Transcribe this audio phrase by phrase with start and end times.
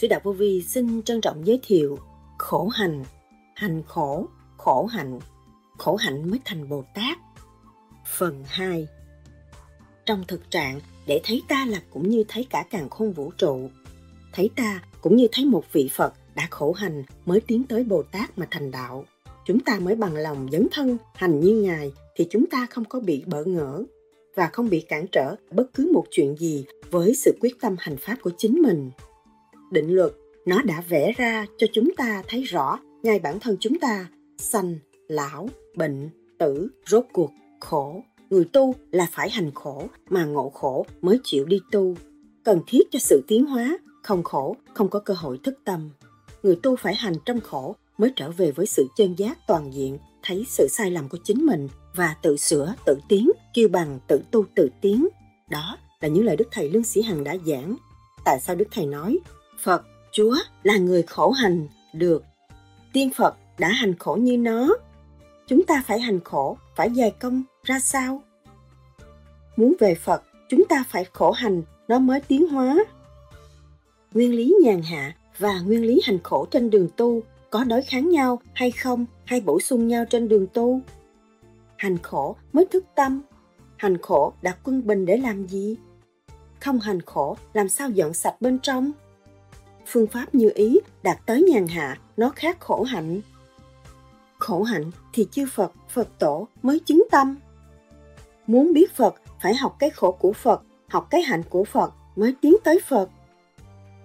[0.00, 1.98] Sư Đạo Vô Vi xin trân trọng giới thiệu
[2.38, 3.04] khổ hành,
[3.54, 5.20] hành khổ, khổ hạnh,
[5.78, 7.18] khổ hạnh mới thành Bồ Tát.
[8.18, 8.86] Phần 2
[10.06, 13.70] Trong thực trạng, để thấy ta là cũng như thấy cả càng khôn vũ trụ.
[14.32, 18.02] Thấy ta cũng như thấy một vị Phật đã khổ hành mới tiến tới Bồ
[18.02, 19.04] Tát mà thành đạo.
[19.46, 23.00] Chúng ta mới bằng lòng dấn thân hành như Ngài thì chúng ta không có
[23.00, 23.84] bị bỡ ngỡ
[24.34, 27.96] và không bị cản trở bất cứ một chuyện gì với sự quyết tâm hành
[27.96, 28.90] pháp của chính mình.
[29.70, 30.12] Định luật
[30.46, 34.06] nó đã vẽ ra cho chúng ta thấy rõ ngay bản thân chúng ta
[34.38, 38.02] sanh, lão, bệnh, tử, rốt cuộc, khổ.
[38.30, 41.94] Người tu là phải hành khổ mà ngộ khổ mới chịu đi tu.
[42.44, 45.90] Cần thiết cho sự tiến hóa, không khổ, không có cơ hội thức tâm.
[46.42, 49.98] Người tu phải hành trong khổ mới trở về với sự chân giác toàn diện,
[50.22, 54.20] thấy sự sai lầm của chính mình và tự sửa, tự tiến, kêu bằng tự
[54.30, 55.08] tu tự tiến.
[55.50, 57.76] Đó là những lời Đức Thầy Lương Sĩ Hằng đã giảng.
[58.24, 59.18] Tại sao Đức Thầy nói,
[59.62, 62.24] Phật, Chúa là người khổ hành, được.
[62.92, 64.76] Tiên Phật đã hành khổ như nó.
[65.46, 68.22] Chúng ta phải hành khổ, phải dày công ra sao?
[69.56, 72.76] Muốn về Phật, chúng ta phải khổ hành, nó mới tiến hóa.
[74.12, 78.10] Nguyên lý nhàn hạ và nguyên lý hành khổ trên đường tu có đối kháng
[78.10, 80.80] nhau hay không hay bổ sung nhau trên đường tu
[81.76, 83.22] hành khổ mới thức tâm
[83.76, 85.76] hành khổ đặt quân bình để làm gì
[86.60, 88.92] không hành khổ làm sao dọn sạch bên trong
[89.90, 93.20] phương pháp như ý đạt tới nhàn hạ, nó khác khổ hạnh.
[94.38, 97.36] Khổ hạnh thì chư phật phật tổ mới chứng tâm.
[98.46, 102.34] Muốn biết phật, phải học cái khổ của phật, học cái hạnh của phật mới
[102.40, 103.08] tiến tới phật.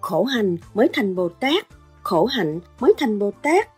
[0.00, 1.66] Khổ hành mới thành bồ tát,
[2.02, 3.68] khổ hạnh mới thành bồ tát.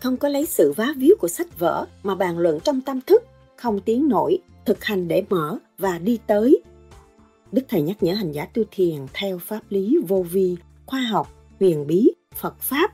[0.00, 3.22] Không có lấy sự vá víu của sách vở mà bàn luận trong tâm thức,
[3.56, 6.62] không tiến nổi, thực hành để mở và đi tới.
[7.52, 10.56] Đức thầy nhắc nhở hành giả tu thiền theo pháp lý vô vi
[10.86, 11.28] khoa học,
[11.60, 12.92] huyền bí, phật pháp.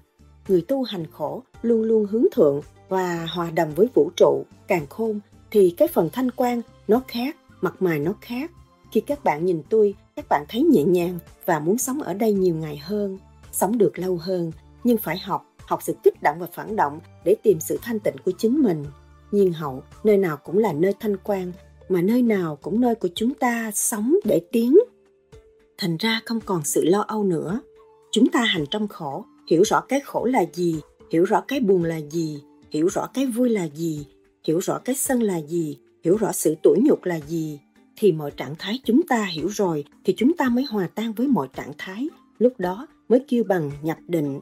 [0.49, 4.87] Người tu hành khổ luôn luôn hướng thượng và hòa đồng với vũ trụ, càng
[4.87, 5.21] khôn
[5.51, 8.51] thì cái phần thanh quan nó khác, mặt mày nó khác.
[8.93, 12.33] Khi các bạn nhìn tôi, các bạn thấy nhẹ nhàng và muốn sống ở đây
[12.33, 13.19] nhiều ngày hơn,
[13.53, 14.53] sống được lâu hơn.
[14.85, 18.15] Nhưng phải học học sự kích động và phản động để tìm sự thanh tịnh
[18.25, 18.85] của chính mình.
[19.31, 21.53] Nhiên hậu, nơi nào cũng là nơi thanh quan,
[21.89, 24.79] mà nơi nào cũng nơi của chúng ta sống để tiến.
[25.79, 27.61] Thành ra không còn sự lo âu nữa
[28.13, 31.85] chúng ta hành trong khổ, hiểu rõ cái khổ là gì, hiểu rõ cái buồn
[31.85, 34.07] là gì, hiểu rõ cái vui là gì,
[34.45, 37.59] hiểu rõ cái sân là gì, hiểu rõ sự tủi nhục là gì,
[37.97, 41.29] thì mọi trạng thái chúng ta hiểu rồi thì chúng ta mới hòa tan với
[41.29, 42.09] mọi trạng thái.
[42.39, 44.41] Lúc đó mới kêu bằng nhập định.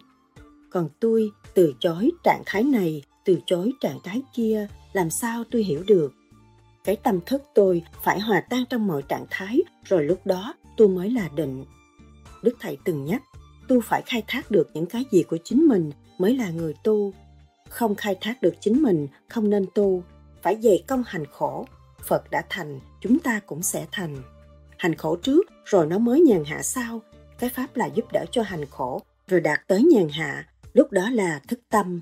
[0.71, 5.63] Còn tôi, từ chối trạng thái này, từ chối trạng thái kia, làm sao tôi
[5.63, 6.15] hiểu được?
[6.85, 10.89] Cái tâm thức tôi phải hòa tan trong mọi trạng thái, rồi lúc đó tôi
[10.89, 11.65] mới là định.
[12.43, 13.23] Đức thầy từng nhắc
[13.69, 17.13] tu phải khai thác được những cái gì của chính mình mới là người tu.
[17.69, 20.03] Không khai thác được chính mình, không nên tu.
[20.43, 21.67] Phải dày công hành khổ.
[22.03, 24.17] Phật đã thành, chúng ta cũng sẽ thành.
[24.77, 27.01] Hành khổ trước, rồi nó mới nhàn hạ sau.
[27.39, 30.47] Cái pháp là giúp đỡ cho hành khổ, rồi đạt tới nhàn hạ.
[30.73, 32.01] Lúc đó là thức tâm.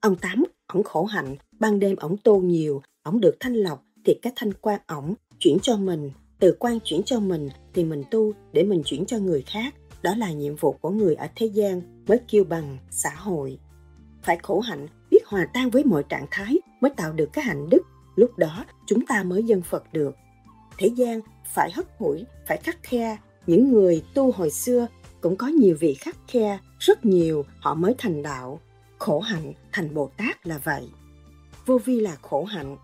[0.00, 1.36] Ông tám, ổng khổ hạnh.
[1.58, 5.58] Ban đêm ổng tu nhiều, ổng được thanh lọc thì cái thanh quan ổng chuyển
[5.62, 6.10] cho mình.
[6.38, 10.14] Từ quan chuyển cho mình thì mình tu để mình chuyển cho người khác đó
[10.16, 13.58] là nhiệm vụ của người ở thế gian mới kêu bằng xã hội.
[14.22, 17.68] Phải khổ hạnh biết hòa tan với mọi trạng thái mới tạo được cái hạnh
[17.68, 17.82] đức.
[18.16, 20.16] Lúc đó, chúng ta mới dân phật được.
[20.78, 21.20] Thế gian
[21.54, 23.16] phải hất hủi, phải khắc khe.
[23.46, 24.86] Những người tu hồi xưa
[25.20, 28.60] cũng có nhiều vị khắc khe, rất nhiều họ mới thành đạo.
[28.98, 30.88] Khổ hạnh thành bồ tát là vậy.
[31.66, 32.76] Vô vi là khổ hạnh.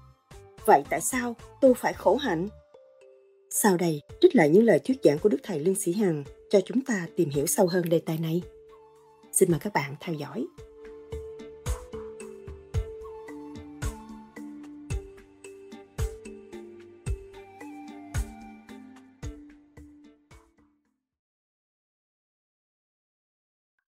[0.66, 2.48] Vậy tại sao tu phải khổ hạnh?
[3.50, 6.60] Sau đây trích lại những lời thuyết giảng của đức thầy lương sĩ hằng cho
[6.64, 8.42] chúng ta tìm hiểu sâu hơn đề tài này
[9.32, 10.46] xin mời các bạn theo dõi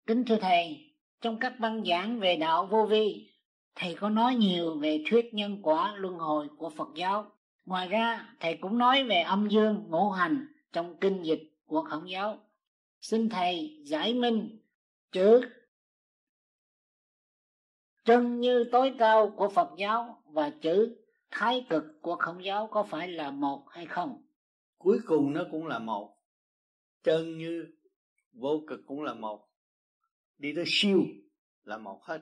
[0.07, 3.29] Kính thưa Thầy, trong các băng giảng về đạo vô vi,
[3.75, 7.31] Thầy có nói nhiều về thuyết nhân quả luân hồi của Phật giáo.
[7.65, 12.09] Ngoài ra, Thầy cũng nói về âm dương ngũ hành trong kinh dịch của Khổng
[12.09, 12.39] giáo.
[13.01, 14.59] Xin Thầy giải minh
[15.11, 15.41] chữ
[18.05, 20.97] chân như tối cao của Phật giáo và chữ
[21.31, 24.23] thái cực của Khổng giáo có phải là một hay không?
[24.77, 26.17] Cuối cùng nó cũng là một.
[27.03, 27.67] Chân như
[28.33, 29.49] vô cực cũng là một.
[30.37, 31.03] Đi tới siêu
[31.63, 32.21] là một hết.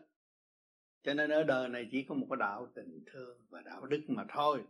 [1.03, 4.01] Cho nên ở đời này chỉ có một cái đạo tình thương và đạo đức
[4.07, 4.63] mà thôi.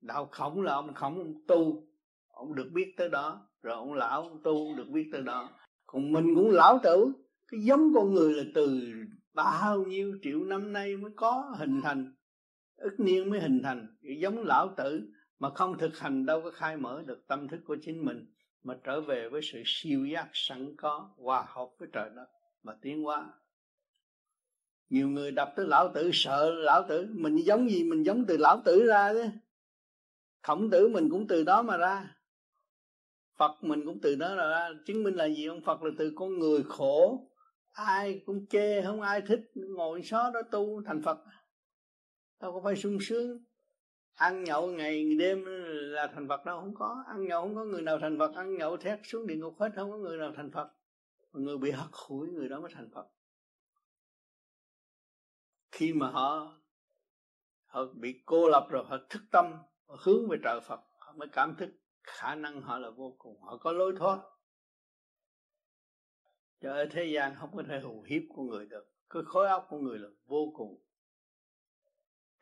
[0.00, 1.88] Đạo khổng là ông khổng, ông tu,
[2.28, 5.50] ông được biết tới đó rồi ông lão ông tu được biết tới đó.
[5.86, 7.12] Còn mình cũng lão tử,
[7.48, 8.80] cái giống con người là từ
[9.34, 12.14] bao nhiêu triệu năm nay mới có hình thành,
[12.76, 13.96] ức niên mới hình thành.
[14.02, 15.00] Cái giống lão tử
[15.38, 18.26] mà không thực hành đâu có khai mở được tâm thức của chính mình,
[18.62, 22.26] mà trở về với sự siêu giác sẵn có, hòa hợp với trời đất
[22.62, 23.32] mà tiến hóa.
[24.88, 28.36] Nhiều người đọc tới lão tử, sợ lão tử, mình giống gì mình giống từ
[28.36, 29.24] lão tử ra chứ?
[30.42, 32.16] Khổng tử mình cũng từ đó mà ra
[33.40, 36.38] phật mình cũng từ đó là chứng minh là gì ông phật là từ con
[36.38, 37.26] người khổ,
[37.72, 41.18] ai cũng chê, không ai thích, ngồi xó đó tu thành phật.
[42.40, 43.44] Đâu có phải sung sướng.
[44.14, 45.44] Ăn nhậu ngày đêm
[45.92, 47.04] là thành phật đâu, không có.
[47.06, 48.34] Ăn nhậu không có người nào thành phật.
[48.34, 50.68] Ăn nhậu thét xuống địa ngục hết, không có người nào thành phật.
[51.32, 53.06] Người bị hất hủi, người đó mới thành phật.
[55.72, 56.52] Khi mà họ
[57.66, 59.52] họ bị cô lập rồi, họ thức tâm,
[59.86, 61.70] họ hướng về trời phật, họ mới cảm thức
[62.10, 64.20] khả năng họ là vô cùng, họ có lối thoát.
[66.60, 68.92] Cho ở thế gian không có thể hù hiếp con người được.
[69.10, 70.82] Cái khối óc của người là vô cùng.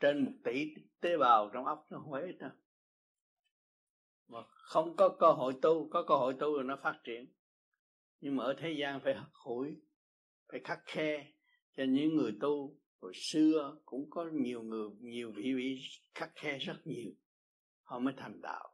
[0.00, 2.50] Trên một tỷ tế bào trong óc nó không phải ít đâu.
[4.28, 7.32] Mà không có cơ hội tu, có cơ hội tu rồi nó phát triển.
[8.20, 9.76] Nhưng mà ở thế gian phải hủi
[10.48, 11.32] phải khắc khe
[11.76, 12.76] cho những người tu.
[13.00, 15.78] Hồi xưa cũng có nhiều người, nhiều vị vị
[16.14, 17.10] khắc khe rất nhiều.
[17.82, 18.67] Họ mới thành đạo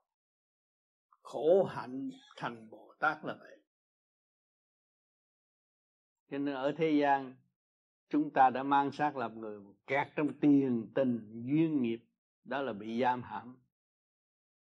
[1.34, 3.58] khổ hạnh thành bồ tát là vậy.
[6.30, 7.34] Cho nên ở thế gian,
[8.08, 12.04] chúng ta đã mang xác làm người kẹt trong tiền tình, duyên nghiệp,
[12.44, 13.56] đó là bị giam hãm,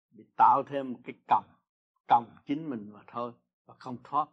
[0.09, 1.45] bị tạo thêm một cái còng
[2.07, 3.33] còng chính mình mà thôi,
[3.65, 4.29] và không thoát.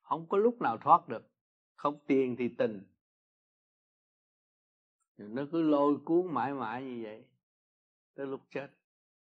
[0.00, 1.30] Không có lúc nào thoát được,
[1.76, 2.82] không tiền thì tình.
[5.16, 7.24] Nó cứ lôi cuốn mãi mãi như vậy,
[8.14, 8.79] tới lúc chết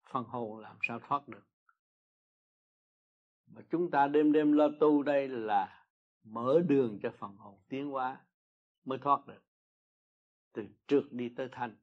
[0.10, 1.44] phần hồn làm sao thoát được.
[3.48, 5.86] Mà chúng ta đêm đêm lo tu đây là
[6.24, 8.26] mở đường cho phần hồn tiến hóa
[8.86, 9.44] mới thoát được.
[10.54, 11.76] Từ trượt đi tới thanh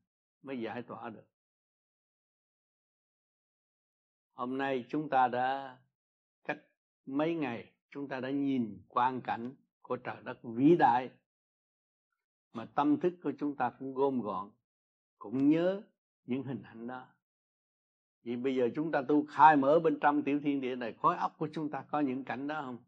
[0.43, 1.26] mới giải tỏa được.
[4.32, 5.79] Hôm nay chúng ta đã
[6.44, 6.59] cách
[7.06, 11.11] mấy ngày, chúng ta đã nhìn quan cảnh của trời đất vĩ đại.
[12.53, 14.50] Mà tâm thức của chúng ta cũng gom gọn,
[15.19, 15.82] cũng nhớ
[16.25, 17.13] những hình ảnh đó
[18.25, 21.17] vì bây giờ chúng ta tu khai mở bên trong tiểu thiên địa này khối
[21.17, 22.79] óc của chúng ta có những cảnh đó không?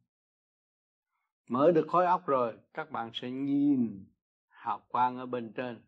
[1.49, 4.05] Mở được khối óc rồi các bạn sẽ nhìn
[4.49, 5.83] hào quang ở bên trên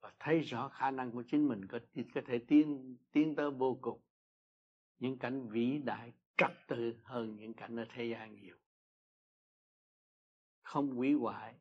[0.00, 1.78] và thấy rõ khả năng của chính mình có,
[2.14, 4.00] có thể tiến tiến tới vô cùng.
[4.98, 8.56] Những cảnh vĩ đại trật tự hơn những cảnh ở thế gian nhiều.
[10.62, 11.54] Không hủy hoại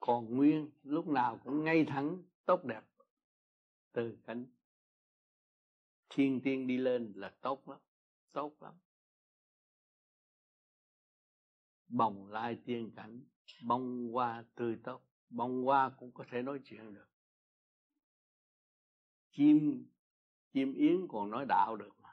[0.00, 2.82] còn nguyên lúc nào cũng ngay thẳng tốt đẹp
[3.92, 4.46] từ cảnh
[6.14, 7.78] thiên tiên đi lên là tốt lắm
[8.32, 8.74] tốt lắm.
[11.88, 13.20] Bồng lai tiên cảnh,
[13.62, 17.08] bông hoa tươi tốt, bông hoa cũng có thể nói chuyện được.
[19.30, 19.86] Chim
[20.52, 22.10] chim yến còn nói đạo được mà.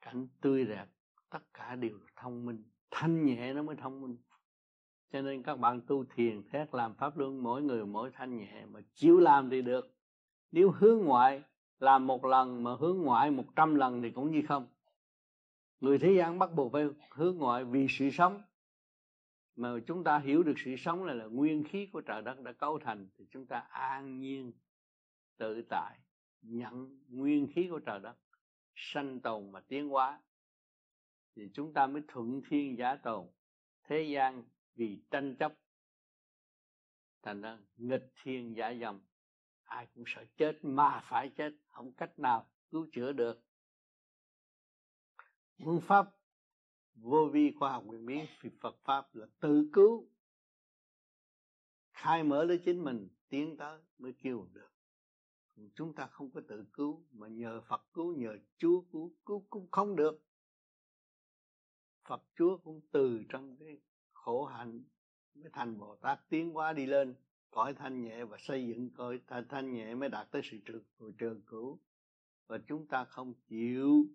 [0.00, 0.86] Cảnh tươi đẹp,
[1.30, 4.16] tất cả đều thông minh, thanh nhẹ nó mới thông minh.
[5.12, 8.66] Cho nên các bạn tu thiền, thét làm pháp luân, mỗi người mỗi thanh nhẹ
[8.66, 9.96] mà chịu làm thì được.
[10.52, 11.42] Nếu hướng ngoại
[11.78, 14.66] làm một lần mà hướng ngoại một trăm lần thì cũng như không.
[15.80, 18.42] Người thế gian bắt buộc phải hướng ngoại vì sự sống.
[19.56, 22.52] Mà chúng ta hiểu được sự sống này là nguyên khí của trời đất đã
[22.52, 24.52] cấu thành, thì chúng ta an nhiên,
[25.36, 25.98] tự tại,
[26.42, 28.16] nhận nguyên khí của trời đất,
[28.74, 30.20] sanh tồn và tiến hóa.
[31.36, 33.26] Thì chúng ta mới thuận thiên giả tồn,
[33.84, 35.52] thế gian vì tranh chấp,
[37.22, 39.00] thành ra nghịch thiên giả dòng
[39.64, 43.42] ai cũng sợ chết mà phải chết, không cách nào cứu chữa được.
[45.64, 46.10] Phương pháp
[46.94, 50.08] vô vi khoa học nguyên biến vì Phật pháp là tự cứu.
[51.92, 54.70] Khai mở lấy chính mình, tiến tới mới kêu được.
[55.74, 59.70] Chúng ta không có tự cứu, mà nhờ Phật cứu, nhờ Chúa cứu cứu cũng
[59.70, 60.24] không được.
[62.04, 63.80] Phật Chúa cũng từ trong cái
[64.12, 64.84] khổ hạnh
[65.34, 67.14] mới thành Bồ Tát tiến hóa đi lên
[67.54, 71.42] cõi thanh nhẹ và xây dựng cõi thanh nhẹ mới đạt tới sự trường, trường
[71.46, 71.78] cửu.
[72.46, 74.06] Và chúng ta không chịu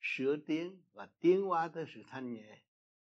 [0.00, 2.58] sửa tiến và tiến hóa tới sự thanh nhẹ.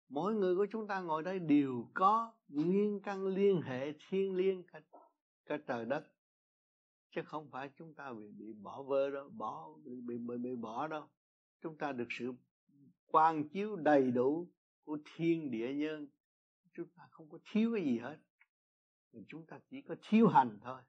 [0.10, 4.64] Mỗi người của chúng ta ngồi đây đều có nguyên căn liên hệ thiên liêng
[4.64, 4.82] cả,
[5.46, 6.08] cả trời đất.
[7.12, 10.56] Chứ không phải chúng ta bị bị bỏ vơ đâu bỏ bị, bị, bị, bị
[10.56, 11.08] bỏ đâu.
[11.62, 12.34] Chúng ta được sự
[13.06, 14.48] quang chiếu đầy đủ
[14.84, 16.08] của thiên địa nhân.
[16.74, 18.18] Chúng ta không có thiếu cái gì hết
[19.28, 20.82] chúng ta chỉ có thiếu hành thôi.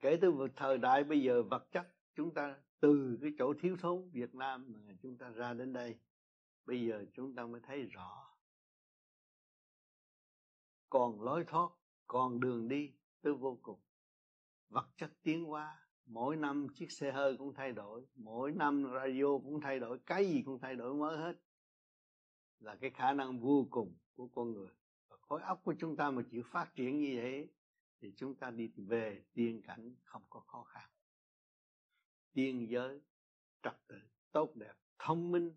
[0.00, 4.10] Kể từ thời đại bây giờ, vật chất chúng ta từ cái chỗ thiếu thốn
[4.10, 5.98] Việt Nam mà chúng ta ra đến đây,
[6.64, 8.36] bây giờ chúng ta mới thấy rõ.
[10.90, 11.70] Còn lối thoát,
[12.06, 13.80] còn đường đi tới vô cùng.
[14.68, 19.38] Vật chất tiến hóa, mỗi năm chiếc xe hơi cũng thay đổi, mỗi năm radio
[19.38, 21.36] cũng thay đổi, cái gì cũng thay đổi, mới hết.
[22.60, 24.77] Là cái khả năng vô cùng của con người
[25.28, 27.48] khối óc của chúng ta mà chịu phát triển như vậy
[28.00, 30.90] thì chúng ta đi về tiên cảnh không có khó khăn.
[32.32, 33.00] Tiên giới
[33.62, 33.98] trật tự
[34.32, 35.54] tốt đẹp, thông minh,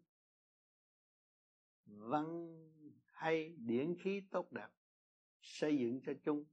[1.86, 2.58] văn
[3.06, 4.70] hay, điển khí tốt đẹp,
[5.42, 6.46] xây dựng cho chung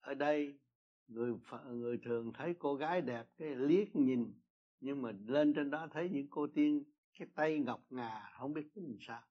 [0.00, 0.58] ở đây,
[1.06, 1.34] người
[1.70, 4.40] người thường thấy cô gái đẹp, cái liếc nhìn,
[4.80, 6.84] nhưng mà lên trên đó thấy những cô tiên,
[7.18, 9.22] cái tay ngọc ngà, không biết tính làm sao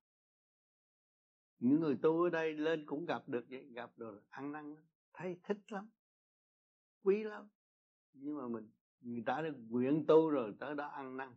[1.59, 4.75] những người tu ở đây lên cũng gặp được vậy, gặp rồi ăn năn
[5.13, 5.89] thấy thích lắm,
[7.03, 7.47] quý lắm.
[8.13, 8.71] Nhưng mà mình,
[9.01, 11.35] người ta đã nguyện tu rồi, tới đó ăn năn.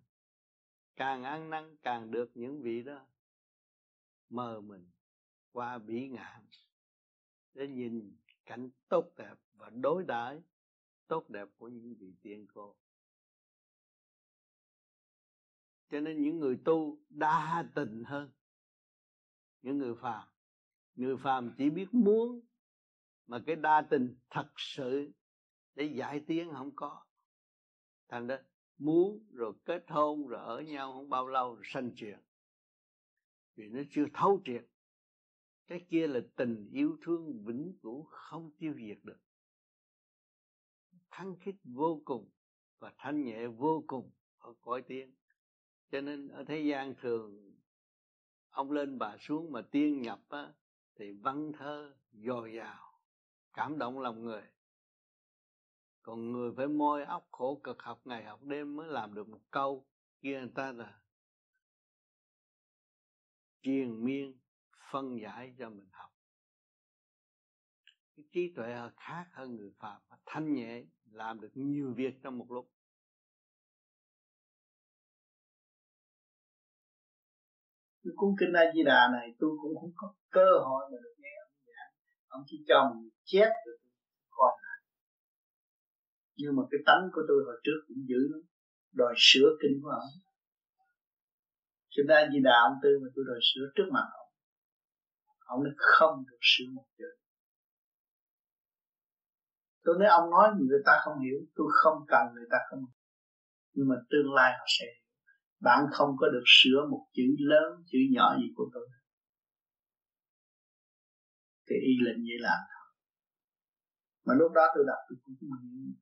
[0.96, 3.06] Càng ăn năn, càng được những vị đó
[4.28, 4.90] mờ mình
[5.52, 6.46] qua bỉ ngạn
[7.54, 10.42] để nhìn cảnh tốt đẹp và đối đãi
[11.06, 12.76] tốt đẹp của những vị tiên cô.
[15.90, 18.30] Cho nên những người tu đa tình hơn
[19.62, 20.28] những người phàm.
[20.94, 22.40] Người phàm chỉ biết muốn
[23.26, 25.12] mà cái đa tình thật sự
[25.74, 27.04] để giải tiến không có.
[28.08, 28.36] Thành đó
[28.78, 32.18] muốn rồi kết hôn rồi ở nhau không bao lâu rồi sanh chuyện
[33.60, 34.64] vì nó chưa thấu triệt.
[35.66, 39.20] Cái kia là tình yêu thương vĩnh cửu không tiêu diệt được.
[41.10, 42.30] Thăng khích vô cùng
[42.78, 45.14] và thanh nhẹ vô cùng ở cõi tiên.
[45.90, 47.54] Cho nên ở thế gian thường
[48.50, 50.52] ông lên bà xuống mà tiên nhập á,
[50.94, 53.00] thì văn thơ dồi dào
[53.52, 54.42] cảm động lòng người.
[56.02, 59.40] Còn người phải môi óc khổ cực học ngày học đêm mới làm được một
[59.50, 59.86] câu
[60.20, 61.00] kia người ta là
[63.62, 64.38] triền miên
[64.90, 66.10] phân giải cho mình học.
[68.16, 72.50] Cái trí tuệ khác hơn người phạm thanh nhẹ làm được nhiều việc trong một
[72.50, 72.70] lúc.
[78.10, 81.16] Cái cuốn kinh A Di Đà này, tôi cũng không có cơ hội mà được
[81.22, 81.92] nghe ông giảng.
[82.28, 83.78] Ông chỉ cho mình chép được
[84.30, 84.78] coi lại.
[86.36, 88.42] Nhưng mà cái tánh của tôi hồi trước cũng dữ lắm.
[89.00, 90.14] Đòi sửa kinh của ông.
[91.94, 94.32] Cho nên A Di Đà ông tư mà tôi đòi sửa trước mặt ông.
[95.52, 97.10] Ông nói không được sửa một chữ.
[99.84, 103.00] Tôi nói, ông nói người ta không hiểu, tôi không cần người ta không hiểu.
[103.74, 105.09] Nhưng mà tương lai họ sẽ hiểu
[105.60, 108.88] bạn không có được sửa một chữ lớn, chữ nhỏ gì của tôi.
[111.66, 112.86] Thì y lệnh vậy làm thôi.
[114.24, 115.94] Mà lúc đó tôi đọc tôi cũng mừng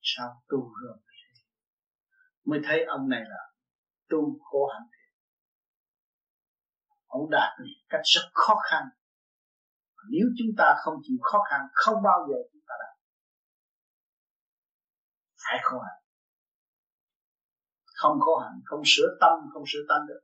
[0.00, 0.98] sao tu rồi?
[2.44, 3.42] Mới thấy ông này là
[4.08, 4.88] tu khổ hạnh
[7.06, 8.82] ông đạt được cách rất khó khăn.
[10.10, 12.96] Nếu chúng ta không chịu khó khăn, không bao giờ chúng ta đạt.
[15.36, 16.05] Phải khổ hạnh
[18.00, 20.22] không khổ hạnh, không sửa tâm, không sửa tánh được.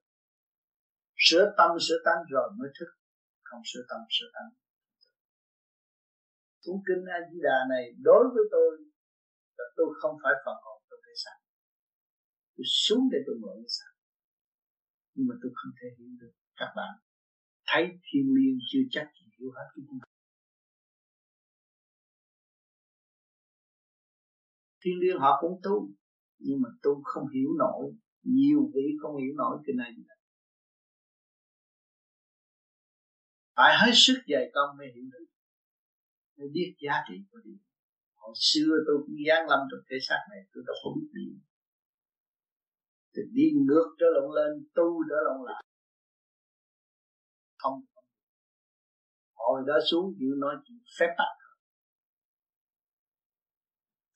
[1.26, 2.90] Sửa tâm, sửa tánh rồi mới thức.
[3.48, 4.48] Không sửa tâm, sửa tánh
[6.62, 8.68] cuốn kinh A Di Đà này đối với tôi
[9.58, 11.38] là tôi không phải phần hồn tôi phải sẵn.
[12.54, 13.92] Tôi xuống để tôi mượn sẵn.
[15.14, 16.32] Nhưng mà tôi không thể hiểu được.
[16.60, 16.92] Các bạn
[17.66, 19.98] thấy thiên liên chưa chắc gì hiểu hết cái cuốn
[24.84, 25.76] thiên liên họ cũng tu
[26.44, 29.90] nhưng mà tu không hiểu nổi, nhiều vị không hiểu nổi cái này.
[33.56, 35.26] Phải hết sức dày công mới hiểu được,
[36.36, 37.56] mới biết giá trị của điều
[38.22, 41.40] hồi xưa tôi cũng gian lâm trong thể xác này, tôi đâu có biết điện.
[43.14, 45.64] thì đi ngược trở lộn lên, tu trở lộn lại.
[47.58, 47.78] Không.
[49.34, 51.41] Hồi đó xuống chịu nói chuyện phép tắc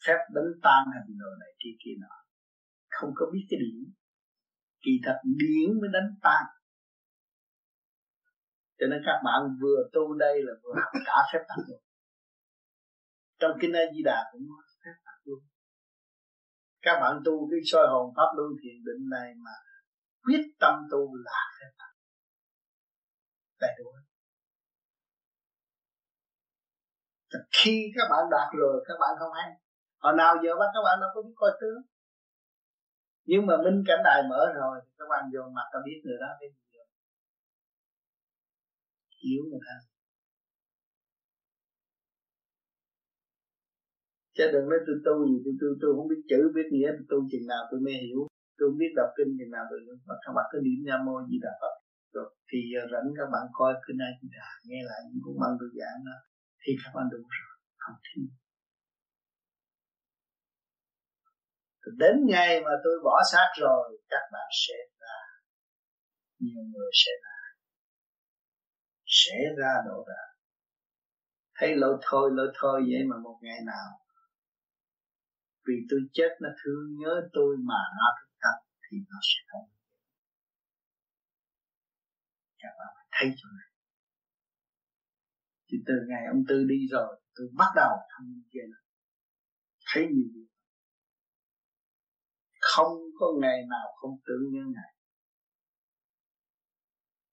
[0.07, 2.17] phép đánh tan hình đồ này, kia kia nọ.
[2.91, 3.79] Không có biết cái điểm.
[4.85, 6.45] Kỳ thật điển mới đánh tan
[8.79, 11.81] cho nên các bạn vừa tu đây là vừa học cả phép tắc luôn.
[13.41, 15.41] Trong kinh A Di Đà cũng nói phép tắc luôn.
[16.83, 19.55] Các bạn tu cái soi hồn pháp luân thiền định này mà
[20.25, 21.93] quyết tâm tu là phép tắc.
[23.61, 23.91] Đầy đủ
[27.51, 29.66] khi các bạn đạt rồi các bạn không hay
[30.07, 31.81] hồi nào giờ bắt các bạn đâu có biết coi tướng.
[33.31, 36.31] Nhưng mà minh cảnh đài mở rồi, các bạn vô mặt ta biết người đó
[36.41, 36.87] cái gì rồi
[39.23, 39.77] hiểu người ta.
[44.37, 47.07] Chứ đừng nói tôi tu gì, tôi tu, tôi không biết chữ, biết nghĩa, tôi
[47.11, 48.21] tu chừng nào tôi mới hiểu.
[48.57, 49.95] Tôi không biết đọc kinh chừng nào tôi hiểu.
[50.09, 51.75] Mà các bạn cứ niệm nam mô di đà phật.
[52.15, 52.59] Rồi thì
[52.93, 55.99] rảnh các bạn coi kinh ai di đà, nghe lại những cuốn băng tôi giảng
[56.09, 56.17] đó,
[56.63, 57.55] thì các bạn đủ rồi.
[57.83, 58.27] Không thiếu.
[61.97, 65.19] Đến ngày mà tôi bỏ xác rồi, các bạn sẽ ra.
[66.39, 67.39] Nhiều người sẽ ra.
[69.07, 70.27] Sẽ ra độ ra
[71.59, 73.89] thấy lỗi thôi lỗi thôi, vậy mà một ngày nào.
[75.69, 79.69] Vì tôi chết, nó thương nhớ tôi mà nó thức tâm, thì nó sẽ không
[82.63, 83.69] các bạn phải thấy chỗ này.
[85.69, 88.67] Thì từ ngày ông tư đi rồi, tôi bắt đầu thông kia.
[89.93, 90.47] Thấy nhiều điều
[92.75, 94.93] không có ngày nào không tưởng nhớ ngài.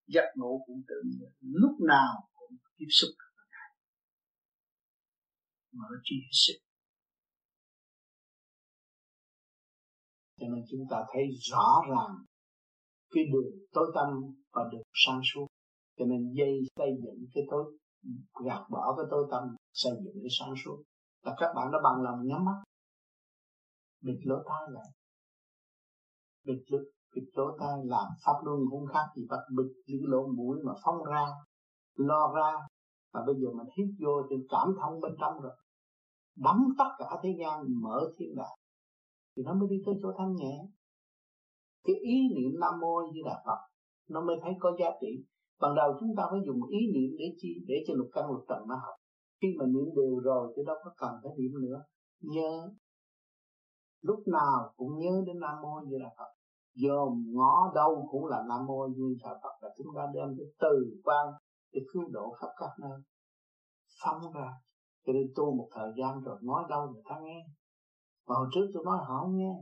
[0.07, 3.69] Giấc ngủ cũng tưởng nhớ, lúc nào cũng tiếp xúc với ngài.
[5.71, 6.59] Mở trí sức.
[10.39, 12.15] Cho nên chúng ta thấy rõ ràng
[13.09, 14.07] cái đường tối tâm
[14.51, 15.47] và đường sáng suốt.
[15.97, 17.77] Cho nên dây xây dựng cái tối,
[18.45, 20.83] gạt bỏ cái tối tâm xây dựng cái sáng suốt.
[21.21, 22.63] Là các bạn đã bằng lòng nhắm mắt.
[24.01, 25.02] Bịt lỗ tai lại
[26.45, 26.85] bịt lực
[27.15, 30.73] bịt lỗ tai làm pháp luân cũng khác gì bắt bịt những lỗ mũi mà
[30.83, 31.25] phóng ra,
[31.95, 32.51] lo ra.
[33.13, 35.55] Và bây giờ mình hít vô thì cảm thông bên trong rồi.
[36.37, 38.57] Đắm tất cả thế gian, mở thiên đại
[39.35, 40.67] thì nó mới đi tới chỗ thanh nhẹ.
[41.83, 43.59] Cái ý niệm nam mô như là phật,
[44.09, 45.23] nó mới thấy có giá trị.
[45.61, 47.63] Ban đầu chúng ta phải dùng ý niệm để chi?
[47.67, 48.95] Để cho lục căn lục trần nó học.
[49.41, 51.83] Khi mà niệm đều rồi thì đâu có cần phải niệm nữa.
[52.21, 52.69] Nhớ
[54.03, 56.31] lúc nào cũng nhớ đến nam mô như là phật.
[56.73, 60.47] Dòm ngó đâu cũng là nam mô như là phật là chúng ta đem cái
[60.59, 61.25] từ quan
[61.73, 62.99] để cứu độ khắp các nơi.
[64.03, 64.49] Phóng ra
[65.05, 67.45] cho nên tu một thời gian rồi nói đâu người ta nghe.
[68.27, 69.53] Mà hồi trước tôi nói họ không nghe.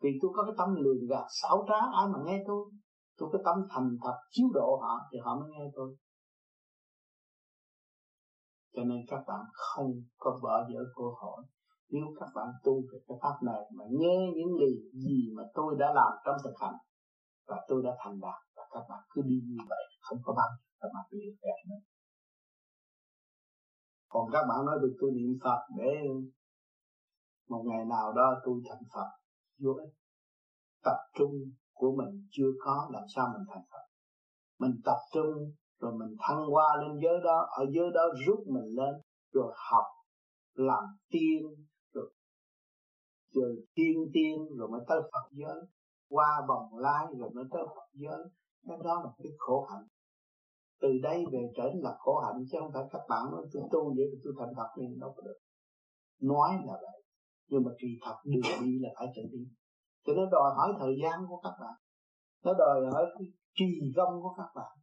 [0.00, 2.70] Vì tôi có cái tâm lường gạt, xảo trá, ai mà nghe tôi?
[3.18, 5.96] Tôi có tâm thành thật, chiếu độ họ thì họ mới nghe tôi.
[8.74, 11.42] Cho nên các bạn không có bỏ dở cơ hội
[11.90, 15.74] nếu các bạn tu về cái pháp này mà nghe những lời gì mà tôi
[15.78, 16.78] đã làm trong thực hành,
[17.48, 20.52] và tôi đã thành đạt, và các bạn cứ đi như vậy, không có bằng
[20.80, 21.82] các bạn bị kẹt nữa.
[24.08, 25.92] Còn các bạn nói được tôi niệm Phật để
[27.48, 29.10] một ngày nào đó tôi thành Phật,
[29.62, 29.92] vô ích.
[30.84, 31.34] Tập trung
[31.72, 33.86] của mình chưa có, làm sao mình thành Phật?
[34.58, 35.34] Mình tập trung,
[35.80, 38.94] rồi mình thăng qua lên giới đó, ở giới đó rút mình lên,
[39.32, 39.84] rồi học,
[40.54, 41.42] làm tiên
[43.36, 45.58] rồi tiên tiên, rồi mới tới Phật giới,
[46.08, 48.22] qua vòng lai, rồi mới tới Phật giới.
[48.68, 49.86] Cái đó là cái khổ hạnh.
[50.80, 53.94] Từ đây về trở là khổ hạnh, chứ không phải các bạn nói, tôi tu
[53.96, 55.38] vậy tôi thành Phật liền, đâu có được.
[56.20, 57.02] Nói là vậy,
[57.48, 59.42] nhưng mà kỳ thật đường đi là phải chạy đi.
[60.06, 61.74] Thì nó đòi hỏi thời gian của các bạn.
[62.44, 63.64] Nó đòi hỏi cái kỳ
[63.96, 64.76] công của các bạn.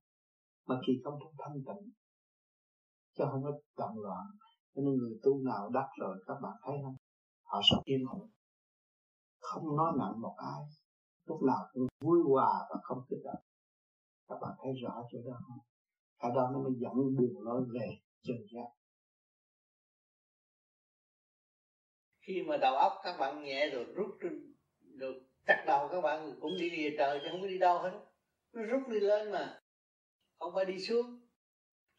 [0.67, 1.91] Mà kỳ công trong thanh tịnh,
[3.17, 4.25] chứ không có động loạn.
[4.75, 6.95] Cho nên người tu nào đắc rồi, các bạn thấy không?
[7.43, 8.29] Họ sống yên ổn
[9.53, 10.61] không nói nặng một ai.
[11.25, 13.43] Lúc nào cũng vui hòa và không kích động.
[14.27, 15.59] Các bạn thấy rõ chỗ đó không?
[16.19, 17.87] Cái đó nó mới dẫn đường lối về
[18.21, 18.69] chân giác.
[22.27, 24.17] Khi mà đầu óc các bạn nhẹ rồi rút
[24.81, 27.91] được chặt đầu các bạn cũng đi về trời chứ không có đi đâu hết.
[28.53, 29.61] Nó rút đi lên mà.
[30.39, 31.19] Không phải đi xuống.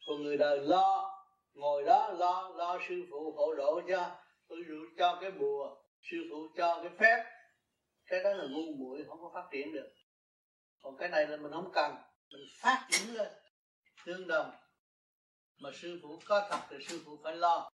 [0.07, 1.19] Còn người đời lo,
[1.53, 4.15] ngồi đó lo lo sư phụ hộ độ cho,
[4.47, 4.57] tôi
[4.97, 7.34] cho cái bùa, sư phụ cho cái phép
[8.07, 9.93] cái đó là ngu muội, không có phát triển được.
[10.81, 11.95] Còn cái này là mình không cần.
[12.31, 13.27] Mình phát triển lên.
[14.05, 14.51] Tương đồng.
[15.61, 17.71] Mà sư phụ có thật thì sư phụ phải lo.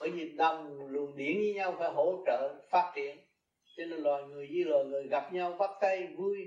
[0.00, 3.18] Bởi vì đồng luồng điển với nhau phải hỗ trợ phát triển.
[3.76, 6.38] Cho nên loài người với loài người gặp nhau bắt tay, vui.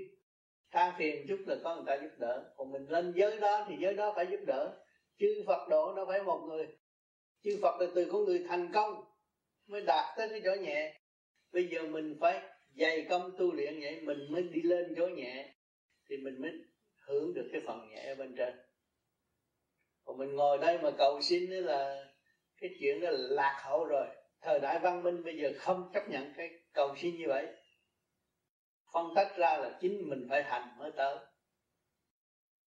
[0.70, 2.52] Than phiền chút là có người ta giúp đỡ.
[2.56, 4.76] Còn mình lên giới đó thì giới đó phải giúp đỡ.
[5.18, 6.66] Chư Phật độ đâu phải một người.
[7.42, 9.04] Chư Phật là từ con người thành công
[9.66, 11.00] mới đạt tới cái chỗ nhẹ.
[11.52, 12.42] Bây giờ mình phải
[12.78, 15.54] dày công tu luyện vậy, mình mới đi lên chỗ nhẹ,
[16.08, 16.52] thì mình mới
[17.06, 18.54] hưởng được cái phần nhẹ ở bên trên.
[20.04, 22.04] Còn mình ngồi đây mà cầu xin là
[22.56, 24.06] cái chuyện đó là lạc hậu rồi.
[24.40, 27.46] Thời đại văn minh bây giờ không chấp nhận cái cầu xin như vậy.
[28.92, 31.18] Phân tách ra là chính mình phải hành mới tới.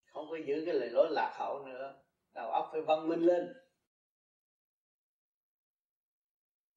[0.04, 2.02] Không có giữ cái lời lối lạc hậu nữa.
[2.34, 3.52] Đầu óc phải văn minh lên.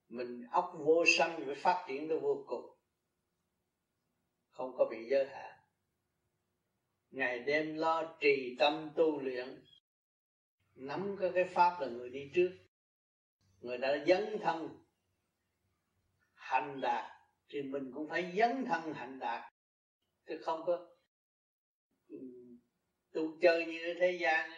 [0.10, 2.75] Mình óc vô sanh, phải phát triển tới vô cùng
[4.56, 5.60] không có bị giới hạn.
[7.12, 9.64] Ngày đêm lo trì tâm tu luyện,
[10.76, 12.52] nắm cái cái pháp là người đi trước.
[13.60, 14.70] Người đã dấn thân
[16.34, 17.12] hành đạt
[17.50, 19.54] thì mình cũng phải dấn thân hành đạt.
[20.28, 20.88] Chứ không có
[23.12, 24.52] tu chơi như thế gian,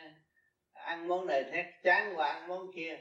[0.71, 2.99] ăn món này thét chán và ăn món kia.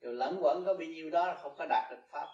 [0.00, 2.26] Rồi lẫn quẩn có bao nhiêu đó không có đạt được pháp.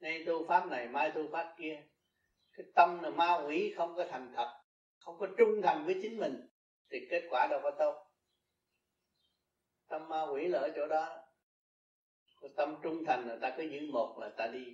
[0.00, 1.82] Nay tu pháp này, mai tu pháp kia
[2.56, 4.62] cái tâm là ma quỷ, không có thành thật,
[4.98, 6.48] không có trung thành với chính mình,
[6.90, 7.94] thì kết quả đâu có tốt.
[9.88, 11.22] Tâm ma quỷ là ở chỗ đó.
[12.40, 14.64] Còn tâm trung thành là ta cứ giữ một là ta đi.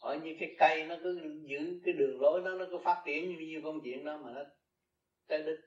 [0.00, 3.28] Hỏi như cái cây nó cứ giữ cái đường lối đó, nó cứ phát triển
[3.28, 4.40] như như công chuyện đó mà nó
[5.26, 5.60] tới đích.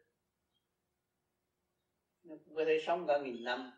[2.24, 3.72] Nó cũng có thể sống cả nghìn năm.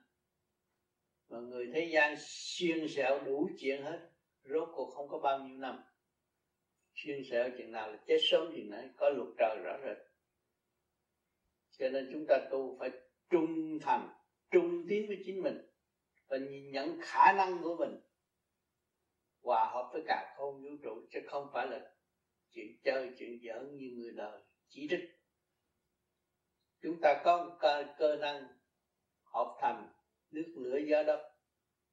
[1.29, 4.09] Mà người thế gian xuyên sẹo đủ chuyện hết,
[4.43, 5.83] rốt cuộc không có bao nhiêu năm
[7.03, 9.97] chuyên sợ chuyện nào là chết sớm thì nấy có luật trời rõ rệt.
[11.77, 12.89] Cho nên chúng ta tu phải
[13.29, 14.09] trung thành
[14.51, 15.57] trung tiến với chính mình
[16.27, 17.99] và nhìn nhận khả năng của mình.
[19.43, 21.91] Hòa hợp với cả không vũ trụ chứ không phải là
[22.51, 25.09] chuyện chơi chuyện giỡn như người đời chỉ trích.
[26.81, 28.47] Chúng ta có cơ, cơ năng
[29.23, 29.93] hợp thành
[30.31, 31.31] nước lửa gió đất.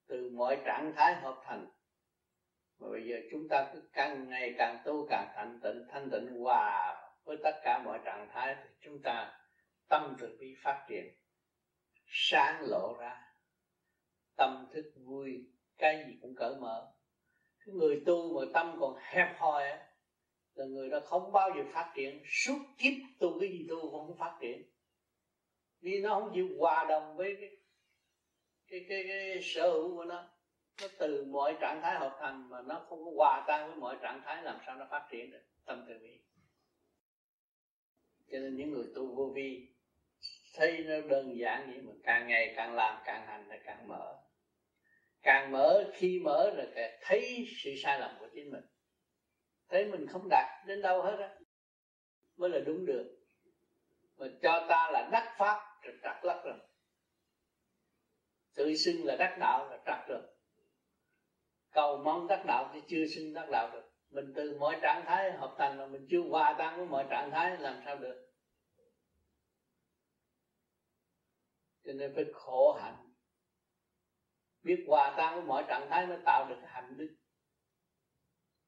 [0.07, 1.67] Từ mọi trạng thái hợp thành
[2.79, 6.41] mà bây giờ chúng ta cứ càng ngày càng tu càng thanh tịnh thanh tịnh
[6.41, 9.41] hòa với tất cả mọi trạng thái thì chúng ta
[9.89, 11.15] tâm từ bi phát triển
[12.07, 13.35] sáng lộ ra.
[14.37, 15.47] Tâm thức vui
[15.79, 16.93] cái gì cũng cởi mở.
[17.67, 19.89] Cái người tu mà tâm còn hẹp hòi á
[20.55, 22.23] là người đó không bao giờ phát triển.
[22.27, 24.63] Suốt kiếp tu cái gì tu không phát triển.
[25.81, 27.51] Vì nó không chịu hòa đồng với cái
[28.67, 30.29] cái cái, cái sở hữu của nó
[30.81, 33.97] nó từ mọi trạng thái hợp thành mà nó không có hòa tan với mọi
[34.03, 36.21] trạng thái làm sao nó phát triển được, tâm từ bi.
[38.31, 39.69] Cho nên những người tu vô vi,
[40.55, 44.17] thấy nó đơn giản vậy mà càng ngày càng làm, càng hành là càng mở.
[45.23, 48.65] Càng mở, khi mở là càng thấy sự sai lầm của chính mình.
[49.69, 51.35] Thấy mình không đạt đến đâu hết á,
[52.37, 53.19] mới là đúng được.
[54.17, 56.59] Mà cho ta là đắc pháp rồi trật lắc rồi.
[58.55, 60.38] Tự xưng là đắc đạo là trật rồi
[61.79, 63.91] cầu mong đắc đạo thì chưa sinh đắc đạo được.
[64.11, 67.31] Mình từ mọi trạng thái hợp thành mà mình chưa hòa tan với mọi trạng
[67.31, 68.29] thái, làm sao được?
[71.85, 73.13] Cho nên phải khổ hạnh.
[74.63, 77.17] Biết hòa tan với mọi trạng thái mới tạo được hạnh đức.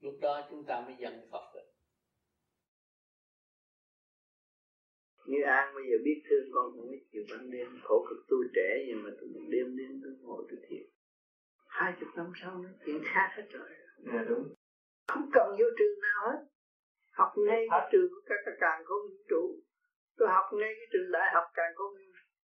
[0.01, 1.73] Lúc đó chúng ta mới dần Phật được.
[5.27, 7.67] Như An bây giờ biết thương con không biết chịu ban đêm.
[7.83, 11.00] Khổ cực tu trẻ nhưng mà tụi đêm đêm tu ngồi tu thiền
[11.77, 13.69] hai chục năm sau nó chuyện khác hết rồi.
[13.99, 14.55] Dạ đúng.
[15.09, 16.41] Không cần vô trường nào hết.
[17.13, 19.43] Học ngay cái trường của các càng không vũ trụ
[20.17, 21.95] tôi học ngay cái trường đại học càng không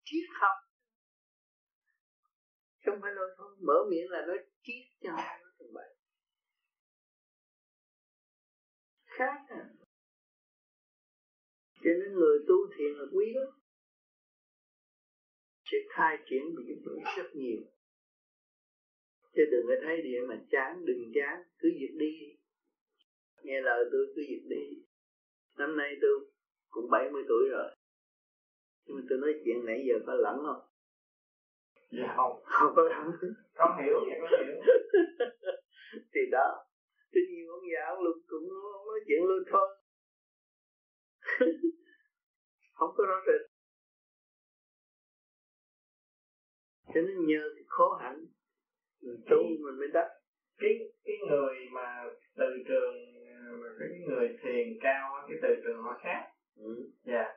[0.04, 0.58] triết học.
[2.86, 5.96] Không phải nói thôi mở miệng là nói triết cho nó tầm bậy
[9.06, 9.70] khác à.
[11.74, 13.48] Cho nên người tu thiền là quý lắm.
[15.66, 16.64] Sự khai triển bị
[17.18, 17.62] rất nhiều
[19.36, 22.38] chứ đừng có thấy điện mà chán đừng chán cứ việc đi.
[23.44, 24.84] Nghe lời tôi cứ việc đi.
[25.58, 26.12] Năm nay tôi
[26.70, 27.76] cũng 70 tuổi rồi.
[28.86, 30.62] Nhưng mà tôi nói chuyện nãy giờ có lẫn không?
[31.92, 32.42] Dạ không.
[32.44, 33.12] Không có lẫn.
[33.56, 34.62] Con hiểu dạ con hiểu.
[36.14, 36.66] Thì đó
[37.12, 38.48] tuy nhiên ông già lục cũng
[38.88, 39.78] nói chuyện luôn thôi.
[42.74, 43.56] Không có rõ rệt
[46.96, 48.26] cho nên nhờ cái khó hạnh
[49.06, 50.08] mình tu mình mới đắc.
[50.58, 50.72] Cái
[51.06, 52.04] cái người mà
[52.38, 52.96] từ trường
[53.80, 56.22] cái người thiền cao cái từ trường họ khác.
[56.58, 56.92] Ừ.
[57.04, 57.34] dạ.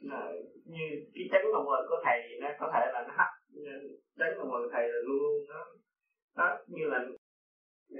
[0.00, 0.32] Là
[0.64, 3.28] như cái chấn động lực của thầy nó có thể là nó hấp
[4.18, 5.66] chấn động lực thầy là luôn luôn nó
[6.36, 7.04] nó như là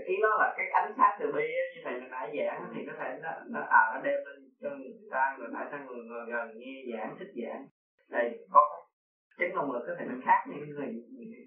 [0.07, 2.93] ý nó là cái ánh sáng từ bi như thầy mình nãy giảng thì có
[2.99, 6.25] thể nó nó à nó đem lên cho người ta người ta sang người, người
[6.29, 7.67] gần nghe giảng thích giảng.
[8.09, 8.86] Đây có
[9.39, 10.91] chấn động lực có thể mình khác như người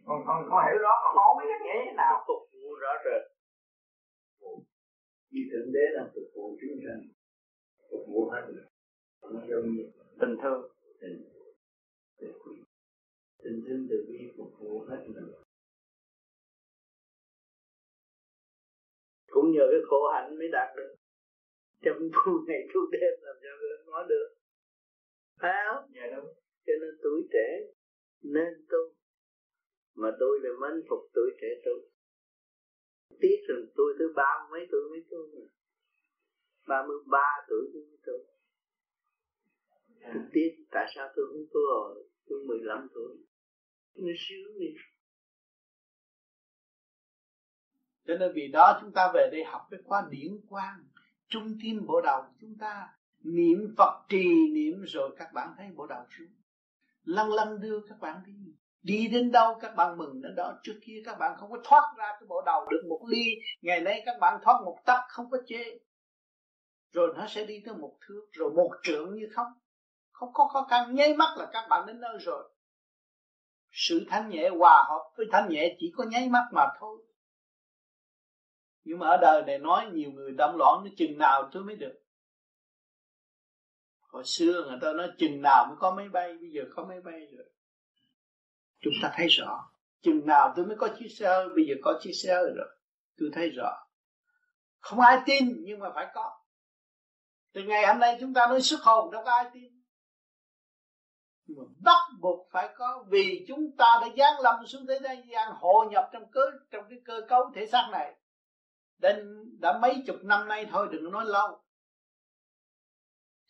[0.06, 2.14] con con con hiểu đó con không biết cách nghĩa thế nào.
[2.28, 3.22] Phục vụ rõ rệt.
[5.32, 7.02] Như thượng đế là phục vụ chúng sanh
[7.92, 8.44] phục vụ hết
[9.34, 9.84] nó giống như
[10.20, 10.62] tình thương.
[11.02, 11.18] Tình.
[13.44, 13.88] Tình thương.
[13.90, 15.30] Từ bi phục vụ hết mình
[19.32, 20.96] cũng nhờ cái khổ hạnh mới đạt được.
[21.84, 23.54] Trong tu ngày tu đêm làm sao
[23.92, 24.28] nó được.
[25.42, 25.92] Phải không?
[25.96, 26.34] Dạ đúng.
[26.66, 27.48] Cho nên tuổi trẻ
[28.22, 28.96] nên tu
[29.96, 31.72] mà tôi là mến phục tuổi trẻ tu.
[33.20, 35.18] Tiếc rằng tôi tới ba mấy tuổi mới tu
[36.68, 38.14] ba mươi ba tuổi tôi mới tu.
[40.14, 43.18] Tôi tiếc tại sao tôi không tu rồi tôi 15 tuổi.
[43.96, 44.68] Nó sướng đi.
[48.08, 50.84] Cho nên vì đó chúng ta về đây học cái khóa điển quang
[51.28, 52.88] trung tim bộ đầu chúng ta
[53.24, 56.39] niệm Phật trì niệm rồi các bạn thấy bộ đầu xuống
[57.04, 58.34] lăn lăn đưa các bạn đi.
[58.82, 60.54] Đi đến đâu các bạn mừng đến đó.
[60.64, 63.26] Trước kia các bạn không có thoát ra cái bộ đầu được một ly.
[63.62, 65.64] Ngày nay các bạn thoát một tấc không có chê.
[66.92, 68.28] Rồi nó sẽ đi tới một thước.
[68.32, 69.48] Rồi một trượng như không.
[70.12, 70.96] Không có khó khăn.
[70.96, 72.52] Nháy mắt là các bạn đến nơi rồi.
[73.72, 76.98] Sự thanh nhẹ hòa hợp với thanh nhẹ chỉ có nháy mắt mà thôi.
[78.84, 81.76] Nhưng mà ở đời này nói nhiều người đâm loạn, nó chừng nào tôi mới
[81.76, 82.00] được
[84.10, 87.02] hồi xưa người ta nói chừng nào mới có máy bay bây giờ có máy
[87.02, 87.46] bay rồi.
[88.80, 89.70] Chúng ta thấy rõ.
[90.02, 92.68] Chừng nào tôi mới có chiếc xe hơi bây giờ có chiếc xe hơi rồi.
[93.18, 93.88] Tôi thấy rõ.
[94.80, 96.40] Không ai tin nhưng mà phải có.
[97.54, 99.84] Từ ngày hôm nay chúng ta nói xuất hồn đâu có ai tin.
[101.46, 105.52] Nhưng mà bắt buộc phải có vì chúng ta đã giáng lâm xuống thế gian
[105.52, 106.42] hội nhập trong cơ
[106.72, 108.16] trong cái cơ cấu thể xác này.
[108.98, 111.62] Đến đã mấy chục năm nay thôi đừng nói lâu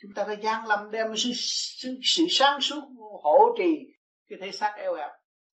[0.01, 2.81] chúng ta đã gian lâm đem sự, sự, sự sáng suốt
[3.23, 3.93] hộ trì
[4.29, 5.09] cái thể xác eo hẹp.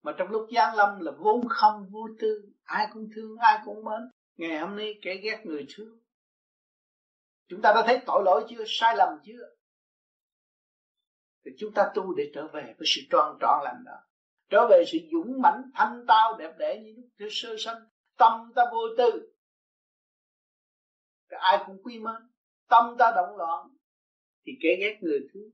[0.04, 3.84] Mà trong lúc gian lâm là vốn không vô tư ai cũng thương ai cũng
[3.84, 6.00] mến ngày hôm nay kẻ ghét người thương.
[7.48, 9.56] Chúng ta đã thấy tội lỗi chưa sai lầm chưa?
[11.46, 13.98] Thì chúng ta tu để trở về với sự tròn trọn lành đó.
[14.50, 17.78] Trở về sự dũng mãnh thanh tao đẹp đẽ như lúc sơ sanh.
[18.18, 19.34] Tâm ta vô tư.
[21.32, 22.32] Thì ai cũng quý mến.
[22.70, 23.68] Tâm ta động loạn
[24.46, 25.52] thì kẻ ghét người thứ,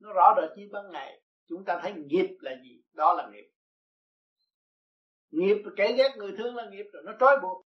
[0.00, 1.20] nó rõ rệt như ban ngày.
[1.48, 2.82] Chúng ta thấy nghiệp là gì?
[2.92, 3.50] Đó là nghiệp.
[5.30, 7.66] Nghiệp kẻ ghét người thương là nghiệp, rồi nó trói buộc.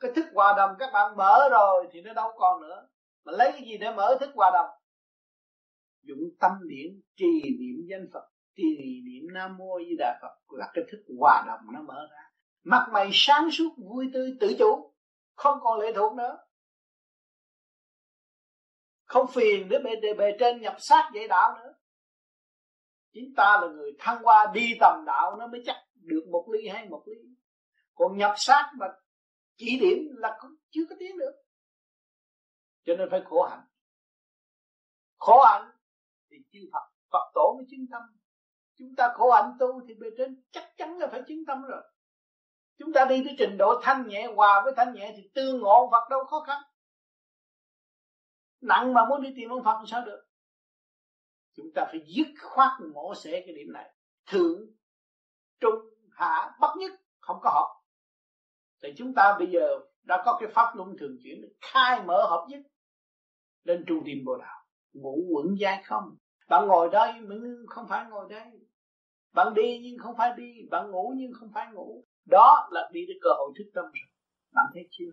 [0.00, 2.88] Cái thức hòa đồng các bạn mở rồi thì nó đâu còn nữa.
[3.24, 4.70] Mà lấy cái gì để mở thức hòa đồng?
[6.02, 8.28] Dụng tâm điển, trì niệm danh phật.
[8.56, 12.30] Trì niệm nam mô di đà phật là cái thức hòa đồng nó mở ra.
[12.64, 14.94] Mặt mày sáng suốt, vui tươi, tự chủ.
[15.34, 16.38] Không còn lệ thuộc nữa
[19.06, 21.74] không phiền để bề, để bề trên nhập sát dạy đạo nữa.
[23.12, 26.68] Chính ta là người thăng hoa đi tầm đạo nó mới chắc được một ly
[26.68, 27.16] hay một ly.
[27.94, 28.86] Còn nhập sát mà
[29.56, 31.32] chỉ điểm là cũng chưa có tiến được.
[32.84, 33.64] Cho nên phải khổ hạnh.
[35.16, 35.70] Khổ hạnh
[36.30, 38.02] thì chư Phật Phật tổ mới chứng tâm.
[38.78, 41.82] Chúng ta khổ hạnh tu thì bề trên chắc chắn là phải chứng tâm rồi.
[42.78, 45.88] Chúng ta đi tới trình độ thanh nhẹ hòa với thanh nhẹ thì tương ngộ
[45.92, 46.62] Phật đâu khó khăn
[48.66, 50.22] nặng mà muốn đi tìm ông Phật sao được?
[51.56, 53.94] Chúng ta phải dứt khoát mổ xẻ cái điểm này.
[54.26, 54.60] Thượng,
[55.60, 55.74] trung,
[56.10, 57.82] hạ, bất nhất, không có hợp.
[58.82, 62.46] Thì chúng ta bây giờ đã có cái pháp luân thường chuyển, khai mở hợp
[62.48, 62.60] nhất,
[63.64, 66.16] lên trung tim bồ đạo ngủ quẩn dai không.
[66.48, 68.46] Bạn ngồi đây nhưng không phải ngồi đây.
[69.32, 72.04] Bạn đi nhưng không phải đi, bạn ngủ nhưng không phải ngủ.
[72.30, 74.08] Đó là đi tới cơ hội thức tâm rồi.
[74.52, 75.10] Bạn thấy chưa?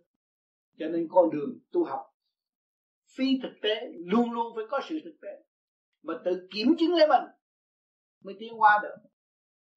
[0.78, 2.13] Cho nên con đường tu học
[3.18, 5.44] phi thực tế, luôn luôn phải có sự thực tế.
[6.04, 7.24] Mà tự kiểm chứng lấy mình
[8.24, 8.96] mới tiến qua được.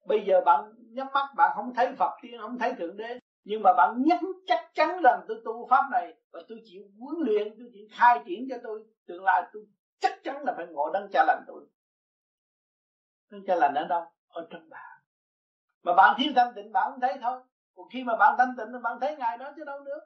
[0.06, 3.18] Bây giờ bạn nhắm mắt, bạn không thấy phật tiên không thấy thượng đế.
[3.44, 7.16] Nhưng mà bạn nhắc chắc chắn rằng tôi tu pháp này và tôi chịu huấn
[7.26, 8.84] luyện, tôi chịu khai triển cho tôi.
[9.06, 9.62] Tương lai tôi
[9.98, 11.66] chắc chắn là phải ngộ đấng cha lành tôi
[13.30, 14.04] đấng cha lành ở đâu?
[14.28, 15.00] Ở trong bạn.
[15.82, 17.40] Mà bạn thiếu thanh tịnh, bạn không thấy thôi.
[17.74, 20.00] Còn khi mà bạn thanh tịnh thì bạn thấy ngài đó chứ đâu nữa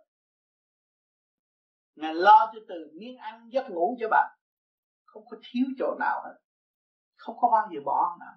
[1.95, 4.37] ngài lo cho từ miếng ăn giấc ngủ cho bạn
[5.13, 6.35] không có thiếu chỗ nào hết.
[7.17, 8.35] Không có bao giờ bỏ nào.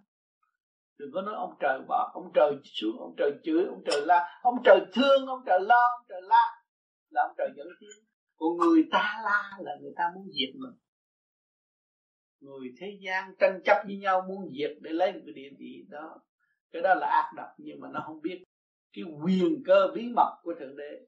[0.97, 4.39] Đừng có nói ông trời bỏ, ông trời xuống, ông trời chửi, ông trời la.
[4.41, 6.63] Ông trời thương, ông trời lo, ông trời la.
[7.09, 8.05] Là ông trời dẫn tiếng.
[8.37, 10.79] Còn người ta la là người ta muốn diệt mình.
[12.39, 15.85] Người thế gian tranh chấp với nhau muốn diệt để lấy một cái địa vị
[15.89, 16.19] đó.
[16.71, 18.43] Cái đó là ác độc, nhưng mà nó không biết
[18.93, 21.05] cái quyền cơ bí mật của thượng đế.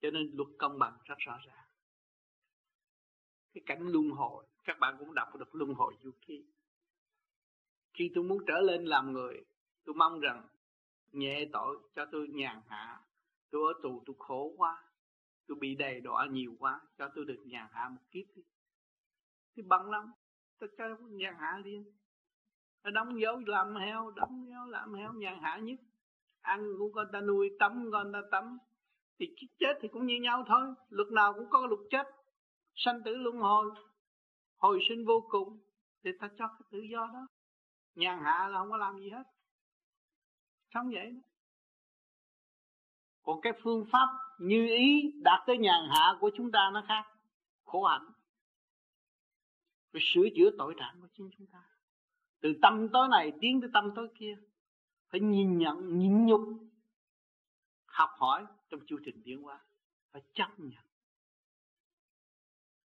[0.00, 1.66] Cho nên luật công bằng rất rõ ràng.
[3.54, 6.44] Cái cảnh luân hồi các bạn cũng đọc được luân hồi du ký.
[7.92, 9.44] Khi tôi muốn trở lên làm người
[9.84, 10.48] tôi mong rằng
[11.12, 13.00] nhẹ tội cho tôi nhàn hạ.
[13.50, 14.84] Tôi ở tù tôi khổ quá
[15.46, 18.42] tôi bị đầy đọa nhiều quá cho tôi được nhàn hạ một kiếp đi.
[19.56, 20.12] Thì bằng lắm
[20.58, 21.84] tôi cho nhàn hạ đi,
[22.82, 25.78] nó đóng dấu làm heo đóng dấu làm heo nhàn hạ nhất.
[26.40, 28.58] Ăn cũng con ta nuôi tắm con ta tắm
[29.18, 30.74] thì chết thì cũng như nhau thôi.
[30.88, 32.06] Luật nào cũng có luật chết.
[32.74, 33.70] Sanh tử luân hồi.
[34.56, 35.58] Hồi sinh vô cùng.
[36.04, 37.26] Thì ta cho cái tự do đó.
[37.94, 39.22] Nhàn hạ là không có làm gì hết.
[40.74, 41.20] Sống vậy đó.
[43.22, 47.04] Còn cái phương pháp như ý đạt tới nhàn hạ của chúng ta nó khác.
[47.64, 48.12] Khổ hạnh.
[49.92, 51.62] Rồi sửa chữa tội trạng của chính chúng ta.
[52.40, 54.38] Từ tâm tối này tiến tới tâm tối kia.
[55.10, 56.40] Phải nhìn nhận, nhịn nhục.
[57.86, 59.64] Học hỏi trong chu trình tiến hóa,
[60.10, 60.84] phải chấp nhận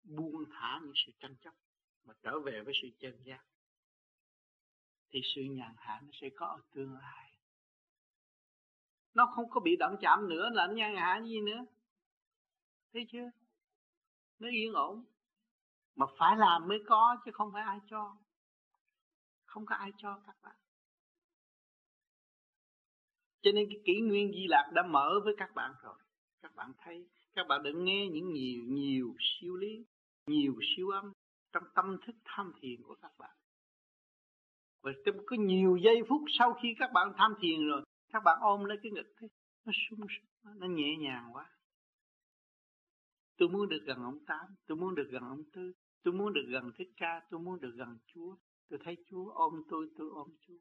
[0.04, 1.54] buông thả những sự tranh chấp
[2.06, 3.46] mà trở về với sự chân giác.
[5.10, 7.34] Thì sự nhàn hạ nó sẽ có ở tương lai.
[9.14, 11.66] Nó không có bị động chạm nữa, là nó nhàn hạ gì nữa.
[12.94, 13.30] Thấy chưa?
[14.40, 15.06] Nó yên ổn.
[15.96, 18.18] Mà phải làm mới có, chứ không phải ai cho.
[19.46, 20.56] Không có ai cho các bạn
[23.42, 25.96] cho nên cái kỷ nguyên di lạc đã mở với các bạn rồi.
[26.42, 29.86] Các bạn thấy, các bạn đừng nghe những nhiều nhiều siêu lý,
[30.28, 31.12] nhiều siêu âm
[31.54, 33.38] trong tâm thức tham thiền của các bạn.
[34.84, 38.38] Và trong có nhiều giây phút sau khi các bạn tham thiền rồi, các bạn
[38.42, 39.30] ôm lấy cái ngực thấy
[39.66, 41.50] nó sung sướng nó nhẹ nhàng quá.
[43.38, 45.74] Tôi muốn được gần ông tám, tôi muốn được gần ông tư,
[46.04, 48.36] tôi muốn được gần thích ca, tôi muốn được gần chúa.
[48.70, 50.60] Tôi thấy chúa ôm tôi tôi ôm chúa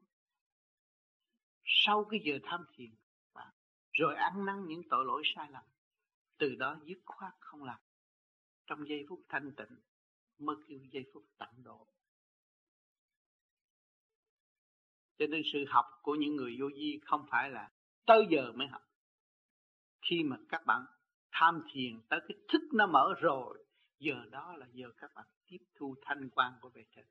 [1.67, 2.89] sau cái giờ tham thiền
[3.33, 3.53] à,
[3.91, 5.63] rồi ăn năn những tội lỗi sai lầm,
[6.37, 7.79] từ đó dứt khoát không làm.
[8.67, 9.77] Trong giây phút thanh tịnh
[10.37, 11.87] mới kêu giây phút tận độ.
[15.19, 17.71] Cho nên sự học của những người vô vi không phải là
[18.05, 18.81] tới giờ mới học.
[20.01, 20.85] Khi mà các bạn
[21.31, 23.65] tham thiền tới cái thức nó mở rồi,
[23.99, 27.05] giờ đó là giờ các bạn tiếp thu thanh quan của bề trên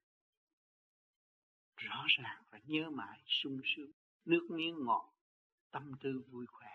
[1.77, 3.90] rõ ràng và nhớ mãi sung sướng
[4.27, 5.12] nước miếng ngọt
[5.73, 6.69] tâm tư vui khỏe.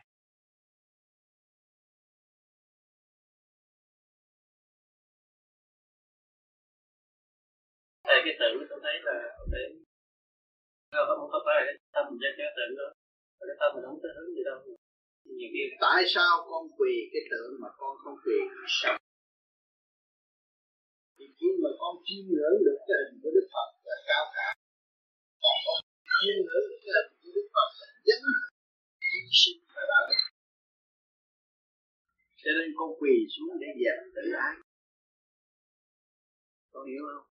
[8.04, 9.16] Thầy cái tự tôi thấy là
[9.52, 9.64] để
[10.92, 12.88] không có phải là cái tâm cho cái tự đó.
[13.40, 14.58] Cái tâm mình không có hướng gì đâu.
[15.26, 18.38] Nhiều khi tại sao con quỳ cái tượng mà con không quỳ
[18.68, 18.98] sao
[21.22, 24.48] thì khi mà con chiêm ngưỡng được cái hình của Đức Phật là cao cả.
[25.44, 25.78] Và con
[26.22, 28.22] chiêm ngưỡng được cái hình Đức Phật là dấn
[29.10, 30.22] hy sinh và đạo đức
[32.44, 34.56] cho nên con quỳ xuống để dẹp tự ái.
[36.74, 37.28] Con hiểu không?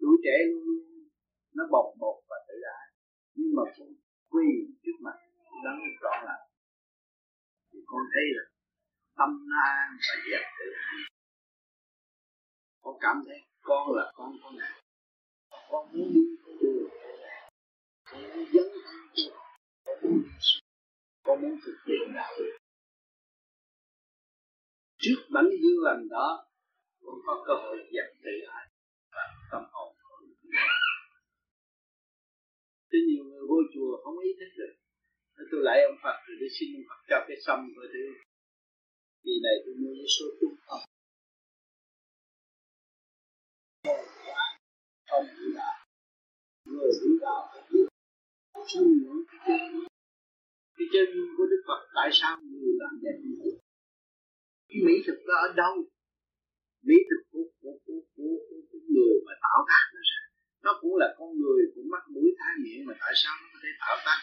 [0.00, 1.08] Tuổi trẻ luôn luôn
[1.56, 2.86] nó bồng bột và tự ái.
[3.34, 3.88] Nhưng mà con
[4.32, 4.48] quỳ
[4.82, 5.16] trước mặt
[5.64, 6.36] đấng rõ là
[7.72, 8.44] thì con thấy là
[9.18, 9.30] tâm
[9.64, 10.98] an và dẹp tự ái.
[12.80, 14.82] Con cảm thấy con là con con ngài.
[15.70, 16.88] Con muốn đi con đường
[18.04, 19.43] con muốn dấn thân cho
[19.84, 20.22] con muốn
[21.24, 22.56] con muốn thực hiện đạo đức
[25.02, 26.46] trước bánh dương lành đó
[27.00, 28.68] cũng có cơ hội dập tự lại
[29.12, 29.94] và tâm hồn
[32.92, 34.72] Thế nhiều người vô chùa không ý thức được
[35.50, 38.06] tôi lại ông Phật rồi tôi xin ông Phật cho cái sâm rồi tôi
[39.24, 40.80] kỳ này tôi mua cái số trung tâm
[45.10, 45.76] không hiểu đạo
[46.64, 47.62] người hiểu đạo phải
[48.66, 49.84] biết ngưỡng cái chân
[50.76, 53.32] cái chân của Đức Phật tại sao người làm đẹp như
[54.68, 55.74] cái mỹ thực đó ở đâu?
[56.86, 60.20] Mỹ thực của của của của, của, của người mà tạo tác nó ra
[60.64, 63.58] nó cũng là con người cũng mắt mũi tai miệng mà tại sao nó có
[63.62, 64.18] thể tạo tác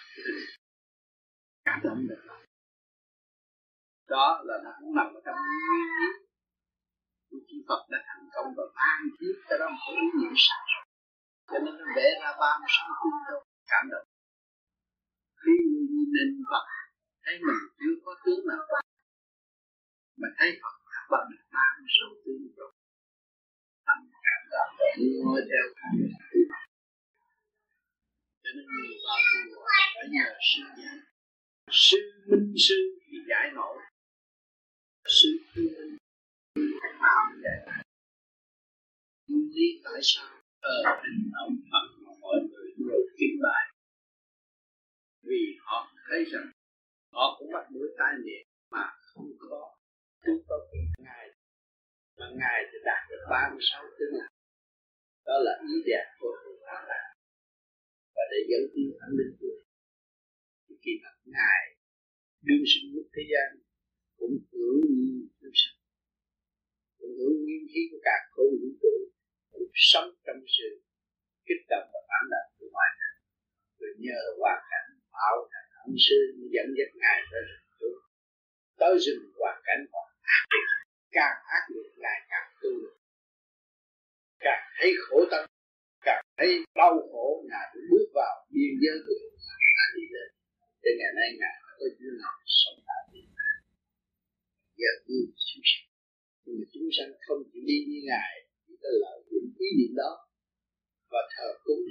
[1.66, 2.22] cảm động được
[4.08, 6.10] đó là nó cũng nằm ở trong nguyên lý
[7.30, 10.66] của chư Phật đã thành công và ban chiếc cho đó một ý nghĩa sáng
[11.52, 13.40] cho nên nó vẽ ra ba mươi sáu tương đâu.
[13.72, 14.11] Cảm động
[15.42, 16.66] khi người nhìn Phật,
[17.24, 18.64] thấy mình chưa có tướng nào
[20.22, 22.72] mà thấy Phật đã bằng ba mươi sáu tương rồi.
[23.88, 24.74] Tâm cảm động
[25.26, 25.66] mua theo
[28.44, 29.20] cho nên người vào
[29.52, 29.66] chùa
[29.96, 30.98] phải nhờ sư dạy
[31.72, 32.76] sư minh sư
[33.08, 33.78] thì giải nổi.
[35.06, 35.62] Sư tư
[36.56, 36.72] minh
[37.02, 37.76] nào vậy.
[39.28, 40.30] Nguyên lý tại sao?
[40.62, 43.71] Ở trên ông Phật mà mọi người đều kính bài
[45.30, 46.48] vì họ thấy rằng
[47.14, 49.76] họ cũng bắt mũi tai miệng mà không có.
[50.26, 51.26] Chúng có quyền ngài,
[52.18, 54.28] mà ngài thì đạt được ba mươi sáu tướng là
[55.26, 56.34] đó là ý đẹp của
[56.66, 57.02] Phật là
[58.16, 59.56] và để dẫn tiến thánh linh của
[60.84, 61.64] khi mà ngài
[62.46, 63.50] đương sinh lúc thế gian,
[64.20, 65.78] cũng hưởng nhiên chúng sanh.
[66.98, 68.96] Cũng hưởng nguyên khí của cả không vũ trụ,
[69.52, 70.68] cũng sống trong sự
[71.48, 73.18] kích động và phản động của ngoại cảnh
[73.80, 74.91] rồi nhờ hoàn cảnh
[75.22, 76.18] tạo thành ân sư
[76.54, 77.90] dẫn dắt ngài tới rừng tu
[78.80, 80.08] tới rừng hoàn cảnh còn
[80.38, 80.70] ác liệt
[81.18, 82.74] càng ác liệt ngài càng tu
[84.46, 85.44] càng thấy khổ tâm,
[86.08, 89.14] càng thấy đau khổ, ngài cũng bước vào biên giới của
[89.78, 90.30] ngài đi lên.
[90.82, 93.58] Cho ngày nay ngài có duyên nào sống tại Việt Nam.
[94.80, 95.20] Giờ như
[95.50, 95.88] chúng sanh,
[96.44, 98.32] nhưng mà chúng sanh không chịu đi như ngài,
[98.68, 100.12] chỉ có lợi dụng ý niệm đó,
[101.12, 101.84] và thờ cúng,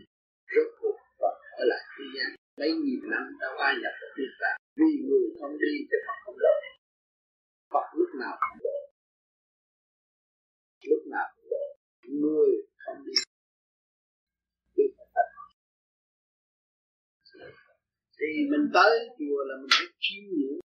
[0.52, 4.32] rốt cuộc và ở lại thế gian mấy nghìn năm đã qua nhập vào thiên
[4.40, 6.54] tạng, vì người không đi thì Phật không độ
[7.72, 8.78] Phật lúc nào cũng độ
[10.90, 11.64] lúc nào cũng độ
[12.22, 12.50] người
[12.84, 13.12] không đi.
[14.76, 14.84] Thì
[18.18, 20.60] thì mình tới chùa là mình phải chiêm ngưỡng.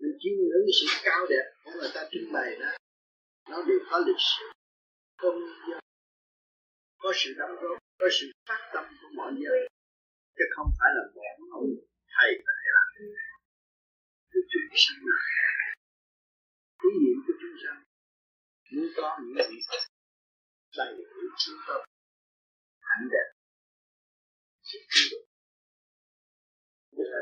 [0.00, 2.70] Mình chiêm ngưỡng cái sự cao đẹp của người ta trưng bày đó.
[3.50, 4.44] Nó đều có lịch sử
[5.22, 5.78] có nguyên
[6.98, 9.60] có sự đóng góp, có sự phát tâm của mọi người
[10.38, 11.22] chứ không phải là một
[11.58, 11.68] ông
[12.14, 12.86] thầy có là làm
[14.50, 15.00] chuyện chúng sanh
[16.88, 17.80] ý niệm của chúng sanh
[18.72, 19.58] muốn có những gì
[20.76, 21.74] đầy đủ chúng ta,
[22.88, 23.28] hạnh đẹp
[24.68, 25.28] sự tiến bộ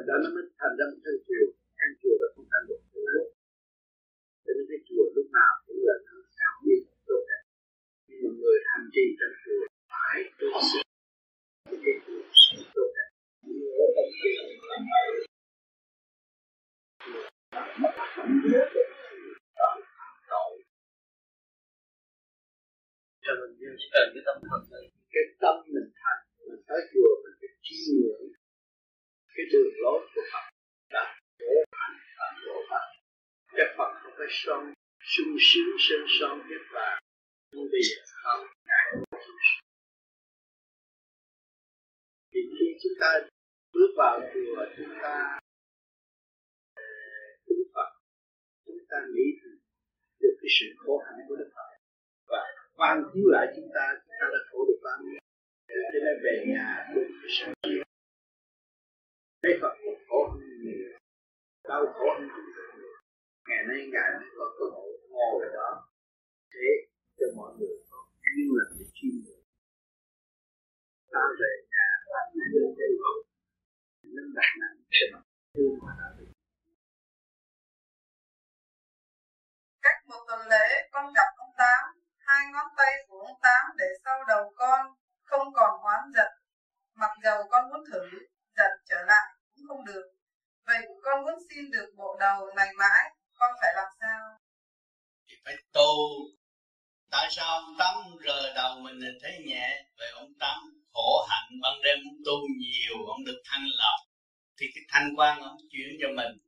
[0.08, 1.44] đó nó mới thành ra một thân chùa
[1.84, 2.80] ăn chùa là không thành được.
[2.92, 3.00] Thứ
[4.44, 7.42] cho nên cái chùa lúc nào cũng là nó sao biết tốt đẹp.
[8.08, 9.62] Nhưng người hành trì trong chùa
[9.92, 10.80] phải tu sĩ
[11.84, 13.05] cái chùa sẽ tốt đẹp
[23.78, 24.60] chỉ cần cái tâm thật
[25.12, 28.26] cái tâm mình thành, mình tới chùa mình phải chiêm ngưỡng
[29.34, 30.44] cái đường lối của Phật
[30.94, 31.02] đã
[31.38, 32.86] đổ hành và đổ Phật
[33.56, 36.98] cái Phật không phải son, sung sướng sơn son cái vàng
[37.52, 39.66] nhưng bây giờ không, ngại sung sướng
[42.32, 43.10] thì khi chúng ta
[43.76, 45.38] bước vào chùa chúng ta
[47.46, 47.88] kính Phật,
[48.66, 49.26] chúng ta nghĩ
[50.20, 51.68] được cái sự khổ hạnh của Đức Phật.
[52.30, 52.42] Và
[52.76, 55.20] quan chiếu lại chúng ta chúng ta đã khổ được bao nhiêu.
[55.92, 57.82] Cho nên về nhà cũng cái sự chịu
[59.42, 60.88] thấy Phật một khổ hơn nhiều.
[61.68, 62.64] Đau khổ hơn chúng ta
[63.48, 65.70] ngày nay ngài mới có cơ hội ngồi đó,
[66.54, 66.68] để
[67.18, 69.44] cho mọi người có duyên lành để chiêm ngưỡng.
[71.12, 72.20] Ta về nhà, ta
[72.52, 72.92] lên đây
[74.16, 74.78] lên đặt nặng
[75.54, 76.32] thương mà đã được
[79.82, 81.84] Cách một tuần lễ con gặp ông Tám,
[82.18, 84.86] hai ngón tay của ông Tám để sau đầu con,
[85.22, 86.32] không còn hoán giận.
[86.94, 88.04] Mặc dầu con muốn thử,
[88.56, 90.06] giận trở lại cũng không được.
[90.66, 94.38] Vậy con muốn xin được bộ đầu này mãi, con phải làm sao?
[95.28, 95.92] Thì phải tu.
[97.10, 97.94] Tại sao ông Tám
[98.26, 100.58] rờ đầu mình thấy nhẹ, về ông Tám
[100.92, 104.05] khổ hạnh ban đêm ông tu nhiều, ông được thanh lọc.
[104.58, 106.38] Thì cái thanh quan ông chuyển cho mình,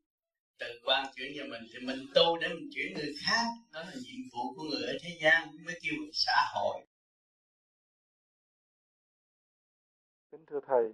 [0.58, 3.44] từ quan chuyển cho mình thì mình tu để mình chuyển người khác.
[3.72, 6.86] Đó là nhiệm vụ của người ở thế gian mới kêu là xã hội.
[10.30, 10.92] Kính thưa thầy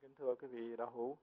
[0.00, 1.18] kính thưa quý vị đạo hữu.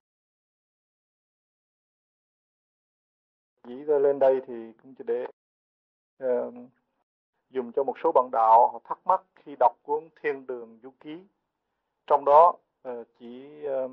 [3.68, 5.26] Dĩ ra lên đây thì cũng chỉ để
[6.24, 6.54] uh,
[7.50, 10.91] dùng cho một số bạn đạo họ thắc mắc khi đọc cuốn Thiên Đường Du
[11.00, 11.18] Ký.
[12.08, 12.56] Trong đó
[12.89, 13.91] uh, chỉ uh,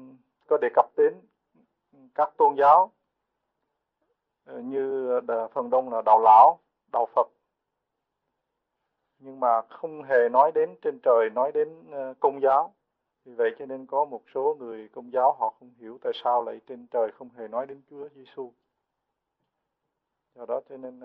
[0.50, 1.14] có đề cập đến
[2.14, 2.92] các tôn giáo
[4.44, 5.10] ờ, như
[5.54, 6.58] phần đông là đạo lão,
[6.92, 7.26] đạo phật.
[9.18, 12.74] Nhưng mà không hề nói đến trên trời, nói đến ờ, công giáo.
[13.24, 16.44] Vì vậy cho nên có một số người công giáo họ không hiểu tại sao
[16.44, 18.52] lại trên trời không hề nói đến Chúa Giêsu
[20.34, 21.00] do đó cho nên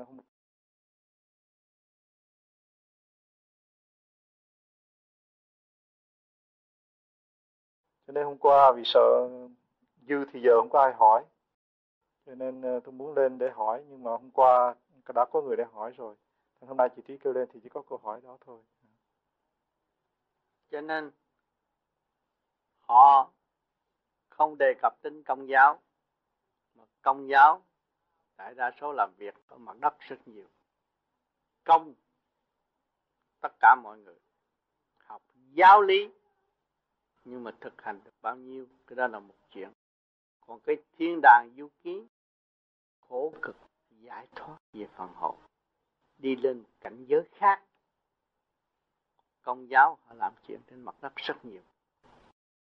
[8.15, 9.29] nên hôm qua vì sợ
[10.07, 11.23] dư thì giờ không có ai hỏi.
[12.25, 14.75] Cho nên ờ, tôi muốn lên để hỏi, nhưng mà hôm qua
[15.15, 16.15] đã có người để hỏi rồi.
[16.61, 18.59] Hôm nay chị trí kêu lên thì chỉ có câu hỏi đó thôi.
[20.71, 21.11] Cho nên,
[22.79, 23.31] họ
[24.29, 25.81] không đề cập đến công giáo,
[26.75, 27.61] mà công giáo
[28.37, 30.47] đại đa số làm việc ở mặt đất rất nhiều.
[31.63, 31.93] Công
[33.41, 34.19] tất cả mọi người
[34.97, 36.09] học giáo lý
[37.25, 39.71] nhưng mà thực hành được bao nhiêu, cái đó là một chuyện.
[40.41, 42.07] Còn cái thiên đàng du ký,
[42.99, 43.55] khổ cực,
[43.89, 45.39] giải thoát về phần hồn,
[46.17, 47.63] đi lên cảnh giới khác.
[49.41, 51.61] Công giáo họ làm chuyện trên mặt đất rất nhiều.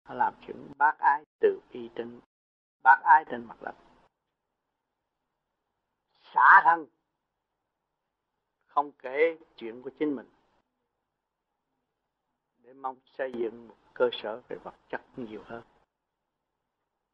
[0.04, 2.20] Họ làm chuyện bác ái từ y trên,
[2.84, 3.76] bác ái trên mặt đất.
[6.34, 6.86] Xả thân,
[8.66, 10.30] không kể chuyện của chính mình.
[12.58, 15.64] Để mong xây dựng một cơ sở về vật chất nhiều hơn.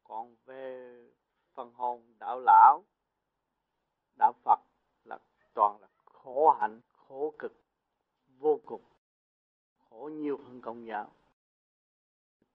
[0.03, 0.95] Còn về
[1.53, 2.83] phần hồn đạo lão,
[4.19, 4.59] đạo Phật
[5.03, 5.17] là
[5.53, 7.53] toàn là khổ hạnh, khổ cực,
[8.27, 8.83] vô cùng,
[9.89, 11.11] khổ nhiều hơn công giáo.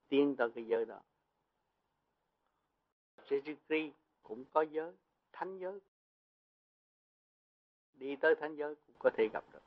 [0.08, 1.00] Tiến tới cái giới đó
[3.28, 3.90] Jesus
[4.22, 4.92] cũng có giới,
[5.32, 5.80] thánh giới.
[7.94, 9.62] Đi tới thánh giới cũng có thể gặp được.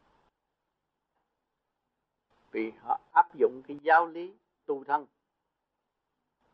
[2.51, 4.33] Vì họ áp dụng cái giáo lý
[4.69, 5.05] tu thân.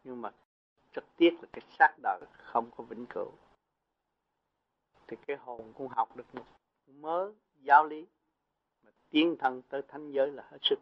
[0.03, 0.31] Nhưng mà
[0.93, 3.31] trực tiếp là cái xác đời không có vĩnh cửu.
[5.07, 6.45] Thì cái hồn cũng học được một
[6.87, 8.05] mớ giáo lý
[8.83, 10.79] mà tiến thân tới thánh giới là hết sức.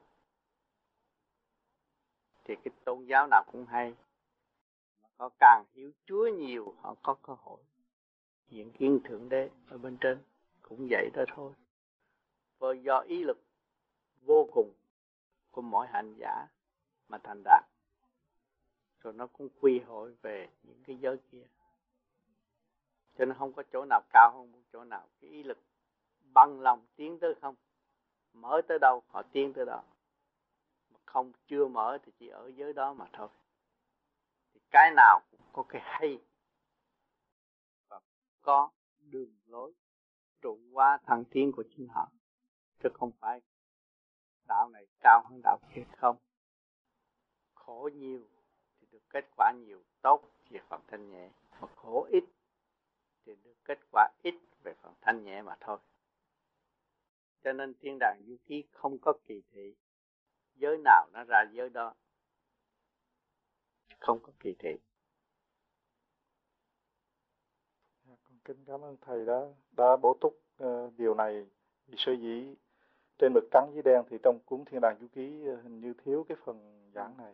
[2.43, 3.93] Thì cái tôn giáo nào cũng hay.
[5.01, 7.61] Mà có càng hiểu Chúa nhiều, họ có cơ hội
[8.47, 10.23] hiện kiến thượng đế ở bên trên.
[10.61, 11.53] Cũng vậy đó thôi.
[12.57, 13.37] Và do ý lực
[14.21, 14.73] vô cùng
[15.51, 16.47] của mỗi hành giả
[17.07, 17.63] mà thành đạt.
[18.99, 21.47] Rồi nó cũng quy hội về những cái giới kia.
[23.17, 25.07] Cho nên không có chỗ nào cao hơn chỗ nào.
[25.21, 25.57] Cái ý lực
[26.33, 27.55] bằng lòng tiến tới không?
[28.33, 29.83] Mở tới đâu, họ tiến tới đó.
[30.89, 33.29] Mà không chưa mở thì chỉ ở giới đó mà thôi.
[34.53, 36.21] Thì cái nào cũng có cái hay.
[37.87, 37.99] Và
[38.41, 39.73] có đường lối
[40.41, 42.11] trụ qua thăng tiến của chính họ.
[42.83, 43.41] Chứ không phải
[44.47, 46.17] đạo này cao hơn đạo kia không?
[47.65, 48.21] Khổ nhiều
[48.79, 51.29] thì được kết quả nhiều tốt về phần thanh nhẹ.
[51.61, 52.23] Mà khổ ít
[53.25, 55.77] thì được kết quả ít về phần thanh nhẹ mà thôi.
[57.43, 59.75] Cho nên thiên đàng du ký không có kỳ thị.
[60.55, 61.93] Giới nào nó ra giới đó
[63.99, 64.75] không có kỳ thị.
[68.07, 69.39] Dạ, con kính cảm ơn thầy đã
[69.71, 71.45] đã bổ túc uh, điều này.
[71.87, 72.55] Vì sơ dĩ
[73.17, 75.93] trên mực trắng với đen thì trong cuốn thiên đàng du ký uh, hình như
[75.93, 77.33] thiếu cái phần giảng này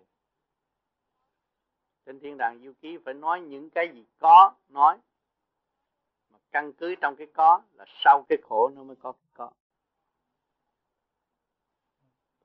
[2.05, 4.97] trên thiên đàng du ký phải nói những cái gì có nói
[6.31, 9.51] mà căn cứ trong cái có là sau cái khổ nó mới có cái có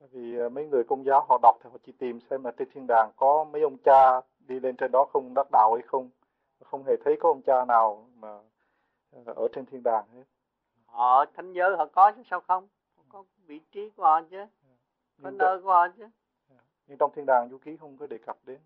[0.05, 2.51] Tại vì à, mấy người công giáo họ đọc thì họ chỉ tìm xem là
[2.51, 5.87] trên thiên đàng có mấy ông cha đi lên trên đó không đắc đạo hay
[5.87, 6.09] không.
[6.63, 8.39] Không hề thấy có ông cha nào mà
[9.11, 10.23] à, ở trên thiên đàng hết.
[10.85, 12.67] Họ thánh giới họ có chứ sao không?
[13.09, 14.45] Có vị trí của họ chứ.
[15.23, 16.07] Có nhưng nơi của họ chứ.
[16.87, 18.59] Nhưng trong thiên đàng du ký không có đề cập đến.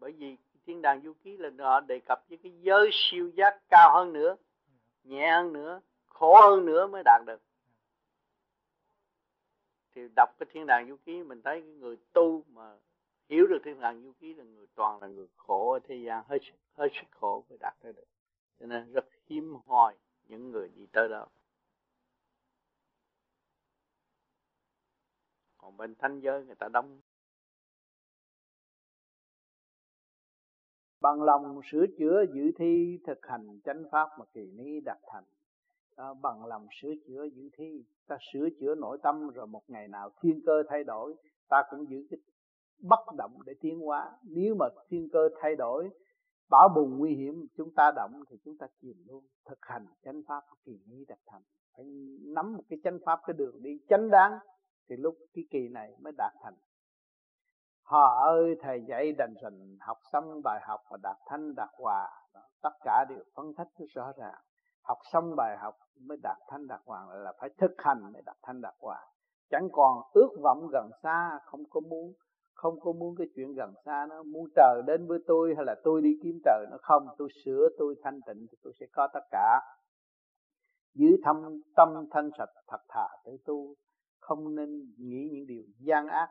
[0.00, 0.36] Bởi vì
[0.66, 4.12] thiên đàng du ký là họ đề cập với cái giới siêu giác cao hơn
[4.12, 4.36] nữa,
[5.04, 7.42] nhẹ hơn nữa, khổ hơn nữa mới đạt được.
[9.94, 12.76] Thì đọc cái thiên đàng du ký mình thấy cái người tu mà
[13.28, 16.24] hiểu được thiên đàng du ký là người toàn là người khổ ở thế gian
[16.28, 16.38] hết
[16.74, 18.06] hết sức khổ mới đạt tới được.
[18.60, 19.94] Cho nên rất hiếm hoi
[20.28, 21.26] những người đi tới đó.
[25.58, 27.00] Còn bên thánh giới người ta đông
[31.00, 35.24] bằng lòng sửa chữa giữ thi thực hành chánh pháp mà kỳ ni đạt thành.
[35.96, 39.88] À, bằng lòng sửa chữa giữ thi ta sửa chữa nội tâm rồi một ngày
[39.88, 41.14] nào thiên cơ thay đổi
[41.48, 42.18] ta cũng giữ cái
[42.78, 44.18] bất động để tiến hóa.
[44.22, 45.90] Nếu mà thiên cơ thay đổi
[46.50, 49.24] bão bùng nguy hiểm chúng ta động thì chúng ta chìm luôn.
[49.44, 51.42] Thực hành chánh pháp kỳ ni đạt thành.
[51.76, 51.84] Phải
[52.20, 54.38] nắm một cái chánh pháp cái đường đi chánh đáng
[54.88, 56.54] thì lúc cái kỳ này mới đạt thành
[57.90, 62.08] họ ơi, thầy dạy đành rình học xong bài học và đạt thanh, đạt hòa.
[62.62, 64.34] Tất cả đều phân tích rõ ràng.
[64.82, 68.36] Học xong bài học mới đạt thanh, đạt hòa là phải thực hành mới đạt
[68.42, 69.06] thanh, đạt hòa.
[69.50, 72.12] Chẳng còn ước vọng gần xa, không có muốn,
[72.54, 75.74] không có muốn cái chuyện gần xa nó muốn trời đến với tôi hay là
[75.84, 77.06] tôi đi kiếm trời nó không.
[77.18, 79.60] Tôi sửa, tôi thanh tịnh thì tôi sẽ có tất cả.
[80.94, 83.74] Giữ thâm tâm thanh sạch thật thà tới tu,
[84.20, 86.28] không nên nghĩ những điều gian ác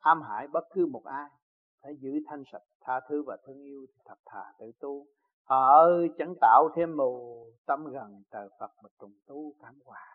[0.00, 1.30] ám hại bất cứ một ai.
[1.82, 5.06] Phải giữ thanh sạch, tha thứ và thương yêu thật thà tự tu.
[5.44, 10.06] Họ ơi chẳng tạo thêm mù tâm gần trời Phật mà trùng tu cảm hòa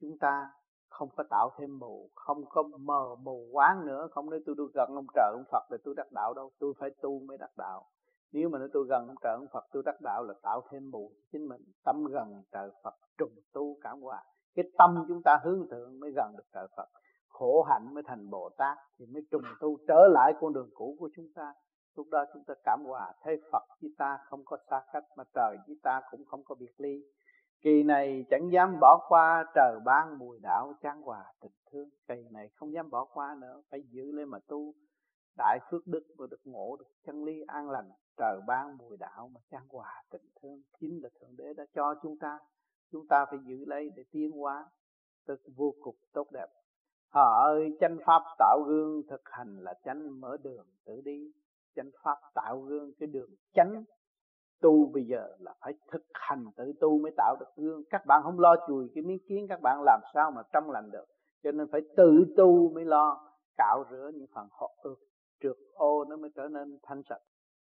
[0.00, 0.50] chúng ta
[0.88, 4.08] không có tạo thêm mù không có mờ mù quáng nữa.
[4.10, 6.50] Không nói tôi tôi gần ông trời, ông Phật để tôi đắc đạo đâu.
[6.58, 7.86] Tôi phải tu mới đắc đạo.
[8.32, 10.90] Nếu mà nói tôi gần ông trời, ông Phật, tôi đắc đạo là tạo thêm
[10.90, 11.12] mù.
[11.32, 14.22] Chính mình tâm gần trời Phật, trùng tu cảm hòa
[14.54, 16.88] cái tâm chúng ta hướng thượng mới gần được trời Phật
[17.40, 20.96] khổ hạnh mới thành Bồ Tát thì mới trùng tu trở lại con đường cũ
[20.98, 21.54] của chúng ta.
[21.96, 25.24] Lúc đó chúng ta cảm hòa thấy Phật với ta không có xa cách mà
[25.34, 27.02] trời với ta cũng không có biệt ly.
[27.62, 31.88] Kỳ này chẳng dám bỏ qua trời ban mùi đạo chan hòa tình thương.
[32.08, 34.74] Kỳ này không dám bỏ qua nữa phải giữ lên mà tu.
[35.38, 39.30] Đại phước đức và được ngộ được chân lý an lành trời ban mùi đạo
[39.34, 40.62] mà chan hòa tình thương.
[40.80, 42.38] Chính là thượng đế đã cho chúng ta.
[42.92, 44.66] Chúng ta phải giữ lấy để tiến hóa.
[45.26, 46.46] Tức vô cùng tốt đẹp
[47.10, 51.32] họ ơi, chánh pháp tạo gương thực hành là chánh, mở đường tự đi.
[51.74, 53.84] Chánh pháp tạo gương cái đường chánh.
[54.60, 57.82] Tu bây giờ là phải thực hành tự tu mới tạo được gương.
[57.90, 60.90] Các bạn không lo chùi cái miếng kiến, các bạn làm sao mà trong lành
[60.90, 61.04] được.
[61.42, 64.96] Cho nên phải tự tu mới lo, cạo rửa những phần hộ ước
[65.42, 67.22] trượt ô nó mới trở nên thanh sạch.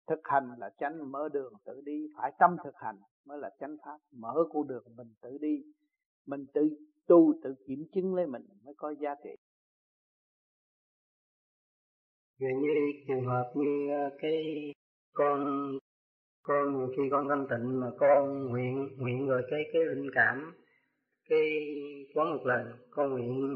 [0.06, 3.76] Thực hành là chánh, mở đường tự đi, phải tâm thực hành mới là chánh
[3.84, 3.98] pháp.
[4.12, 5.62] Mở con đường mình tự đi.
[6.26, 6.68] Mình tự
[7.06, 9.30] tu tự kiểm chứng lấy mình mới có giá trị.
[12.40, 12.68] Vậy như
[13.08, 14.72] trường hợp như ờ, cái
[15.12, 15.72] con
[16.42, 20.54] con nhiều khi con thanh tịnh mà con nguyện nguyện rồi cái cái linh cảm,
[21.28, 21.40] cái
[22.14, 23.52] có một lần con nguyện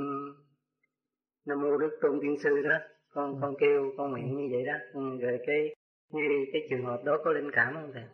[1.46, 2.78] nam mô đức tôn tiên sư đó,
[3.08, 4.72] con con kêu, con nguyện như vậy đó.
[4.92, 5.74] Ừ, rồi cái,
[6.10, 6.20] như
[6.52, 8.04] cái trường hợp đó có linh cảm không thầy?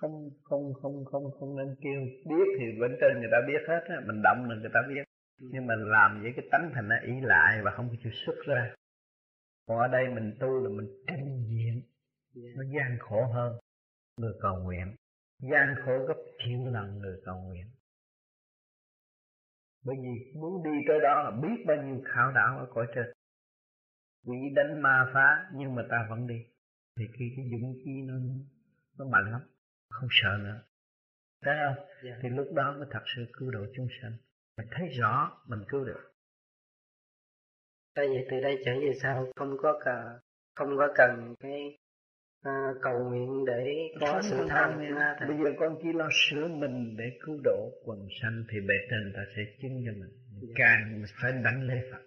[0.00, 2.00] Không không không không không nên kêu.
[2.30, 5.04] Biết thì bên trên người ta biết hết á mình động là người ta biết.
[5.38, 8.74] Nhưng mà làm với cái tánh thành nó ý lại và không chịu xuất ra.
[9.66, 11.82] Còn ở đây mình tu là mình tranh diện.
[12.34, 12.56] Yeah.
[12.56, 13.58] nó gian khổ hơn
[14.20, 14.94] người cầu nguyện.
[15.42, 17.66] Gian khổ gấp triệu lần người cầu nguyện.
[19.84, 23.06] Bởi vì muốn đi tới đó là biết bao nhiêu khảo đảo ở cõi trên.
[24.26, 26.44] Quỷ đánh ma phá nhưng mà ta vẫn đi.
[26.98, 28.14] Thì khi cái dũng khí nó
[28.98, 29.40] nó mạnh lắm
[30.00, 30.60] không sợ nữa.
[31.44, 31.84] Thấy không?
[31.84, 32.02] Yeah.
[32.04, 32.18] Dạ.
[32.22, 34.12] thì lúc đó mới thật sự cứu độ chúng sanh.
[34.58, 36.12] Mình thấy rõ mình cứu được.
[37.94, 40.18] Tại vậy từ đây trở về sau không có cần
[40.54, 41.78] không có cần cái
[42.42, 43.64] à, cầu nguyện để
[44.00, 44.78] có không, sự tham
[45.28, 49.12] bây giờ con chỉ lo sửa mình để cứu độ quần sanh thì bề trên
[49.16, 50.10] ta sẽ chứng cho mình.
[50.10, 50.42] Yeah.
[50.42, 50.54] Dạ.
[50.54, 52.02] càng phải đánh lễ Phật.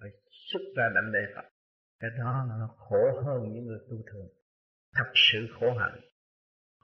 [0.00, 1.48] Phải xuất ra đánh lễ Phật.
[2.00, 4.28] Cái đó nó khổ hơn những người tu thường.
[4.94, 6.00] Thật sự khổ hạnh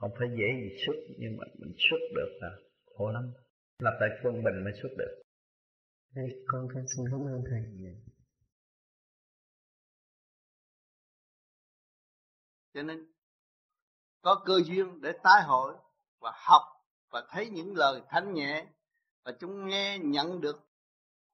[0.01, 2.49] không phải dễ gì xuất nhưng mà mình xuất được là
[2.97, 3.31] khổ lắm.
[3.79, 5.21] Lập tại quân bình mới xuất được.
[6.15, 7.61] Thế con con xin cảm ơn thầy.
[12.73, 13.11] Cho nên
[14.21, 15.73] có cơ duyên để tái hội
[16.19, 16.61] và học
[17.11, 18.67] và thấy những lời thanh nhẹ
[19.25, 20.69] và chúng nghe nhận được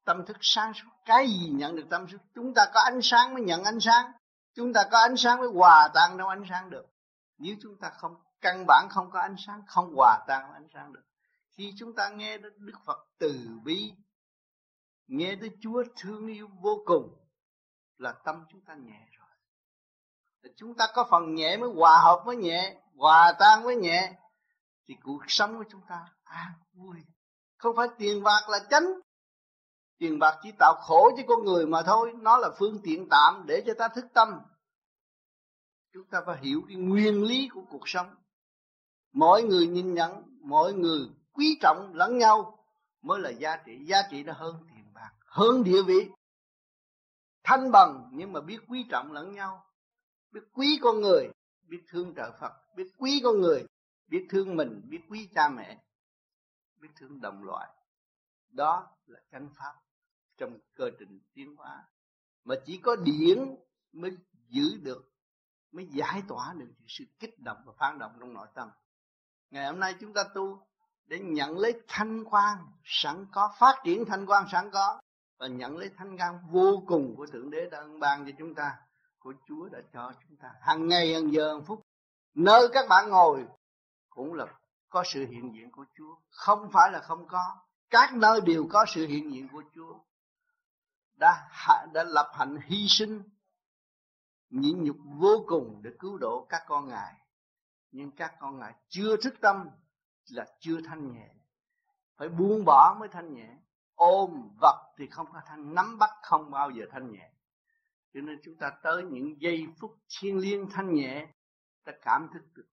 [0.05, 0.89] tâm thức sáng suốt.
[1.05, 2.21] Cái gì nhận được tâm thức?
[2.35, 4.11] Chúng ta có ánh sáng mới nhận ánh sáng.
[4.55, 6.85] Chúng ta có ánh sáng mới hòa tan trong ánh sáng được.
[7.37, 10.93] Nếu chúng ta không căn bản không có ánh sáng, không hòa tan ánh sáng
[10.93, 11.03] được.
[11.49, 13.93] Khi chúng ta nghe đến đức phật từ bi,
[15.07, 17.17] nghe tới chúa thương yêu vô cùng,
[17.97, 19.27] là tâm chúng ta nhẹ rồi.
[20.55, 24.13] Chúng ta có phần nhẹ mới hòa hợp với nhẹ, hòa tan với nhẹ,
[24.87, 26.97] thì cuộc sống của chúng ta an vui.
[27.57, 28.85] Không phải tiền bạc là chánh.
[29.97, 32.13] Tiền bạc chỉ tạo khổ cho con người mà thôi.
[32.21, 34.39] Nó là phương tiện tạm để cho ta thức tâm.
[35.93, 38.15] Chúng ta phải hiểu cái nguyên lý của cuộc sống
[39.13, 40.99] mỗi người nhìn nhận, mỗi người
[41.33, 42.59] quý trọng lẫn nhau
[43.01, 43.85] mới là giá trị.
[43.85, 46.09] Giá trị nó hơn tiền bạc, hơn địa vị.
[47.43, 49.65] Thanh bằng nhưng mà biết quý trọng lẫn nhau,
[50.31, 51.29] biết quý con người,
[51.63, 53.65] biết thương trợ phật, biết quý con người,
[54.07, 55.83] biết thương mình, biết quý cha mẹ,
[56.79, 57.69] biết thương đồng loại.
[58.49, 59.73] Đó là chánh pháp
[60.37, 61.83] trong cơ trình tiến hóa.
[62.43, 63.55] Mà chỉ có điển
[63.91, 64.11] mới
[64.47, 65.11] giữ được,
[65.71, 68.69] mới giải tỏa được sự kích động và phản động trong nội tâm
[69.51, 70.59] ngày hôm nay chúng ta tu
[71.05, 75.01] để nhận lấy thanh quan sẵn có, phát triển thanh quan sẵn có
[75.37, 78.77] và nhận lấy thanh quan vô cùng của thượng đế đã ban cho chúng ta,
[79.19, 80.51] của chúa đã cho chúng ta.
[80.61, 81.81] Hàng ngày hàng giờ hàng phút,
[82.35, 83.45] nơi các bạn ngồi
[84.09, 84.45] cũng là
[84.89, 86.15] có sự hiện diện của chúa.
[86.29, 87.55] Không phải là không có,
[87.89, 89.99] các nơi đều có sự hiện diện của chúa.
[91.15, 91.49] Đã
[91.93, 93.23] đã lập hạnh hy sinh,
[94.49, 97.13] nhịn nhục vô cùng để cứu độ các con ngài
[97.91, 99.69] nhưng các con ngài chưa thức tâm,
[100.29, 101.29] là chưa thanh nhẹ.
[102.17, 103.57] Phải buông bỏ mới thanh nhẹ.
[103.95, 107.31] Ôm vật thì không có thanh, nắm bắt không bao giờ thanh nhẹ.
[108.13, 111.27] Cho nên chúng ta tới những giây phút thiên liêng thanh nhẹ,
[111.83, 112.67] ta cảm thức được.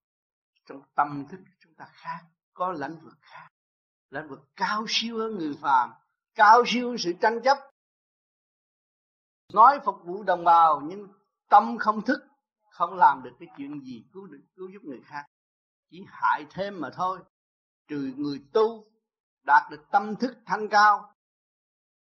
[0.67, 2.19] Trong tâm thức chúng ta khác,
[2.55, 3.49] có lãnh vực khác.
[4.11, 5.91] Lãnh vực cao siêu hơn người phàm,
[6.35, 7.59] cao siêu hơn sự tranh chấp.
[9.53, 11.09] Nói phục vụ đồng bào, nhưng
[11.49, 12.27] tâm không thức
[12.75, 15.25] không làm được cái chuyện gì cứu được, cứu giúp người khác.
[15.91, 17.19] Chỉ hại thêm mà thôi.
[17.89, 18.85] Trừ người tu
[19.43, 21.15] đạt được tâm thức thanh cao,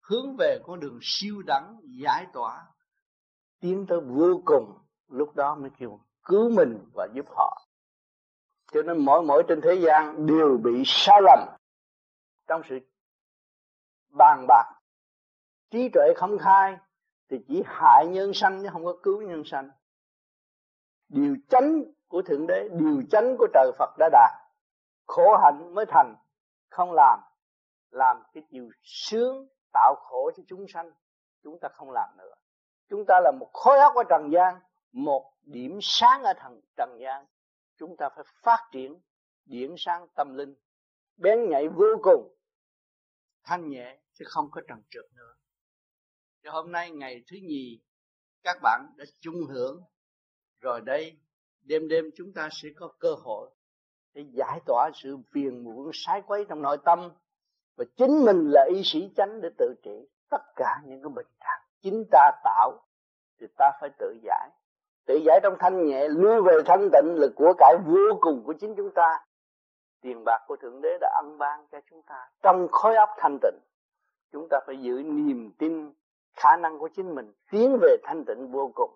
[0.02, 2.66] hướng về con đường siêu đẳng, giải tỏa,
[3.60, 7.68] tiến tới vô cùng, lúc đó mới kêu cứu mình và giúp họ.
[8.72, 11.40] Cho nên mỗi mỗi trên thế gian đều bị sai lầm
[12.48, 12.80] trong sự
[14.10, 14.66] bàn bạc.
[15.72, 16.78] Trí tuệ không khai
[17.30, 19.70] thì chỉ hại nhân sanh chứ không có cứu nhân sanh
[21.10, 24.32] điều chánh của thượng đế, điều chánh của trời phật đã đạt.
[25.08, 26.16] Khổ hạnh mới thành,
[26.70, 27.20] không làm
[27.92, 30.92] làm cái điều sướng, tạo khổ cho chúng sanh.
[31.44, 32.34] Chúng ta không làm nữa.
[32.90, 34.60] Chúng ta là một khối óc ở trần gian,
[34.92, 37.26] một điểm sáng ở thần, trần gian.
[37.78, 39.00] Chúng ta phải phát triển
[39.46, 40.56] điểm sáng tâm linh.
[41.18, 42.36] Bén nhạy vô cùng,
[43.44, 45.34] thanh nhẹ, chứ không có trần trượt nữa.
[46.44, 47.82] Thì hôm nay ngày thứ nhì,
[48.44, 49.84] các bạn đã chung hưởng
[50.62, 51.18] rồi đây,
[51.62, 53.50] đêm đêm chúng ta sẽ có cơ hội
[54.14, 57.12] để giải tỏa sự phiền muộn sái quấy trong nội tâm.
[57.78, 61.28] Và chính mình là y sĩ chánh để tự trị tất cả những cái bệnh
[61.40, 61.62] trạng.
[61.82, 62.72] Chính ta tạo
[63.40, 64.50] thì ta phải tự giải.
[65.06, 68.54] Tự giải trong thanh nhẹ, lưu về thanh tịnh là của cải vô cùng của
[68.54, 69.26] chính chúng ta.
[70.02, 72.30] Tiền bạc của thượng đế đã ân ban cho chúng ta.
[72.42, 73.60] Trong khối óc thanh tịnh,
[74.32, 75.94] chúng ta phải giữ niềm tin
[76.34, 78.92] khả năng của chính mình tiến về thanh tịnh vô cùng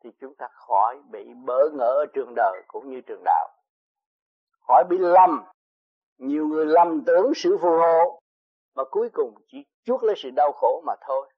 [0.00, 3.48] thì chúng ta khỏi bị bỡ ngỡ ở trường đời cũng như trường đạo.
[4.60, 5.44] Khỏi bị lầm.
[6.18, 8.20] Nhiều người lầm tưởng sự phù hộ,
[8.74, 11.30] mà cuối cùng chỉ chuốc lấy sự đau khổ mà thôi.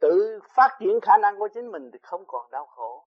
[0.00, 3.06] Tự phát triển khả năng của chính mình thì không còn đau khổ,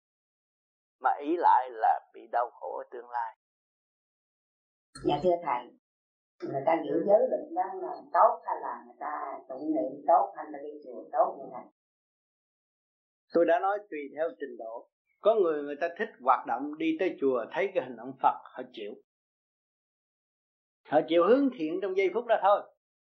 [1.00, 3.38] mà ý lại là bị đau khổ ở tương lai.
[5.06, 5.74] Dạ thưa thầy,
[6.50, 10.34] người ta giữ giới định đó là tốt hay là người ta tụng niệm tốt
[10.36, 11.70] hay là đi chùa tốt như thế
[13.34, 14.90] tôi đã nói tùy theo trình độ.
[15.22, 18.36] Có người người ta thích hoạt động đi tới chùa, thấy cái hình ông Phật,
[18.44, 18.94] họ chịu.
[20.90, 22.62] Họ chịu hướng thiện trong giây phút đó thôi.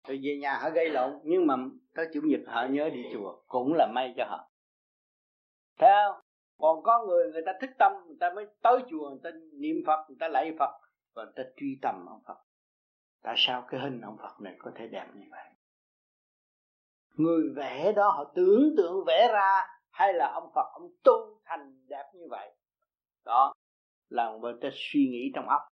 [0.08, 1.54] Rồi về nhà họ gây lộn, nhưng mà
[1.94, 4.50] tới chủ nhật họ nhớ đi chùa, cũng là may cho họ.
[5.78, 6.20] Thấy không?
[6.58, 9.76] Còn có người người ta thích tâm, người ta mới tới chùa, người ta niệm
[9.86, 10.70] phật, người ta lạy phật,
[11.14, 12.38] và người ta truy tầm ông phật.
[13.22, 15.44] Tại sao cái hình ông phật này có thể đẹp như vậy?
[17.14, 21.86] Người vẽ đó, họ tưởng tượng vẽ ra hay là ông phật, ông tu thành
[21.88, 22.54] đẹp như vậy?
[23.24, 23.54] Đó
[24.08, 25.62] là người ta suy nghĩ trong óc.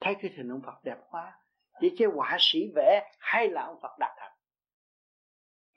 [0.00, 1.40] Thấy cái hình ông phật đẹp quá
[1.80, 4.32] chỉ cái họa sĩ vẽ hay là ông phật đạt thành?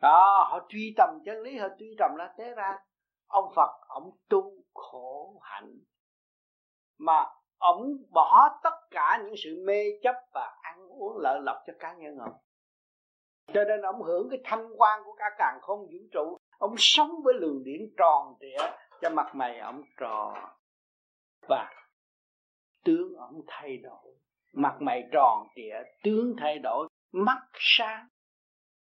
[0.01, 2.77] Đó, họ truy tầm chân lý, họ truy tầm là thế ra.
[3.27, 5.79] Ông phật, ông tu khổ hạnh.
[6.97, 7.25] Mà
[7.57, 11.93] ông bỏ tất cả những sự mê chấp và ăn uống lợi lộc cho cá
[11.93, 12.33] nhân ông
[13.53, 16.37] cho nên ông hưởng cái thanh quan của cả càng không vũ trụ.
[16.57, 18.65] Ông sống với luồng điển tròn trịa
[19.01, 20.33] cho mặt mày ông tròn
[21.47, 21.69] và
[22.83, 24.15] tướng ông thay đổi.
[24.53, 26.87] Mặt mày tròn trịa, tướng thay đổi.
[27.11, 28.07] Mắt sáng.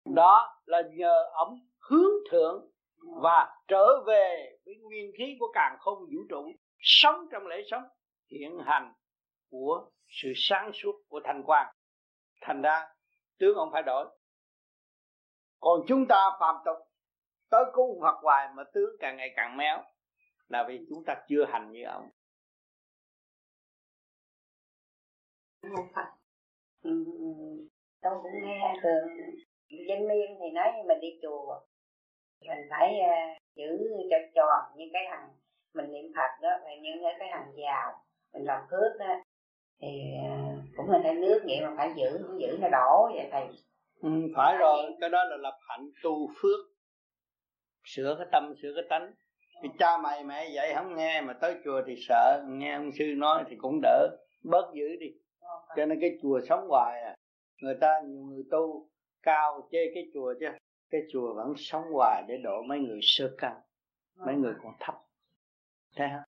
[0.05, 2.71] Đó là nhờ ông hướng thượng
[3.21, 6.51] và trở về với nguyên khí của càng không vũ trụ.
[6.79, 7.83] Sống trong lễ sống
[8.31, 8.93] hiện hành
[9.51, 11.75] của sự sáng suốt của thanh quan.
[12.41, 12.87] Thành ra
[13.39, 14.05] tướng ông phải đổi
[15.65, 16.77] còn chúng ta phạm tục
[17.49, 19.77] tới cứu Phật hoài mà tướng càng ngày càng méo
[20.47, 22.09] là vì chúng ta chưa hành như ông.
[25.61, 26.05] Không Phật
[26.83, 27.27] ừ, ừ,
[28.01, 29.07] tôi cũng nghe thường
[29.69, 31.59] dân miên thì nói mình đi chùa.
[32.41, 35.29] Mình phải uh, giữ cho tròn như cái hàng
[35.73, 38.03] mình niệm phật đó và những cái hàng giàu
[38.33, 39.23] mình làm phước đó.
[39.81, 39.87] Thì
[40.19, 43.47] uh, cũng là cái nước vậy mà phải giữ không giữ nó đổ vậy thầy
[44.01, 46.59] ừ, phải rồi cái đó là lập hạnh tu phước.
[47.83, 49.13] Sửa cái tâm sửa cái tánh.
[49.63, 52.43] Thì cha mày mẹ dạy không nghe mà tới chùa thì sợ.
[52.47, 54.07] Nghe ông sư nói thì cũng đỡ.
[54.43, 55.07] Bớt dữ đi.
[55.75, 57.15] Cho nên cái chùa sống hoài à.
[57.61, 58.89] Người ta nhiều người tu
[59.23, 60.45] cao chê cái chùa chứ.
[60.89, 63.61] Cái chùa vẫn sống hoài để độ mấy người sơ căn
[64.15, 64.95] mấy người còn thấp.
[65.95, 66.23] Thấy không?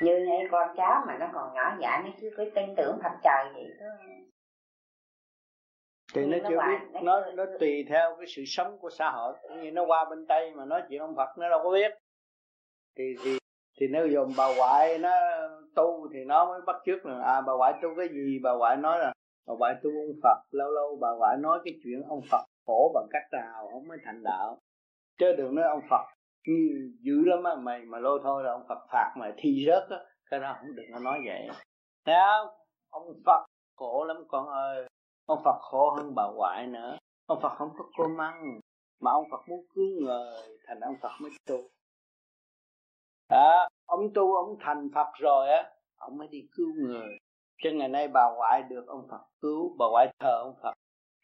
[0.00, 3.18] Như này con cháu mà nó còn nhỏ dạ nó chưa có tin tưởng phật
[3.24, 3.86] trời vậy đó
[6.16, 9.70] thì nó chưa biết nó nó tùy theo cái sự sống của xã hội như
[9.70, 11.92] nó qua bên tây mà nói chuyện ông phật nó đâu có biết.
[12.98, 13.38] Thì thì
[13.80, 15.10] thì nếu dồn bà ngoại nó
[15.74, 18.38] tu thì nó mới bắt chước là à bà ngoại tu cái gì?
[18.42, 19.12] Bà ngoại nói là
[19.46, 20.38] bà ngoại tu ông phật.
[20.50, 23.98] Lâu lâu bà ngoại nói cái chuyện ông phật khổ bằng cách nào ông mới
[24.04, 24.58] thành đạo.
[25.18, 26.04] Chứ đừng nói ông phật
[26.46, 29.90] nhiều dữ lắm á mày mà lôi thôi là ông phật phạt mày thi rớt
[29.90, 29.96] á.
[30.30, 31.48] Cái đó không đừng có nói vậy.
[32.04, 32.54] Thấy không?
[32.90, 33.44] Ông phật
[33.76, 34.86] khổ lắm con ơi
[35.26, 36.98] ông phật khổ hơn bà ngoại nữa.
[37.26, 38.60] Ông phật không có cơm ăn
[39.00, 41.70] mà ông phật muốn cứu người thành ông phật mới tu.
[43.30, 47.18] Đó ông tu ông thành phật rồi á ông mới đi cứu người.
[47.62, 50.72] Cho ngày nay bà ngoại được ông phật cứu bà ngoại thờ ông phật.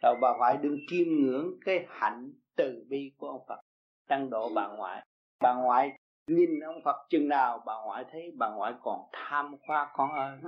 [0.02, 3.60] Rồi bà ngoại đừng chiêm ngưỡng cái hạnh từ bi của ông phật
[4.08, 5.06] tăng độ bà ngoại.
[5.40, 5.96] Bà ngoại
[6.26, 10.38] nhìn ông phật chừng nào bà ngoại thấy bà ngoại còn tham khoa con ơi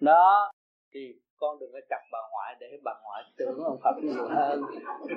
[0.00, 0.50] đó
[0.94, 4.62] thì con đừng có chặt bà ngoại để bà ngoại tưởng ông phật nhiều hơn.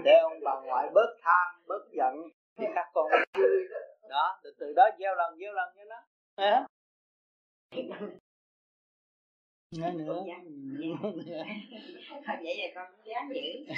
[0.03, 2.13] Để ông bà ngoại bớt tham bớt giận
[2.57, 3.05] thì các con
[3.37, 3.67] vui.
[4.09, 5.95] Đó từ từ đó gieo lần gieo lần cho nó.
[6.35, 6.67] À.
[9.71, 10.23] nghe nữa.
[12.43, 13.73] Vậy là con cũng dám giữ.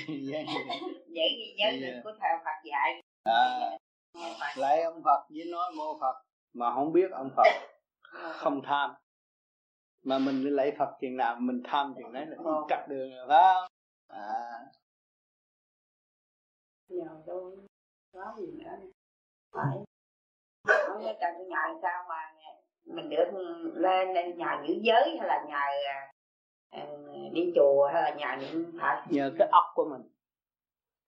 [1.16, 3.02] Vậy thì nhớ đừng có theo Phật dạy.
[3.24, 3.70] À,
[4.56, 6.22] lại ông Phật với nói mô Phật
[6.54, 7.48] mà không biết ông Phật
[8.32, 8.96] không tham
[10.04, 13.26] mà mình lấy Phật chừng nào mình tham chừng đấy là không cắt đường rồi
[13.28, 13.68] phải không?
[14.08, 14.66] À.
[16.90, 17.58] Nhờ tôi
[18.14, 18.72] có gì nữa
[19.52, 19.78] phải.
[20.68, 22.16] Không biết cần nhờ sao mà
[22.86, 23.32] mình được
[23.74, 25.64] lên lên nhờ giữ giới hay là nhờ
[26.84, 30.02] uh, đi chùa hay là nhờ niệm phật nhờ cái óc của mình.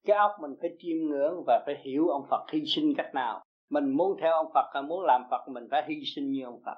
[0.05, 3.43] Cái óc mình phải chiêm ngưỡng và phải hiểu ông Phật hy sinh cách nào.
[3.69, 6.61] Mình muốn theo ông Phật hay muốn làm Phật mình phải hy sinh như ông
[6.65, 6.77] Phật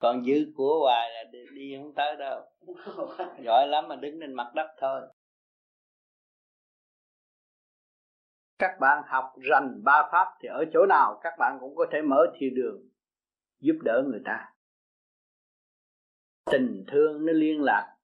[0.00, 2.46] còn dư của hoài là đi, đi không tới đâu.
[3.44, 5.00] Giỏi lắm mà đứng lên mặt đất thôi.
[8.58, 12.02] Các bạn học rành ba pháp thì ở chỗ nào các bạn cũng có thể
[12.02, 12.88] mở thiên đường
[13.60, 14.52] giúp đỡ người ta.
[16.50, 17.96] Tình thương nó liên lạc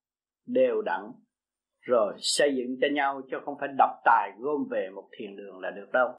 [0.47, 1.13] đều đặn
[1.81, 5.61] rồi xây dựng cho nhau chứ không phải độc tài gom về một thiền đường
[5.61, 6.19] là được đâu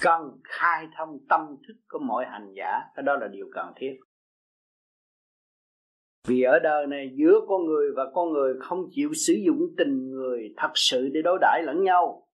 [0.00, 2.80] cần khai thông tâm thức của mọi hành giả.
[2.94, 4.00] Cái đó là điều cần thiết.
[6.28, 10.10] Vì ở đời này, giữa con người và con người không chịu sử dụng tình
[10.10, 12.28] người thật sự để đối đãi lẫn nhau.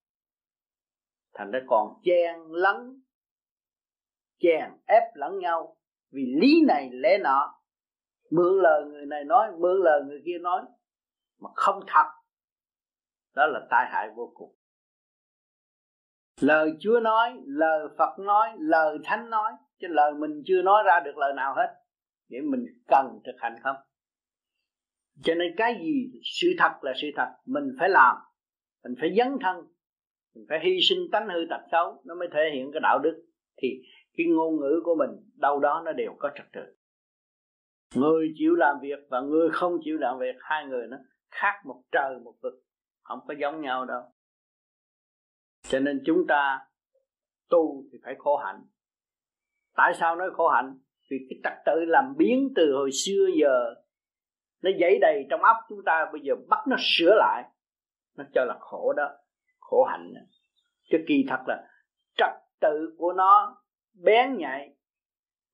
[1.34, 3.02] Thành ra còn chen lấn,
[4.38, 5.76] chèn ép lẫn nhau.
[6.10, 7.60] Vì lý này, lẽ nọ,
[8.30, 10.62] mượn lời người này nói, mượn lời người kia nói,
[11.40, 12.10] mà không thật.
[13.34, 14.55] Đó là tai hại vô cùng
[16.40, 21.00] lời chúa nói, lời phật nói, lời thánh nói, chứ lời mình chưa nói ra
[21.00, 21.74] được lời nào hết.
[22.28, 23.76] Để mình cần thực hành không?
[25.22, 28.16] Cho nên cái gì sự thật là sự thật, mình phải làm.
[28.84, 29.56] Mình phải dấn thân,
[30.34, 33.22] mình phải hy sinh tánh hư tật xấu, nó mới thể hiện cái đạo đức.
[33.62, 33.68] Thì
[34.16, 36.76] cái ngôn ngữ của mình, đâu đó nó đều có trật tự.
[37.94, 40.96] Người chịu làm việc và người không chịu làm việc, hai người nó
[41.30, 42.54] khác một trời một vực,
[43.02, 44.02] không có giống nhau đâu
[45.68, 46.60] cho nên chúng ta
[47.48, 48.62] tu thì phải khổ hạnh.
[49.76, 50.78] Tại sao nói khổ hạnh?
[51.10, 53.74] Vì cái trật tự làm biến từ hồi xưa giờ,
[54.62, 57.44] nó dấy đầy trong óc chúng ta, bây giờ bắt nó sửa lại,
[58.16, 59.08] nó cho là khổ đó,
[59.58, 60.12] khổ hạnh.
[60.14, 60.20] Đó.
[60.90, 61.68] chứ kỳ thật là
[62.16, 63.62] trật tự của nó
[64.04, 64.76] bén nhạy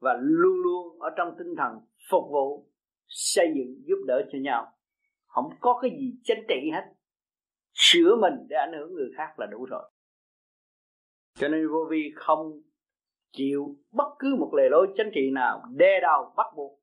[0.00, 1.72] và luôn luôn ở trong tinh thần
[2.10, 2.70] phục vụ,
[3.06, 4.72] xây dựng, giúp đỡ cho nhau.
[5.26, 6.92] Không có cái gì chánh trị hết.
[7.72, 9.91] Sửa mình để ảnh hưởng người khác là đủ rồi
[11.34, 12.60] cho nên vô vi không
[13.32, 16.82] chịu bất cứ một lề lối chính trị nào đe đầu bắt buộc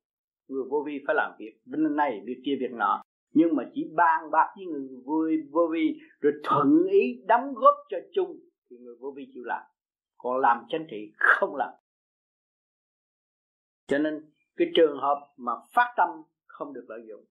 [0.50, 1.60] người vô vi phải làm việc.
[1.64, 3.02] Bên này việc kia việc nọ.
[3.32, 7.74] Nhưng mà chỉ bàn bạc với người vui vô vi, rồi thuận ý đóng góp
[7.88, 8.40] cho chung
[8.70, 9.62] thì người vô vi chịu làm.
[10.18, 11.70] Còn làm chính trị không làm.
[13.86, 16.08] Cho nên cái trường hợp mà phát tâm
[16.46, 17.24] không được lợi dụng,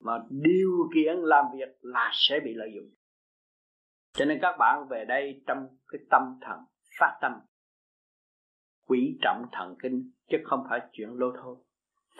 [0.00, 2.90] mà điều kiện làm việc là sẽ bị lợi dụng
[4.14, 6.58] cho nên các bạn về đây trong cái tâm thần,
[6.98, 7.32] phát tâm.
[8.86, 11.56] Quý trọng thần kinh, chứ không phải chuyện lô thôi.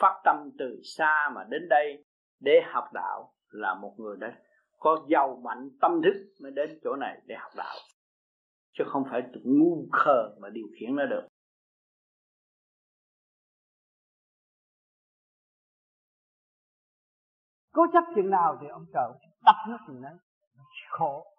[0.01, 2.05] Phát tâm từ xa mà đến đây
[2.40, 4.38] để học đạo là một người đã
[4.78, 7.74] có giàu mạnh tâm thức mới đến chỗ này để học đạo.
[8.72, 11.28] Chứ không phải ngu khờ mà điều khiển nó được.
[17.72, 19.09] Cố chấp chừng nào thì ông trời
[19.45, 20.14] đập nó chừng đấy.
[20.90, 21.34] Khổ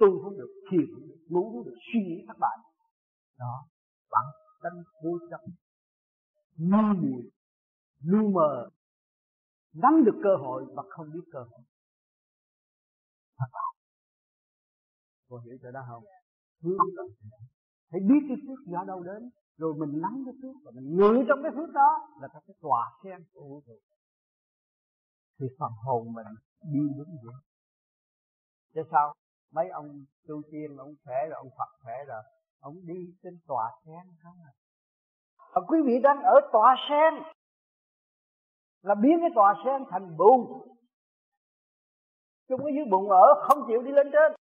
[0.00, 2.58] tu không được thiền, không được ngủ không được suy nghĩ các bạn.
[3.38, 3.68] Đó
[4.10, 4.24] bạn
[4.62, 4.72] tâm
[5.02, 5.40] vô chấp.
[6.56, 7.30] Ngu muội,
[8.00, 8.70] lu mờ,
[9.72, 11.60] nắm được cơ hội mà không biết cơ hội.
[13.38, 13.46] Thật
[15.28, 16.04] cô hiểu chỗ đó không?
[16.62, 16.78] Hướng
[17.90, 21.24] phải biết cái phước do đâu đến, rồi mình nắm cái phước và mình ngự
[21.28, 23.78] trong cái phước đó là ta cái tòa sen của vũ trụ.
[25.38, 26.26] Thì phần hồn mình
[26.62, 27.34] đi đúng vậy.
[28.74, 29.14] Cho sao?
[29.52, 32.22] Mấy ông tu tiên ông khỏe rồi, ông phật khỏe rồi.
[32.60, 34.52] Ông đi trên tòa sen không à?
[35.54, 37.14] Và quý vị đang ở tòa sen
[38.82, 40.68] là biến cái tòa sen thành bùn.
[42.48, 44.32] Chung cái dưới bùn ở, không chịu đi lên trên.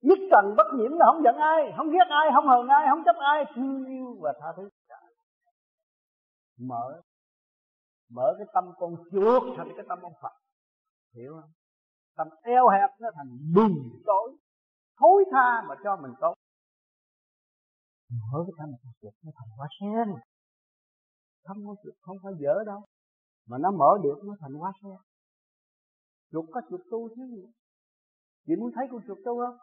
[0.00, 3.02] Nhất trần bất nhiễm là không giận ai, không ghét ai, không hờn ai, không
[3.04, 4.68] chấp ai, thương yêu và tha thứ.
[6.58, 7.00] Mở
[8.10, 10.32] mở cái tâm con chuột thành cái tâm ông Phật.
[11.14, 11.50] Hiểu không?
[12.16, 13.72] Tâm eo hẹp nó thành bùn
[14.04, 14.36] tối
[15.02, 16.34] thối tha mà cho mình tốt.
[18.08, 20.08] Mở cái tâm con chuột nó thành hoa sen.
[21.44, 22.80] Tâm có chuột không phải dở đâu.
[23.48, 24.98] Mà nó mở được nó thành hoa sen.
[26.32, 27.22] Chuột có chuột tu chứ.
[27.36, 27.44] Gì
[28.46, 29.58] chị muốn thấy con chuột tu không?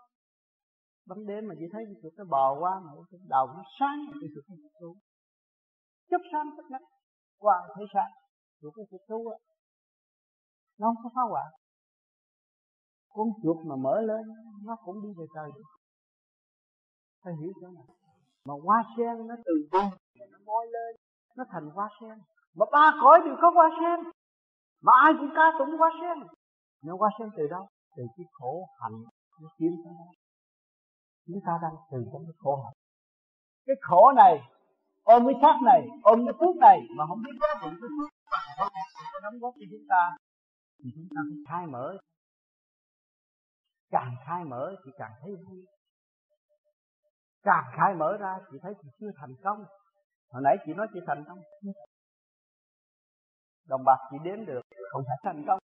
[1.06, 4.00] Ban đêm mà chị thấy con chuột nó bò qua mà cái đầu nó sáng
[4.22, 4.96] thì chuột nó tu.
[6.10, 6.80] Chớp sáng tất cả
[7.38, 8.12] qua thấy sáng
[8.62, 9.38] chuột cái chuột tu á.
[10.80, 11.59] Nó không có phá hoại
[13.14, 14.24] con chuột mà mở lên,
[14.66, 15.70] nó cũng đi về trời được.
[17.24, 17.84] Phải hiểu chỗ này.
[18.46, 19.90] Mà hoa sen nó từ bùn
[20.32, 20.96] nó môi lên,
[21.38, 22.18] nó thành hoa sen.
[22.56, 24.12] Mà ba cõi đều có hoa sen.
[24.82, 26.28] Mà ai cũng ca tụng hoa sen.
[26.86, 27.68] Nó hoa sen từ đâu?
[27.96, 29.04] Từ cái khổ hạnh
[29.42, 29.92] nó kiếm ra
[31.30, 32.78] chúng ta đang từ trong cái khổ hạnh.
[33.66, 34.34] Cái khổ này,
[35.04, 38.10] ôm cái xác này, ôm cái phước này mà không biết giá trị cái phước.
[38.32, 38.70] Bằng
[39.14, 40.18] có đóng góp cho chúng ta,
[40.84, 41.98] thì chúng ta phải khai mở
[43.90, 45.66] càng khai mở thì càng thấy vui.
[47.44, 49.64] Càng khai mở ra chị thấy chị chưa thành công.
[50.30, 51.40] Hồi nãy chị nói chị thành công.
[53.68, 54.62] Đồng bạc chị đếm được,
[54.92, 55.60] không phải thành công.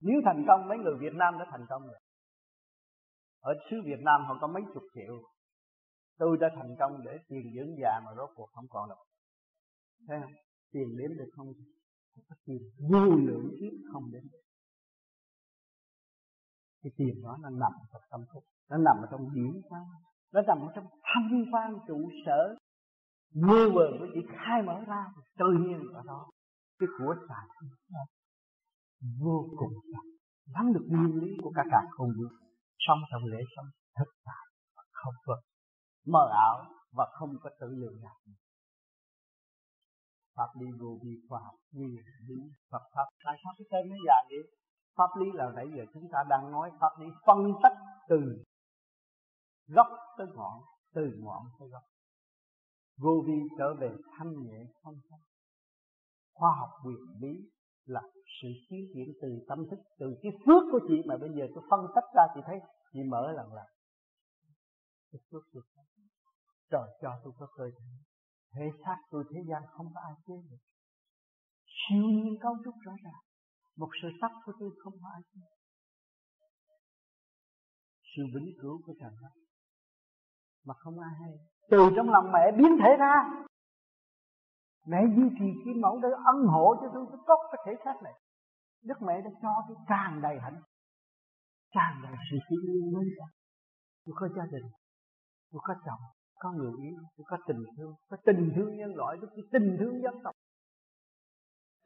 [0.00, 2.00] Nếu thành công, mấy người Việt Nam đã thành công rồi.
[3.40, 5.22] Ở xứ Việt Nam họ có mấy chục triệu.
[6.18, 8.98] Tôi đã thành công để tiền dưỡng già mà rốt cuộc không còn đâu.
[10.08, 10.32] Thấy không?
[10.72, 11.46] Tiền đếm được không?
[12.28, 12.62] Có tiền.
[12.90, 14.22] Vô lượng kiếp không đến
[16.82, 19.86] cái tiền đó nó nằm trong tâm thức, nó nằm ở trong điển quang,
[20.32, 22.56] nó nằm ở trong thanh quan trụ sở.
[23.34, 25.06] Mưa vờ mới chỉ khai mở ra
[25.38, 26.30] tự nhiên ở đó,
[26.78, 27.46] cái của xài
[29.20, 30.08] vô cùng sạch
[30.54, 32.28] nắm được nguyên lý của cả cả không vũ
[32.78, 33.66] sống trong lễ sống,
[33.98, 34.46] thực tại
[34.92, 35.40] không có
[36.06, 38.32] mờ ảo và không có tự lượng gạt
[40.36, 41.90] pháp lý vô vi khoa học nguyên
[42.28, 42.38] lý
[42.70, 43.06] Phật pháp.
[43.24, 44.44] Tại sao cái tên nó dài vậy?
[44.96, 47.78] Pháp lý là nãy giờ chúng ta đang nói pháp lý phân tích
[48.08, 48.44] từ
[49.68, 49.86] gốc
[50.18, 50.62] tới ngọn,
[50.94, 51.82] từ ngọn tới gốc.
[52.98, 55.20] Vô vi trở về thanh nhẹ không không
[56.34, 57.50] khoa học quyền bí
[57.84, 58.02] là
[58.42, 61.64] sự tiến triển từ tâm thức, từ cái phước của chị mà bây giờ tôi
[61.70, 62.58] phân tích ra chị thấy,
[62.92, 63.66] chị mở lần lần.
[65.12, 65.60] Cái phước của
[66.70, 67.88] trời cho tôi có cơ thể
[68.54, 70.62] thể xác tôi thế gian không có ai chế được.
[71.66, 73.22] Siêu nhiên cấu trúc rõ ràng
[73.76, 75.40] một sự sắc của tôi không có ai chế
[78.16, 79.34] sự vĩnh cửu của trần đất
[80.66, 81.32] mà không ai hay.
[81.70, 83.14] Từ trong lòng mẹ biến thể ra.
[84.86, 88.02] Mẹ duy trì cái mẫu để ân hộ cho tôi tôi tốt cái thể xác
[88.04, 88.12] này.
[88.82, 90.62] Đức mẹ đã cho tôi tràn đầy hạnh
[91.74, 93.26] tràn đầy sự tin yêu mới ra.
[94.04, 94.66] Tôi có gia đình.
[95.52, 96.00] Tôi có chồng.
[96.38, 96.98] Có người yêu.
[97.16, 97.94] Tôi có tình thương.
[98.08, 99.16] Có tình thương nhân loại.
[99.20, 100.34] Tôi có tình thương dân tộc.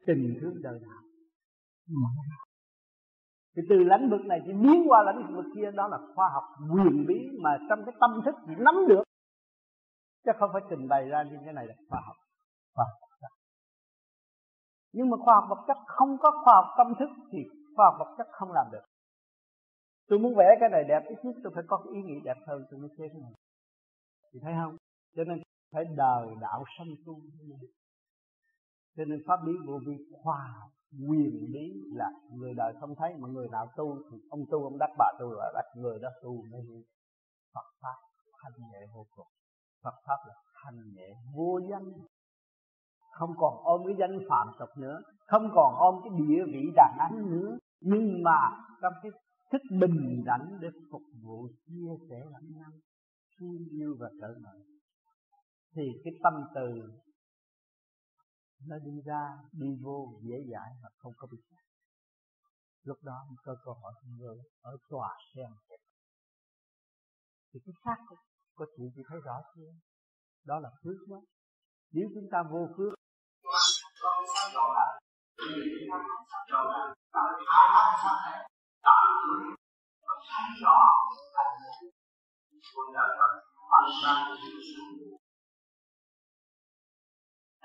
[0.05, 1.01] Tình thương đời nào?
[3.55, 6.43] Thì từ lãnh vực này chỉ biến qua lãnh vực kia, đó là khoa học
[6.73, 9.03] quyền bí mà trong cái tâm thức chỉ nắm được.
[10.25, 12.15] Chứ không phải trình bày ra như cái này là khoa học.
[12.75, 13.31] Khoa học vật chất.
[14.93, 17.39] Nhưng mà khoa học vật chất không có khoa học tâm thức thì
[17.75, 18.83] khoa học vật chất không làm được.
[20.07, 22.37] Tôi muốn vẽ cái này đẹp ít nhất, tôi phải có cái ý nghĩ đẹp
[22.47, 23.33] hơn, tôi mới thế cái này
[24.33, 24.77] thì thấy không?
[25.15, 27.21] Cho nên phải đời đạo sanh tu
[28.97, 30.69] cho nên pháp lý vô vi khoa học
[31.09, 34.77] quyền lý là người đời không thấy, mà người nào tu thì ông tu, ông
[34.77, 36.81] đắc bà tu rồi đắc người đó tu mới hiểu.
[37.53, 37.97] Phật pháp
[38.43, 39.27] thanh nhẹ vô cùng.
[39.83, 40.33] Phật pháp là
[40.63, 41.91] thanh nhẹ vô danh.
[43.19, 45.01] Không còn ôm cái danh phạm tục nữa.
[45.27, 47.57] Không còn ôm cái địa vị đàn anh nữa.
[47.81, 48.39] Nhưng mà
[48.81, 49.11] trong cái
[49.51, 52.69] thức bình đẳng để phục vụ chia sẻ lẫn nhau,
[53.39, 54.59] thương yêu và trợ mở,
[55.75, 56.81] thì cái tâm từ
[58.67, 61.71] nó đi ra đi vô dễ dãi mà không có bị kẹt
[62.83, 65.51] lúc đó mình có hỏi hội người ở tòa xem.
[67.53, 68.15] Thì cái xác của,
[68.55, 69.71] của chị chị thấy rõ chưa?
[70.45, 71.17] Đó là phước đó
[71.91, 72.93] nếu chúng ta vô phước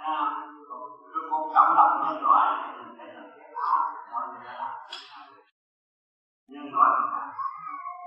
[0.06, 0.65] Thank you
[1.54, 2.46] cảm cộng đồng nhân loại
[2.98, 3.68] để là cái đó
[4.12, 4.72] mọi người làm
[6.48, 6.90] nhân loại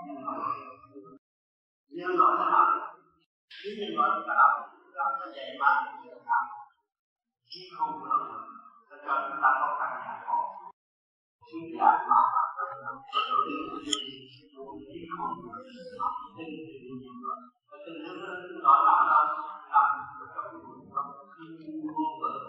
[0.06, 0.60] nhân loại
[1.90, 2.68] nhân loại đã làm
[3.64, 6.44] khi nhân loại đã ta làm chúng ta có dạy mà chúng ta làm
[7.50, 8.22] khi không có làm
[8.90, 10.36] cho chúng ta có căn nhà có
[11.48, 12.20] khi giảm mà
[13.30, 13.76] đầu tiên là
[14.92, 15.34] chứ không
[17.70, 19.28] có tình thương đó là làm
[19.72, 20.28] và cũng là
[20.96, 22.49] bằng chia mà không phải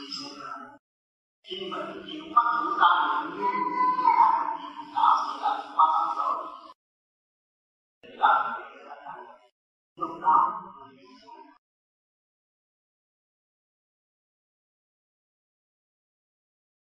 [0.00, 0.78] Thì là
[1.44, 3.44] khi mà cái chịu bắt chúng ta như
[4.94, 6.46] đạo sẽ là năm rồi
[8.02, 8.56] là
[9.96, 10.62] lúc đó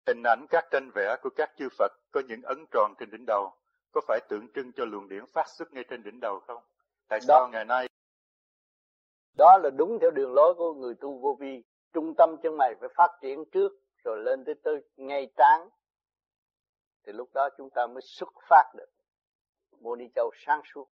[0.08, 3.26] Hình ảnh các tranh vẽ của các chư Phật có những ấn tròn trên đỉnh
[3.28, 3.56] đầu,
[3.92, 6.64] có phải tượng trưng cho luồng điển phát xuất ngay trên đỉnh đầu không?
[7.08, 7.50] Tại sao đó.
[7.52, 7.88] ngày nay
[9.38, 11.64] đó là đúng theo đường lối của người tu vô vi
[11.94, 13.72] trung tâm chân mày phải phát triển trước
[14.04, 15.70] rồi lên tới tới ngay trán,
[17.06, 18.90] thì lúc đó chúng ta mới xuất phát được.
[19.80, 20.90] Mô ni châu sáng suốt.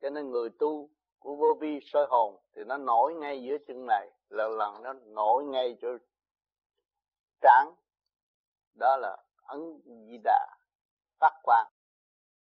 [0.00, 3.86] Cho nên người tu của vô vi soi hồn thì nó nổi ngay giữa chân
[3.86, 5.88] này, lần lần nó nổi ngay chỗ
[7.40, 7.74] trán.
[8.74, 10.46] Đó là ấn di đà
[11.18, 11.66] phát quang.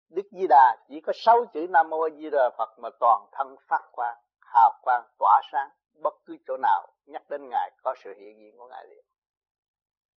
[0.09, 3.57] Đức di đà chỉ có sáu chữ nam mô di đà phật mà toàn thân
[3.69, 5.71] phát quang, hào quang, tỏa sáng,
[6.03, 9.05] bất cứ chỗ nào nhắc đến ngài có sự hiện diện của ngài liền.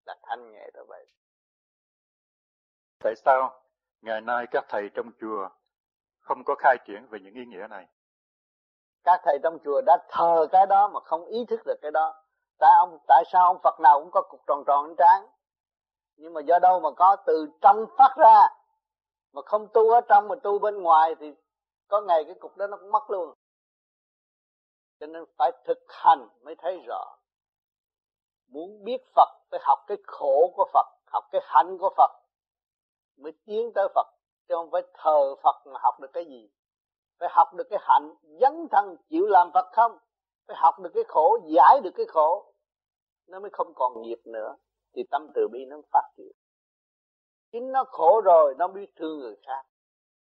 [0.06, 1.06] Là thanh nhẹ đó vậy.
[2.98, 3.62] Tại sao
[4.02, 5.48] ngày nay các thầy trong chùa
[6.20, 7.86] không có khai triển về những ý nghĩa này?
[9.04, 12.24] Các thầy trong chùa đã thờ cái đó mà không ý thức được cái đó.
[12.58, 15.26] Tại ông tại sao ông Phật nào cũng có cục tròn tròn trán?
[16.16, 18.48] Nhưng mà do đâu mà có từ trong phát ra?
[19.32, 21.34] Mà không tu ở trong mà tu bên ngoài thì
[21.88, 23.34] có ngày cái cục đó nó cũng mất luôn
[25.00, 27.16] cho nên phải thực hành mới thấy rõ.
[28.48, 32.10] Muốn biết Phật, phải học cái khổ của Phật, học cái hạnh của Phật,
[33.16, 34.06] mới tiến tới Phật.
[34.48, 36.50] Chứ không phải thờ Phật mà học được cái gì.
[37.18, 39.98] Phải học được cái hạnh, dấn thân chịu làm Phật không?
[40.46, 42.52] Phải học được cái khổ, giải được cái khổ.
[43.26, 44.56] Nó mới không còn nghiệp nữa.
[44.94, 46.32] Thì tâm từ bi nó phát triển.
[47.52, 49.66] Chính nó khổ rồi, nó biết thương người khác.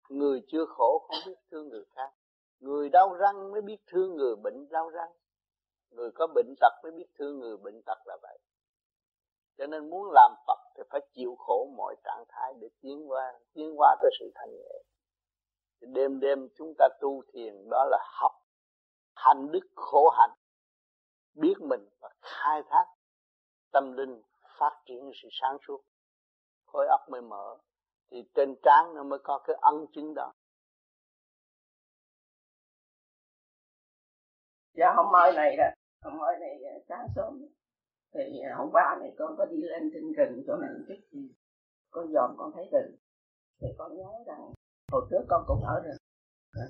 [0.09, 2.12] Người chưa khổ, không biết thương người khác
[2.61, 5.12] người đau răng mới biết thương người, bệnh đau răng.
[5.90, 8.38] Người có bệnh tật mới biết thương người, bệnh tật là vậy.
[9.59, 13.32] Cho nên muốn làm Phật thì phải chịu khổ mọi trạng thái để tiến qua
[13.54, 14.82] tiến qua tới sự thanh nhẹ.
[15.80, 18.32] Đêm đêm chúng ta tu thiền, đó là học
[19.14, 20.38] hành đức khổ hạnh,
[21.34, 22.84] biết mình và khai thác
[23.72, 24.22] tâm linh
[24.59, 25.80] phát triển sự sáng suốt.
[26.66, 27.59] Khối óc mới mở,
[28.11, 30.32] thì trên trán nó mới có cái ân chứng đó.
[34.79, 35.64] Dạ hôm mai này đó.
[36.05, 37.47] Hôm mai này à, sáng sớm.
[38.14, 41.31] Thì hôm qua này con có đi lên trên rừng chỗ này chút gì?
[41.91, 42.97] Con dòm con thấy rừng.
[43.61, 44.53] Thì con nhớ rằng
[44.93, 45.97] hồi trước con cũng ở rừng.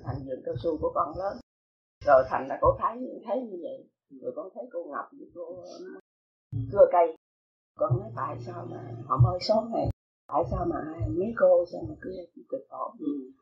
[0.03, 1.37] Thành vườn cao su của con lớn.
[2.05, 3.89] Rồi thành là cô thấy thấy như vậy.
[4.21, 5.63] Rồi con thấy cô ngọc với cô
[6.71, 7.15] cưa cây.
[7.75, 9.87] Con nói tại sao mà họ ơi sớm này?
[10.27, 12.11] Tại sao mà mấy cô sao mà cưa
[12.49, 12.93] cực khổ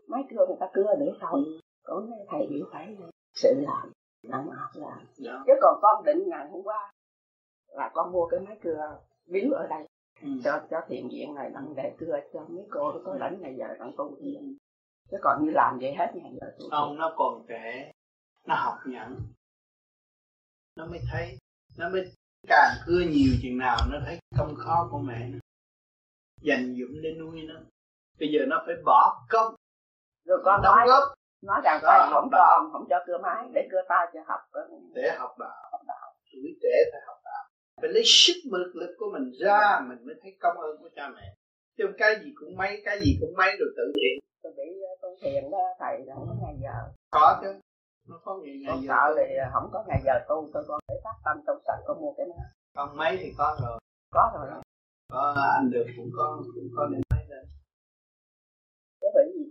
[0.07, 1.41] mấy cưa người ta cưa để thôi.
[1.83, 2.97] Con nói thầy hiểu phải
[3.33, 3.91] sự làm
[4.29, 5.43] làm học làm dạ.
[5.47, 6.91] chứ còn con định ngày hôm qua
[7.67, 9.87] là con mua cái máy cưa biếu ở đây.
[10.21, 10.29] Ừ.
[10.43, 13.65] cho cho thiện viện này đặng để cưa cho mấy cô có lãnh ngày giờ
[13.79, 14.57] đặng tu thiện
[15.11, 17.91] chứ còn như làm vậy hết ngày giờ tu không nó còn trẻ.
[18.45, 19.17] Nó học nhận
[20.77, 21.37] nó mới thấy.
[21.77, 22.11] Nó mới
[22.47, 25.39] càng cưa nhiều chừng nào nó thấy công khó của mẹ nó.
[26.41, 27.55] Dành dụm để nuôi nó.
[28.19, 29.55] Bây giờ nó phải bỏ công.
[30.25, 33.67] Rồi con đóng góp nói rằng thầy không cho ông không cho cưa máy để
[33.71, 34.39] cưa tay cho học
[34.93, 35.69] để học đạo.
[35.71, 36.13] Học đạo.
[36.33, 37.43] Tuổi trẻ phải học đạo.
[37.81, 41.09] Phải lấy sức lực lực của mình ra mình mới thấy công ơn của cha
[41.15, 41.33] mẹ.
[41.77, 44.19] Chứ cái gì cũng mấy cái gì cũng mấy rồi tự thiện.
[44.43, 44.63] Tôi bị
[45.01, 46.77] tu thiền đó thầy là không có ngày giờ.
[47.11, 47.59] Có chứ.
[48.09, 50.95] Nó có ngày, ngày giờ sợ thì không có ngày giờ tu tôi con để
[51.03, 52.35] phát tâm tu sạch con mua cái đó.
[52.75, 53.79] Còn mấy thì có rồi.
[54.13, 54.61] Có rồi đó.
[55.13, 56.99] Có anh được cũng có cũng có để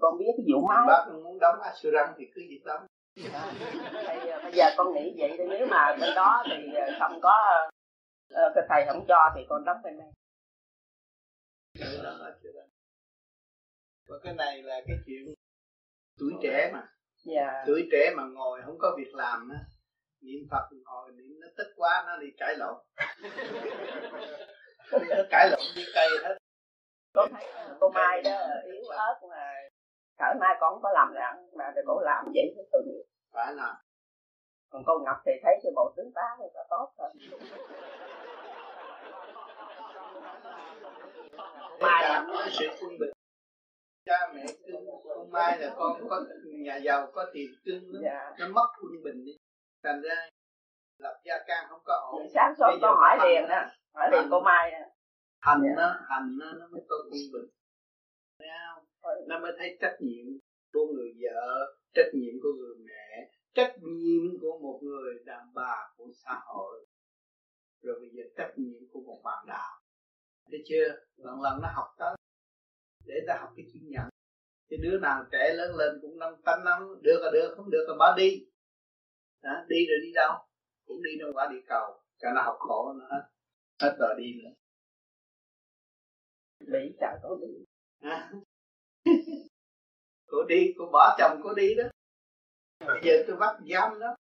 [0.06, 2.86] con biết cái vụ máy bác muốn đóng assurance thì cứ việc đóng.
[3.16, 3.28] Thì
[4.42, 7.34] bây giờ con nghĩ vậy thì nếu mà bên đó thì ờ, không có
[8.32, 10.08] uh, cái thầy không cho thì con đóng bên đây.
[14.08, 15.34] Và cái này là cái chuyện
[16.18, 16.88] tuổi trẻ mà.
[17.24, 17.64] Dạ.
[17.66, 19.58] tuổi trẻ mà ngồi không có việc làm á
[20.20, 22.74] niệm phật ngồi niệm nó tức quá nó đi cãi lộn.
[24.92, 26.38] Nó cãi lộn như cây hết.
[27.12, 27.46] Con thấy
[27.80, 29.65] cô mai đó yếu ớt mà
[30.18, 33.04] cỡ mai con không có làm nặng mà để cô làm vậy thì tội nghiệp.
[33.32, 33.74] Phải làm.
[34.70, 37.10] Còn cô ngọc thì thấy cái bộ tướng tá thì có tốt thôi
[41.80, 43.10] mai làm cái sự quân bình
[44.06, 48.34] cha mẹ cưng con mai là con có nhà giàu có tiền cưng nó, dạ.
[48.38, 49.32] nó mất quân bình đi.
[49.84, 50.28] Thành ra
[50.98, 52.26] lập gia can không có ổn.
[52.34, 53.62] Sáng sớm con hỏi liền đó.
[53.94, 54.72] hỏi liền cô mai
[55.40, 55.74] hành dạ.
[55.76, 57.50] nó hành nó nó mới có quân bình.
[58.38, 58.84] Thấy không
[59.26, 60.26] nó mới thấy trách nhiệm
[60.72, 65.74] của người vợ trách nhiệm của người mẹ trách nhiệm của một người đàn bà
[65.96, 66.86] của xã hội.
[67.82, 69.80] Rồi bây giờ trách nhiệm của một bạn đạo.
[70.50, 70.88] Thấy chưa?
[71.16, 72.16] Lần lần nó học tới
[73.06, 74.08] để ta học cái chuyên nhận
[74.70, 77.84] thì đứa nào trẻ lớn lên cũng năm tánh năm được là được không được
[77.88, 78.46] là bỏ đi.
[79.42, 80.32] Đó, đi rồi đi đâu?
[80.86, 83.22] Cũng đi trong quả địa cầu cho nó học khổ nó hết
[83.80, 84.50] hết rồi đi nữa.
[86.72, 87.64] Bị chả có đi
[88.00, 88.32] à.
[90.30, 91.84] cô đi cô bỏ chồng cô đi đó.
[92.86, 94.16] Bây giờ tôi bắt giam đó.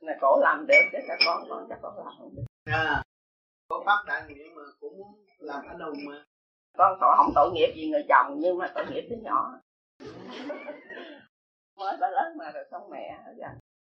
[0.00, 2.44] Này cổ làm được chứ các con con chắc con làm không được.
[2.64, 3.02] À
[3.68, 6.24] con phát đại nguyện mà cũng muốn làm anh hùng mà.
[6.78, 9.60] Con tội không tội nghiệp gì người chồng nhưng mà tội nghiệp đứa nhỏ.
[11.76, 13.34] Mới ba lớn mà rồi xong mẹ rồi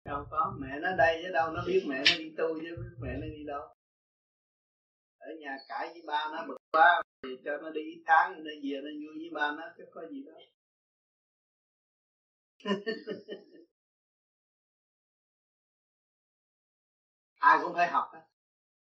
[0.04, 3.12] đâu có mẹ nó đây chứ đâu nó biết mẹ nó đi tu chứ mẹ
[3.12, 3.60] nó đi đâu
[5.18, 8.80] ở nhà cãi với ba nó bực quá thì cho nó đi tháng nó về
[8.82, 10.36] nó vui với ba nó chứ có gì đâu.
[17.38, 18.20] Ai cũng phải học á.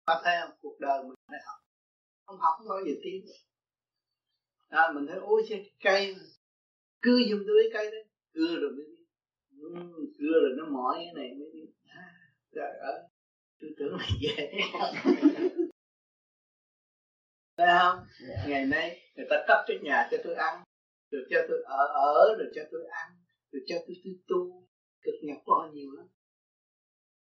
[0.05, 0.57] Ta thấy không?
[0.61, 1.59] Cuộc đời mình phải học.
[2.25, 3.25] Không học không bao giờ tiến
[4.69, 6.15] à, mình thấy ôi cái cây
[7.01, 9.05] cưa giùm tôi lấy cây đấy cưa rồi mới biết.
[9.61, 9.69] Ừ,
[10.19, 11.67] cưa rồi nó mỏi cái này mới biết.
[11.87, 12.13] À,
[12.55, 12.99] trời ơi
[13.59, 14.51] tôi tưởng là dễ.
[17.57, 17.97] Thấy không?
[18.29, 18.49] Yeah.
[18.49, 20.63] Ngày nay người ta cấp cái nhà cho tôi ăn,
[21.11, 23.09] Rồi cho tôi ở ở, Rồi cho tôi ăn,
[23.51, 24.63] Rồi cho tôi tu tu.
[25.03, 26.07] Cực nhọc quá, nhiều lắm.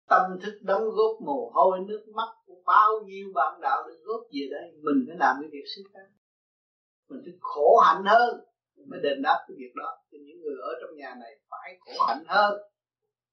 [0.08, 2.28] Tâm thức đóng góp mồ hôi, nước mắt
[2.66, 4.70] Bao nhiêu bạn đạo được góp về đây?
[4.82, 6.12] Mình phải làm cái việc xứng đáng.
[7.08, 8.40] Mình phải khổ hạnh hơn
[8.88, 9.98] Mới đền đáp cái việc đó.
[10.10, 12.60] Thì những người ở trong nhà này phải khổ hạnh hơn.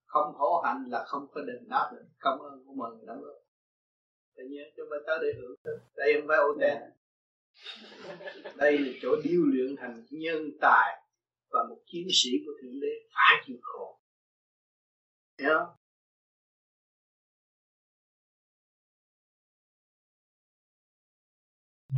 [0.05, 2.05] Không khổ hạnh là không có đền đáp được.
[2.19, 3.44] Cảm ơn của mọi người đóng góp
[4.35, 5.55] tự nhiên chúng ta tới để hưởng
[5.95, 6.77] đây không phải ô đen
[8.57, 11.01] đây là chỗ điêu luyện thành nhân tài
[11.49, 13.99] và một chiến sĩ của thượng đế phải chịu khổ.
[15.39, 15.75] Hiểu không?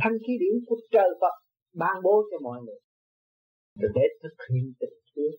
[0.02, 1.34] Thanh khí điển của trời Phật
[1.72, 2.80] ban bố cho mọi người.
[3.74, 5.32] Để thực hiện tình thương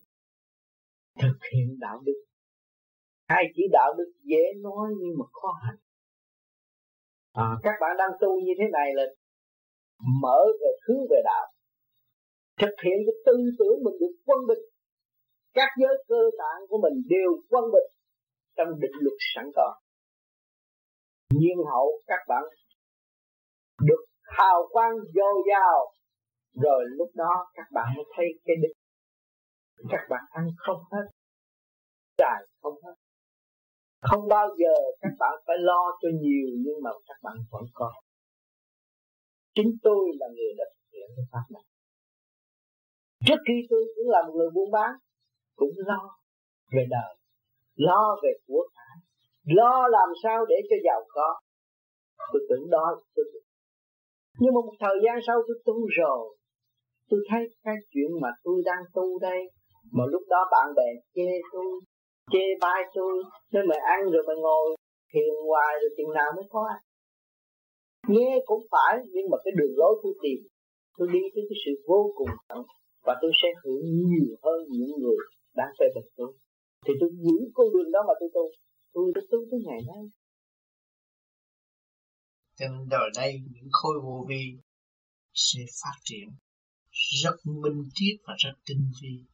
[1.20, 2.24] thực hiện đạo đức.
[3.28, 5.78] Hai chữ đạo đức dễ nói nhưng mà khó hành
[7.32, 9.02] à, các bạn đang tu như thế này là
[10.22, 11.46] mở về hướng về đạo
[12.60, 14.64] thực hiện cái tư tưởng mình được quân bình.
[15.54, 17.88] Các giới cơ tạng của mình đều quân bình
[18.56, 19.74] trong định luật sẵn có.
[21.38, 22.42] Nhiên hậu các bạn
[23.88, 25.92] được hào quang dồi dào
[26.54, 28.76] rồi lúc đó các bạn mới thấy cái đích.
[29.90, 31.06] Các bạn ăn không hết
[32.18, 32.94] xài không hết
[34.08, 37.90] không bao giờ các bạn phải lo cho nhiều, nhưng mà các bạn vẫn có.
[39.54, 41.62] Chính tôi là người đã thực hiện cái pháp này.
[43.26, 44.90] Trước khi tôi cũng là một người buôn bán,
[45.56, 46.02] cũng lo
[46.72, 47.12] về đời,
[47.74, 48.96] lo về của cải,
[49.56, 51.40] lo làm sao để cho giàu có.
[52.32, 53.48] Tôi tưởng đó tôi tưởng.
[54.40, 56.36] nhưng mà một thời gian sau tôi tu rồi.
[57.08, 59.40] Tôi thấy cái chuyện mà tôi đang tu đây,
[59.92, 61.80] mà lúc đó bạn bè chê tôi
[62.32, 63.14] chê bai tôi,
[63.52, 64.76] nên mày ăn rồi mày ngồi
[65.10, 66.80] thiền hoài rồi chừng nào mới có ăn.
[68.08, 70.40] Nghe cũng phải, nhưng mà cái đường lối tôi tìm,
[70.96, 72.62] tôi đi tới cái sự vô cùng tận
[73.06, 75.16] và tôi sẽ hưởng nhiều hơn những người
[75.54, 76.32] đang phê bình tôi.
[76.86, 78.44] Thì tôi giữ con đường đó mà tôi tu,
[78.94, 80.02] tôi tôi tu tới ngày nay.
[82.58, 84.44] Trên đời đây, những khối vô vi
[85.34, 86.28] sẽ phát triển
[87.22, 89.24] rất minh triết và rất tinh vi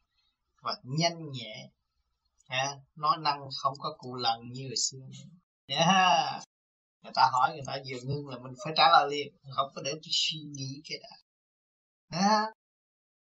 [0.63, 1.71] và nhanh nhẹ
[2.49, 4.99] ha nói năng không có cụ lần như hồi xưa.
[5.69, 6.43] Dạ yeah.
[7.03, 9.83] người ta hỏi người ta vừa ngưng là mình phải trả lời liền không có
[9.85, 11.17] để tôi suy nghĩ cái đã.
[12.21, 12.53] Ha.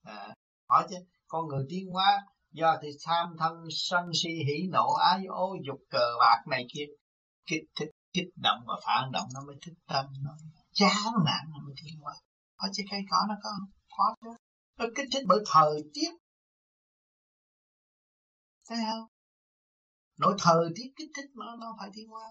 [0.03, 0.35] À,
[0.69, 0.95] hỏi chứ
[1.27, 5.79] con người tiến hóa do thì tham thân sân si hỉ nộ ái ố dục
[5.89, 6.85] cờ bạc này kia.
[7.45, 10.31] Kích thích kích động và phản động nó mới thích tâm nó
[10.73, 12.13] chán nản nó mới tiến hóa.
[12.57, 13.69] Hỏi chứ cây cỏ nó có không?
[13.97, 14.37] Có chứ.
[14.77, 16.09] Nó kích thích bởi thời tiết.
[18.69, 19.07] Thấy không?
[20.17, 22.29] Nội thời tiết kích thích nó nó phải thiên hoa.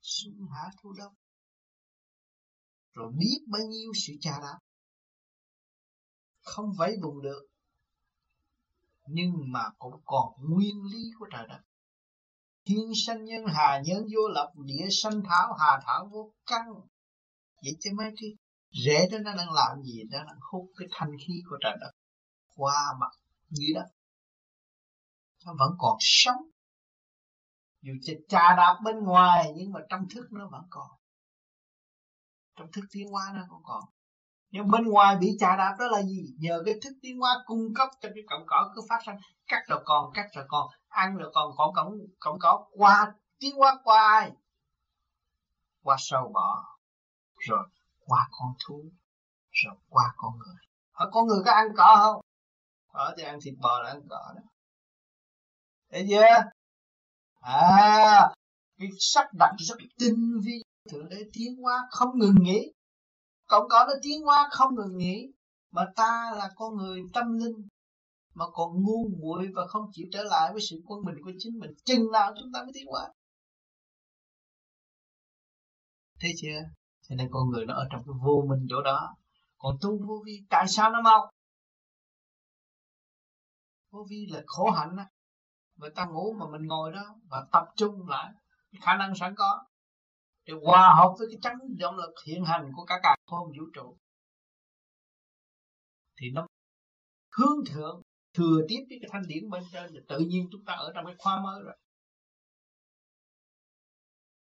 [0.00, 1.14] Xuân hạ thu đông.
[2.92, 4.58] Rồi biết bao nhiêu sự trà đạp.
[6.42, 7.46] Không vẫy vùng được.
[9.06, 11.60] Nhưng mà cũng còn nguyên lý của trời đất.
[12.64, 16.66] Thiên sanh nhân hà nhân vô lập, địa sanh thảo hà thảo vô căn.
[17.62, 18.30] Vậy chứ mấy cái
[18.84, 20.04] rễ đó nó đang làm gì?
[20.10, 21.90] Nó đang hút cái thanh khí của trời đất
[22.56, 23.10] qua mặt
[23.50, 23.86] dưới đất
[25.46, 26.42] nó vẫn còn sống.
[27.82, 27.92] Dù
[28.28, 30.90] trà đạp bên ngoài, nhưng mà trong thức nó vẫn còn.
[32.56, 33.84] Trong thức tiến hóa nó vẫn còn.
[34.50, 36.34] Nhưng bên ngoài bị trà đạp đó là gì?
[36.38, 39.62] Nhờ cái thức tiến hóa cung cấp cho cái cọng cỏ cứ phát sinh cắt
[39.68, 40.68] rồi còn, cắt rồi còn.
[40.88, 42.66] Ăn rồi còn cọng cọng cọng cỏ.
[42.70, 44.32] Qua, tiến hóa qua ai?
[45.82, 46.64] Qua sâu bọ.
[47.36, 47.68] Rồi
[47.98, 48.84] qua con thú.
[49.50, 50.56] Rồi qua con người.
[50.92, 52.20] Ở con người có ăn cỏ không?
[52.88, 54.42] Ở thì ăn thịt bò là ăn cỏ đó
[55.90, 56.50] thấy chưa?
[57.40, 58.34] À
[58.80, 62.72] cái sắc đặt rất tinh vi, thượng đế tiến hóa không ngừng nghỉ.
[63.46, 65.26] Cộng có nó tiến hóa không ngừng nghỉ,
[65.70, 67.68] mà ta là con người tâm linh,
[68.34, 71.58] mà còn ngu muội và không chịu trở lại với sự quân bình của chính
[71.58, 71.70] mình.
[71.84, 73.08] Chừng nào chúng ta mới tiến hóa?
[76.20, 76.60] Thấy chưa?
[77.08, 79.16] Cho nên con người nó ở trong cái vô minh chỗ đó.
[79.58, 81.30] Còn tu vô vi, tại sao nó mau?
[83.90, 85.08] Vô vi là khổ hạnh á
[85.80, 88.32] người ta ngủ mà mình ngồi đó và tập trung lại
[88.80, 89.66] khả năng sẵn có.
[90.44, 93.64] Để hòa hợp với cái chấn động lực hiện hành của cả cả khôn vũ
[93.74, 93.96] trụ.
[96.20, 96.46] Thì nó
[97.36, 98.02] hướng thượng
[98.34, 101.06] thừa tiếp với cái thanh điển bên trên thì tự nhiên chúng ta ở trong
[101.06, 101.76] cái khoa mới rồi.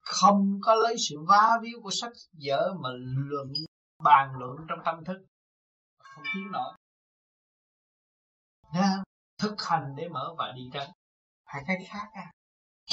[0.01, 2.13] Không có lấy sự va víu của sách
[2.45, 2.89] vở mà
[3.29, 3.53] luận
[4.03, 5.25] bàn luận trong tâm thức.
[5.99, 6.73] Không tiếng nổi.
[8.73, 9.03] Nha,
[9.37, 10.87] thực hành để mở và đi ra
[11.45, 12.31] hai cái khác à.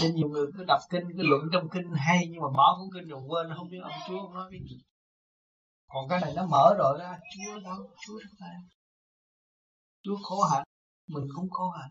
[0.02, 2.88] Nên nhiều người cứ đọc kinh, cứ luận trong kinh hay, nhưng mà bỏ cuốn
[2.94, 4.82] kinh rồi quên, không biết ông chúa ông nói cái gì.
[5.88, 7.14] Còn cái này nó mở rồi đó.
[7.34, 8.54] Chúa đâu chúa đâu tay
[10.02, 10.64] chúa khổ hạnh,
[11.06, 11.90] mình cũng khổ hạnh.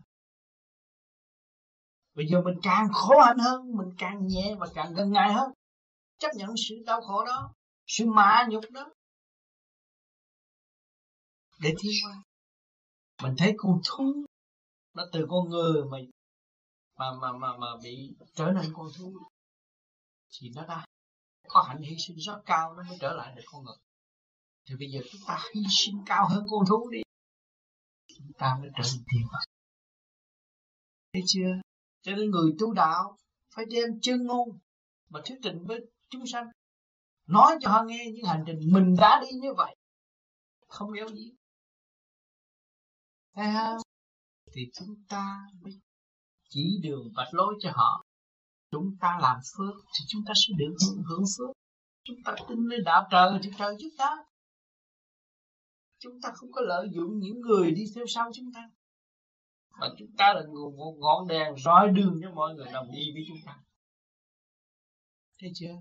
[2.14, 5.52] Bây giờ mình càng khổ hạnh hơn, mình càng nhẹ và càng gần ngài hơn.
[6.18, 7.54] Chấp nhận sự đau khổ đó,
[7.86, 8.88] sự mã nhục đó.
[11.60, 12.22] Để thiên qua
[13.22, 14.24] mình thấy con thú
[14.94, 15.98] nó từ con người mà
[16.96, 19.12] mà mà mà, mà bị trở nên con thú
[20.30, 20.86] thì nó đã
[21.48, 23.76] có hạnh hy sinh rất cao nó mới trở lại được con người.
[24.68, 27.02] Thì bây giờ chúng ta hy sinh cao hơn con thú đi.
[28.18, 29.44] Chúng ta mới trở thành thiên phật.
[31.12, 31.60] Thấy chưa?
[32.02, 33.18] Cho nên người tu đạo
[33.54, 34.58] phải đem chân ngôn
[35.08, 36.46] mà thuyết trình với chúng sanh.
[37.26, 39.76] Nói cho họ nghe những hành trình mình đã đi như vậy.
[40.68, 41.32] Không yếu gì.
[43.34, 43.80] Thấy không?
[44.52, 45.80] Thì chúng ta mới
[46.52, 48.04] chỉ đường và lối cho họ.
[48.70, 51.56] Chúng ta làm phước thì chúng ta sẽ được hưởng, hưởng phước.
[52.04, 54.16] Chúng ta tin nơi đạo trời thì trời giúp ta.
[55.98, 58.70] Chúng ta không có lợi dụng những người đi theo sau chúng ta.
[59.80, 60.42] Mà chúng ta là
[60.76, 63.58] một ngọn đèn soi đường cho mọi người đồng đi với chúng ta.
[65.40, 65.74] Thấy chưa?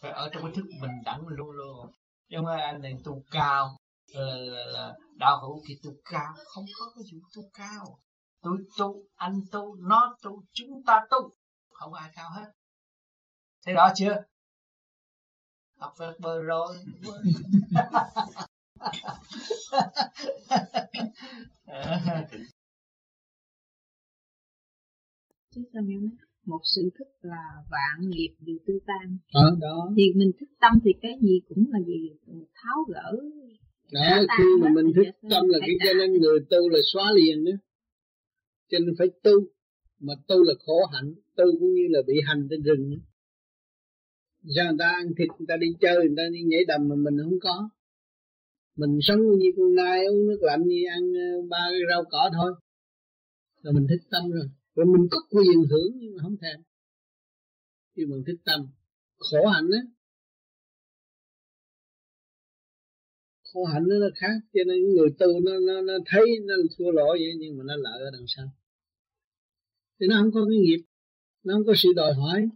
[0.00, 1.90] Phải ở trong cái thức bình đẳng luôn luôn.
[2.28, 3.76] Nhưng mà anh này tu cao
[4.06, 7.98] là, là, là đạo hữu thì tu cao không có cái vụ tu cao
[8.44, 11.30] tôi tu anh tu nó tu chúng ta tu.
[11.70, 12.52] Không ai cao hết.
[13.64, 14.22] Thấy rõ chưa?
[15.78, 16.76] Học phật bơ rồi.
[25.54, 25.82] Chứ sao
[26.44, 29.18] một sự thức là vạn nghiệp đều tiêu tan.
[29.32, 29.90] Ờ, đó.
[29.96, 32.10] Thì mình thức tâm thì cái gì cũng là gì
[32.54, 33.12] tháo gỡ
[33.92, 37.44] đó khi mà mình thức tâm là cái cho nên người tu là xóa liền
[37.44, 37.52] đó
[38.68, 39.32] cho nên phải tu.
[40.00, 42.98] Mà tu là khổ hạnh, tu cũng như là bị hành trên rừng.
[44.56, 46.94] Sao người ta ăn thịt, người ta đi chơi, người ta đi nhảy đầm mà
[46.94, 47.68] mình không có.
[48.76, 52.30] Mình sống như con nai, uống nước lạnh như ăn ờ, ba cái rau cỏ
[52.32, 52.54] thôi.
[53.62, 54.46] Là mình thích tâm rồi.
[54.74, 56.60] Rồi mình có quyền hưởng nhưng mà không thèm.
[57.96, 58.60] Khi mình thích tâm,
[59.18, 59.82] khổ hạnh á
[63.54, 67.08] khổ hạnh nó khác cho nên người tu nó nó nó thấy nó thua lỗ
[67.12, 68.46] vậy nhưng mà nó lợi ở đằng sau.
[70.00, 70.82] Thì nó không có cái nghiệp
[71.44, 72.48] nó không có sự đòi hỏi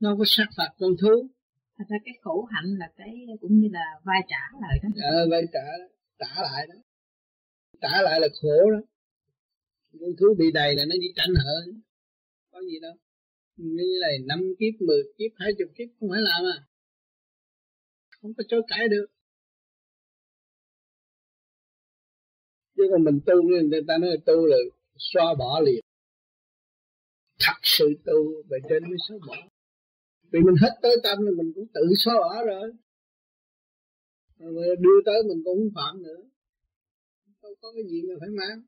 [0.00, 1.28] nó không có sát phạt con thú.
[1.78, 4.88] Thật ra cái khổ hạnh là cái cũng như là vai trả lại đó.
[5.02, 5.64] Ờ vai trả
[6.18, 6.74] trả lại đó.
[7.80, 8.80] Trả lại là khổ đó.
[10.00, 11.72] Con thú bị đầy là nó đi tranh hở.
[12.50, 12.92] Có gì đâu.
[13.56, 16.58] Như này năm kiếp mười kiếp hai chục kiếp không phải làm à.
[18.20, 19.06] Không có chối cãi được
[22.78, 24.56] chứ còn mình tu người ta nói tu là
[24.98, 25.80] xóa bỏ liền.
[27.40, 29.36] Thật sự tu về trên mới xóa bỏ.
[30.32, 32.72] Vì mình hết tới tâm thì mình cũng tự xóa bỏ rồi.
[34.38, 36.22] Rồi đưa tới mình cũng không phạm nữa.
[37.42, 38.62] Đâu có cái gì mà phải mang.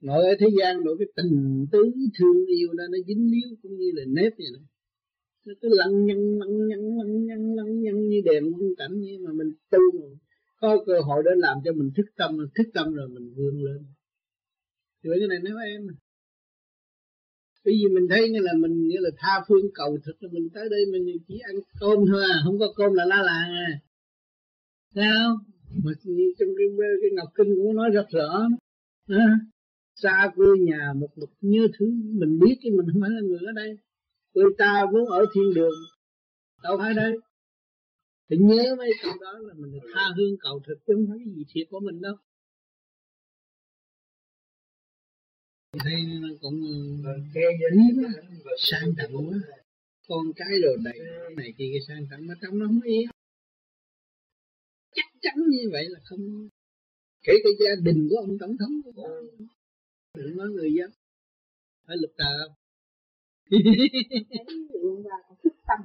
[0.00, 3.76] Ngồi ở thế gian nội cái tình tứ thương yêu đó, nó dính líu cũng
[3.76, 4.66] như là nếp vậy này.
[5.46, 9.18] Nó cứ lăn nhăn lăn nhăn lăn nhăn lăn nhăn như đèn quân cảnh như
[9.24, 10.06] mà mình tu mà
[10.60, 13.86] có cơ hội để làm cho mình thức tâm thức tâm rồi mình vươn lên.
[15.02, 15.86] Thì cái này nếu em
[17.64, 20.48] bởi vì mình thấy như là mình nghĩa là tha phương cầu thực là mình
[20.54, 23.80] tới đây mình chỉ ăn cơm thôi à không có cơm là la làng à
[24.94, 25.38] sao
[25.84, 25.92] mà
[26.38, 26.66] trong cái,
[27.02, 28.48] cái ngọc kinh cũng nói rất rõ.
[29.08, 29.26] À,
[29.94, 31.86] xa quê nhà một mực như thứ
[32.20, 33.78] mình biết cái mình không phải là người ở đây.
[34.34, 35.78] Quê ta vốn ở thiên đường.
[36.62, 37.12] Đâu phải đây
[38.28, 41.34] phải nhớ mấy câu đó là mình tha hương cầu thực chứ không phải cái
[41.34, 42.14] gì thiệt của mình đâu.
[45.78, 46.60] Thấy nó cũng
[47.34, 48.02] hiếm
[48.58, 49.38] sang trọng quá.
[50.08, 50.98] Con cái đồ đầy
[51.36, 53.08] này kia cái sang trọng mà trong nó không yên
[54.94, 56.48] chắc chắn như vậy là không
[57.22, 59.22] kể cả gia đình của ông tổng thống của
[60.14, 60.90] đừng nói người dân.
[61.86, 62.48] Phải lực tờ
[65.42, 65.80] thức tâm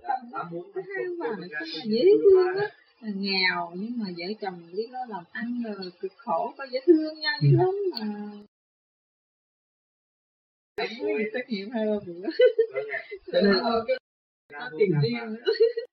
[0.00, 0.16] quá
[0.52, 0.58] ừ.
[0.64, 1.46] thức tâm hai bà
[1.84, 2.70] dễ thương á.
[3.00, 7.20] nghèo nhưng mà vợ chồng biết đó làm ăn rồi cực khổ có dễ thương
[7.20, 8.06] nhau dữ lắm mà.
[10.76, 10.88] Đấy,
[11.34, 12.28] xét nghiệm hai ba bữa
[13.32, 13.54] cho nên
[14.52, 15.36] có tiền riêng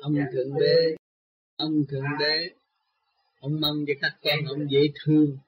[0.00, 0.96] ông thượng đế
[1.56, 2.50] ông thượng đế
[3.40, 5.38] ông mong cho các con ông dễ thương.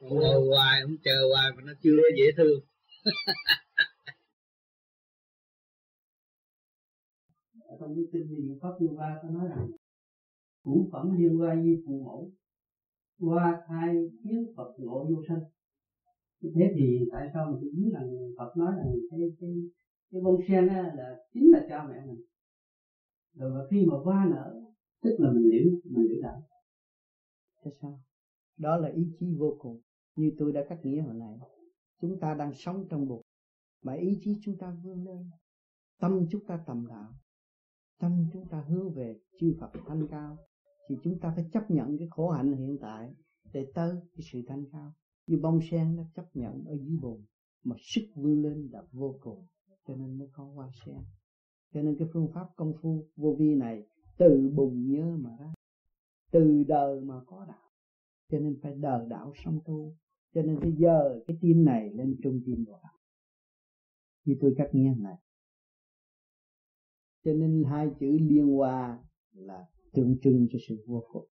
[0.00, 2.60] Ông ngồi hoài ông chờ hoài mà nó chưa dễ thương
[7.82, 9.66] trong cái kinh niệm pháp liên qua có nói rằng
[10.64, 12.30] ngũ phẩm liên qua như phụ mẫu
[13.18, 13.94] qua thai
[14.24, 15.40] kiến phật ngộ vô sanh.
[16.54, 19.50] Thế thì tại sao mình cứ biết rằng Phật nói rằng cái cái
[20.10, 22.20] cái bông sen á, là chính là cha mẹ mình.
[23.34, 24.60] Rồi mà khi mà qua nở,
[25.02, 26.42] tức là mình liễu mình liễu đạo.
[27.64, 28.00] Thế sao?
[28.56, 29.80] Đó là ý chí vô cùng.
[30.16, 31.38] Như tôi đã cắt nghĩa hồi nãy,
[32.00, 33.22] chúng ta đang sống trong bụng,
[33.82, 35.30] mà ý chí chúng ta vươn lên,
[36.00, 37.12] tâm chúng ta tầm đạo
[38.02, 40.36] tâm chúng ta hướng về chư Phật thanh cao,
[40.88, 43.14] thì chúng ta phải chấp nhận cái khổ hạnh hiện tại
[43.52, 44.92] để tới cái sự thanh cao.
[45.26, 47.24] Như bông sen nó chấp nhận ở dưới bùn,
[47.64, 49.46] mà sức vươn lên là vô cùng,
[49.86, 51.00] cho nên mới có hoa sen.
[51.74, 53.86] Cho nên cái phương pháp công phu vô vi này
[54.18, 55.52] từ bùn nhớ mà ra,
[56.30, 57.70] từ đời mà có đạo.
[58.30, 59.96] Cho nên phải đời đạo song tu,
[60.34, 62.92] cho nên bây giờ, cái tim này lên trung tim của đạo
[64.24, 65.16] như tôi cắt nghe này
[67.24, 68.98] cho nên hai chữ liên hòa
[69.32, 71.28] là tượng trưng cho sự vô cùng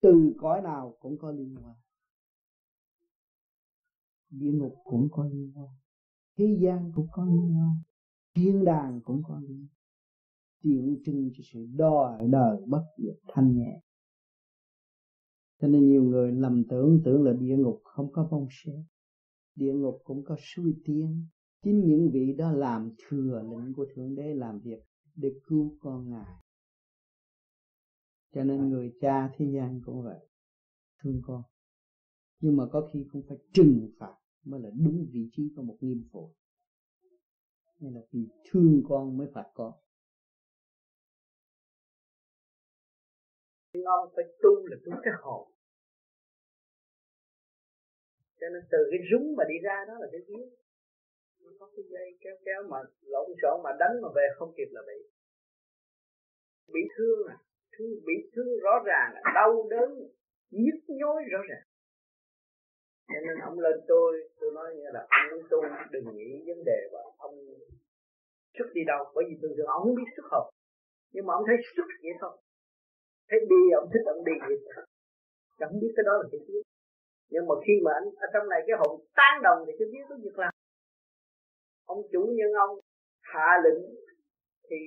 [0.00, 1.74] từ cõi nào cũng có liên hòa
[4.30, 5.68] địa ngục cũng có liên hoa.
[6.36, 7.74] Thế gian cũng có liên hoa.
[8.34, 9.78] Thiên đàng cũng có liên hoa.
[10.62, 13.80] Tượng trưng cho sự đòi đời bất diệt thanh nhẹ.
[15.60, 18.84] Cho nên nhiều người lầm tưởng tưởng là địa ngục không có bông sen
[19.54, 21.26] địa ngục cũng có suy tiên
[21.62, 24.78] chính những vị đó làm thừa lệnh của thượng đế làm việc
[25.14, 26.34] để cứu con ngài.
[28.34, 30.28] Cho nên người cha thế gian cũng vậy
[31.02, 31.42] thương con.
[32.40, 34.14] Nhưng mà có khi cũng phải trừng phạt
[34.44, 36.34] mới là đúng vị trí của một nghiêm phụ
[37.80, 38.20] nên là vì
[38.50, 39.72] thương con mới phạt con.
[43.72, 45.50] Ông phải tu là tu cái hồn.
[48.40, 50.48] Cho nên từ cái rúng mà đi ra đó là cái giếng
[51.48, 52.78] nó có cái dây kéo kéo mà
[53.12, 54.98] lộn xộn mà đánh mà về không kịp là bị.
[56.74, 57.36] Bị thương à
[57.78, 59.90] thương bị thương rõ ràng à, đau đớn
[60.50, 61.64] nhức nhối rõ ràng.
[63.08, 65.58] Cho nên ông lên tôi tôi nói như là ông muốn tu
[65.90, 67.34] đừng nghĩ vấn đề và ông
[68.58, 70.50] xuất đi đâu bởi vì thường thường ông không biết xuất hợp
[71.12, 72.34] nhưng mà ông thấy xuất vậy thôi.
[73.28, 74.84] Thấy đi ông thích ông đi vậy thôi.
[75.60, 76.54] Không biết cái đó là cái gì.
[77.30, 80.04] Nhưng mà khi mà anh ở trong này cái hồn tan đồng thì cái biết
[80.08, 80.52] có việc làm
[81.92, 82.74] ông chủ nhân ông
[83.32, 83.80] hạ lệnh
[84.68, 84.78] thì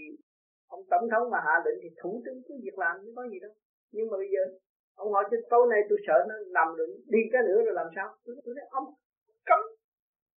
[0.75, 3.39] ông tổng thống mà hạ lệnh thì thủ tướng cứ việc làm chứ có gì
[3.45, 3.53] đâu.
[3.93, 4.43] Nhưng mà bây giờ
[5.03, 7.87] ông hỏi cho tối nay tôi sợ nó nằm được đi cái nữa rồi làm
[7.95, 8.07] sao?
[8.25, 8.87] Tôi, tôi nói ông
[9.49, 9.61] cấm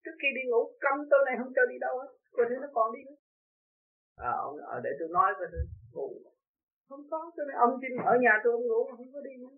[0.03, 2.68] trước khi đi ngủ cấm tối nay không cho đi đâu hết coi thế nó
[2.76, 3.18] còn đi nữa.
[4.15, 5.61] À ông ở ờ, để tôi nói coi thử
[5.94, 6.10] ngủ.
[6.90, 7.31] Không có.
[7.35, 9.56] Tôi nói ông xin ở nhà tôi ông ngủ không có đi nữa.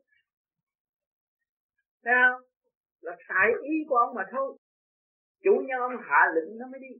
[2.03, 2.40] Sao
[3.02, 4.57] là tại ý của ông mà thôi
[5.45, 6.93] chủ nhân ông hạ lệnh nó mới đi.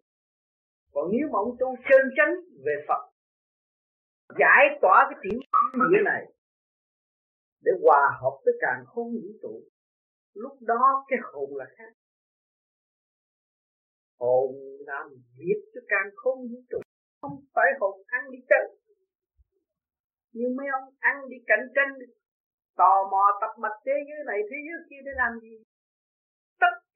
[0.93, 2.34] Còn nếu mà ông tu chân chánh
[2.65, 3.01] về Phật,
[4.39, 5.39] giải tỏa cái tiểu
[5.89, 6.23] nghĩa này
[7.65, 9.61] để hòa hợp với càng không vũ trụ,
[10.34, 11.91] lúc đó cái hồn là khác.
[14.19, 16.80] Hồn làm việc cho càng không vũ trụ,
[17.22, 18.77] không phải hồn ăn đi chơi.
[20.34, 21.91] Nhưng mấy ông ăn đi cạnh tranh,
[22.76, 25.63] tò mò tập mạch thế giới này, thế giới kia để làm gì?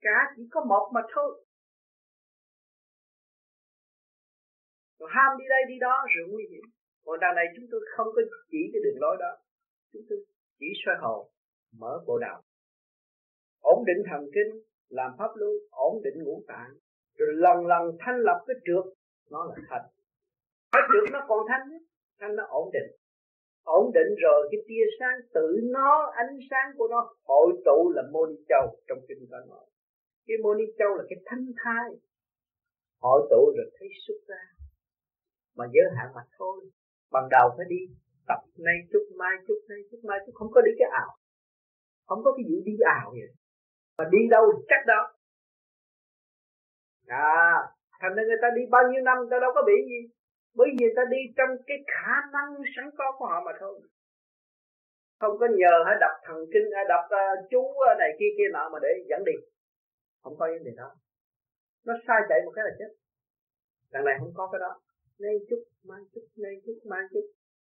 [0.00, 1.44] Cả chỉ có một mà thôi.
[4.98, 6.64] Rồi ham đi đây đi đó rồi nguy hiểm.
[7.04, 9.32] Còn đằng này chúng tôi không có chỉ cái đường lối đó.
[9.92, 10.18] Chúng tôi
[10.58, 11.28] chỉ soi hồn,
[11.78, 12.42] mở bộ đạo.
[13.60, 14.50] Ổn định thần kinh,
[14.88, 16.72] làm pháp luân, ổn định ngũ tạng.
[17.18, 18.84] Rồi lần lần thanh lập cái trượt
[19.30, 19.82] nó là thanh
[20.72, 21.68] cái trượt nó còn thanh
[22.20, 22.90] thanh nó ổn định.
[23.64, 28.02] Ổn định rồi cái tia sáng tự nó, ánh sáng của nó hội tụ là
[28.12, 29.66] môn châu trong kinh có nói
[30.30, 31.88] cái mô ni châu là cái thanh thai.
[33.04, 34.42] Hội tụ rồi thấy xuất ra.
[35.56, 36.56] Mà giới hạn mà thôi.
[37.12, 37.80] Bằng đầu phải đi
[38.28, 40.32] tập nay chút mai chút nay chút mai chút.
[40.34, 41.10] Không có đi cái ảo.
[42.06, 43.32] Không có cái gì đi ảo vậy.
[43.98, 45.00] Mà đi đâu thì chắc đó.
[47.06, 47.56] À
[48.00, 50.00] thành ra người ta đi bao nhiêu năm người ta đâu có bị gì.
[50.56, 53.80] Bởi vì người ta đi trong cái khả năng sẵn có của họ mà thôi.
[55.20, 57.62] Không có nhờ hay đọc thần kinh hay đọc uh, chú
[57.98, 59.36] này kia kia nọ mà để dẫn đi
[60.22, 60.88] không có vấn đề đó.
[61.86, 62.90] Nó sai chạy một cái là chết.
[63.92, 64.72] Đằng này không có cái đó.
[65.18, 67.26] Nay chút mai chút nay chút mai chút.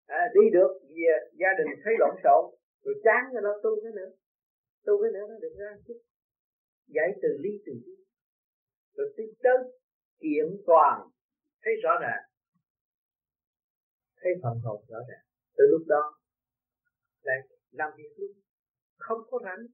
[0.05, 2.43] À, đi được về à, gia đình thấy lộn xộn
[2.83, 4.09] rồi chán rồi đó tu cái nữa.
[4.85, 5.99] Tu cái nữa nó được ra chút.
[6.87, 7.95] Giải từ ly từ ly
[8.95, 9.57] rồi tiếp tới
[10.19, 11.07] kiện toàn.
[11.63, 12.23] Thấy rõ ràng.
[14.21, 15.25] Thấy phần hồn rõ ràng.
[15.57, 16.03] Từ lúc đó
[17.21, 17.37] lại
[17.71, 18.31] làm việc luôn.
[18.97, 19.65] Không có rảnh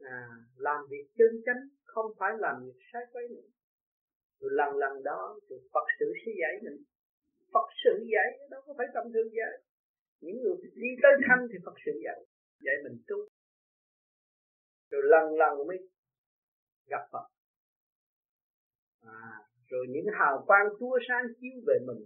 [0.00, 3.48] à, làm việc chân chánh không phải làm việc sai quấy nữa.
[4.40, 6.82] Rồi lần lần đó rồi Phật sự sẽ dạy mình.
[7.52, 9.62] Phật sự dạy đâu có phải tầm thường giải
[10.20, 12.20] những người đi tới thanh thì Phật sự dạy
[12.60, 13.16] dạy mình tu.
[14.90, 15.78] Rồi lần lần mới
[16.86, 17.26] gặp Phật.
[19.00, 19.22] À,
[19.68, 22.02] rồi những hào quang tua sáng chiếu về mình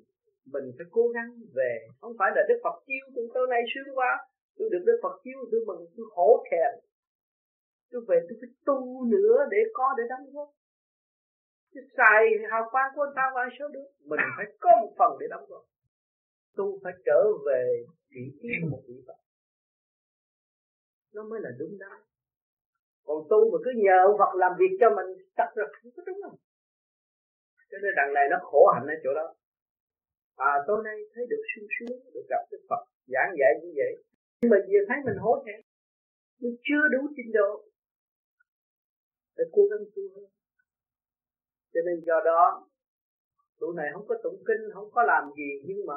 [0.52, 1.86] mình phải cố gắng về.
[2.00, 4.26] Không phải là Đức Phật chiếu từ tối này sướng quá
[4.56, 6.89] tôi được Đức Phật chiếu tôi mừng tôi khổ kèm
[7.90, 10.48] tôi về tôi phải tu nữa để có để đóng góp
[11.74, 13.88] chứ xài hào quang của người ta vào số được?
[14.10, 15.64] Mình phải có một phần để đóng góp
[16.56, 19.18] tu phải trở về vị trí của một vị Phật.
[21.14, 21.98] Nó mới là đúng đắn.
[23.06, 26.20] Còn tu mà cứ nhờ Phật làm việc cho mình, thật ra không có đúng
[26.22, 26.36] không
[27.70, 29.26] cho nên đằng này nó khổ hạnh ở chỗ đó.
[30.36, 33.92] À tối nay thấy được sung sướng, được gặp Đức Phật, giảng dạy như vậy.
[34.40, 35.60] Nhưng mà giờ thấy mình hối hận
[36.40, 37.50] mình chưa đủ trình độ
[39.36, 40.30] phải cố gắng tu hơn.
[41.72, 42.70] Cho nên do đó
[43.60, 45.94] tụi này không có tụng kinh không có làm gì nhưng mà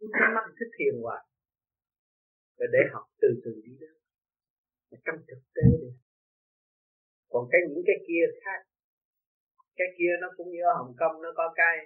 [0.00, 1.22] nhắm mắt thích thiền hoài.
[2.58, 3.92] Rồi để học từ từ đi đó.
[5.04, 5.90] Trong thực tế đi.
[7.28, 8.60] Còn cái những cái kia khác.
[9.76, 11.76] Cái kia nó cũng như ở Hồng Kông nó có cái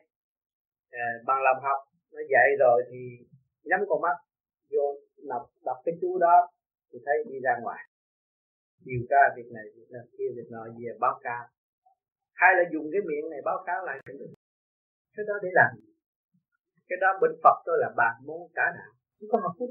[0.91, 1.81] à, bằng làm học.
[2.13, 2.99] Nó dạy rồi thì
[3.65, 4.17] nhắm con mắt
[4.71, 6.37] vô đọc đọc cái chú đó
[6.93, 7.83] thì thấy đi ra ngoài
[8.85, 11.45] điều tra việc này việc này, kia, việc nọ, về báo cáo.
[12.35, 13.99] Hay là dùng cái miệng này báo cáo lại.
[15.15, 15.71] Cái đó để làm
[16.89, 19.71] cái đó bên Phật tôi là bàn môn cả đạo, không có học phúc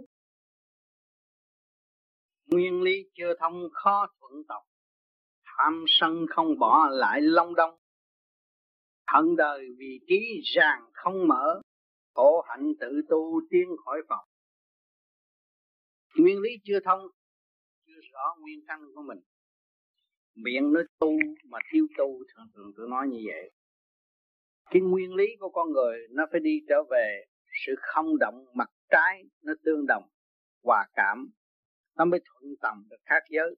[2.52, 4.64] nguyên lý chưa thông, khó thuận tộc.
[5.44, 7.76] Tham sân không bỏ lại long đông.
[9.07, 11.61] Hận đời vì trí ràng không mở,
[12.14, 14.26] khổ hạnh tự tu tiến khỏi phòng
[16.18, 17.02] nguyên lý chưa thông
[18.16, 19.20] rõ nguyên căn của mình.
[20.36, 21.12] Miệng nói tu
[21.50, 23.52] mà thiếu tu, thường thường tôi nói như vậy.
[24.72, 27.26] Cái nguyên lý của con người, nó phải đi trở về
[27.66, 30.04] sự không động, mặt trái nó tương đồng,
[30.64, 31.30] hòa cảm.
[31.98, 33.56] Nó mới thuận tầm được khác giới.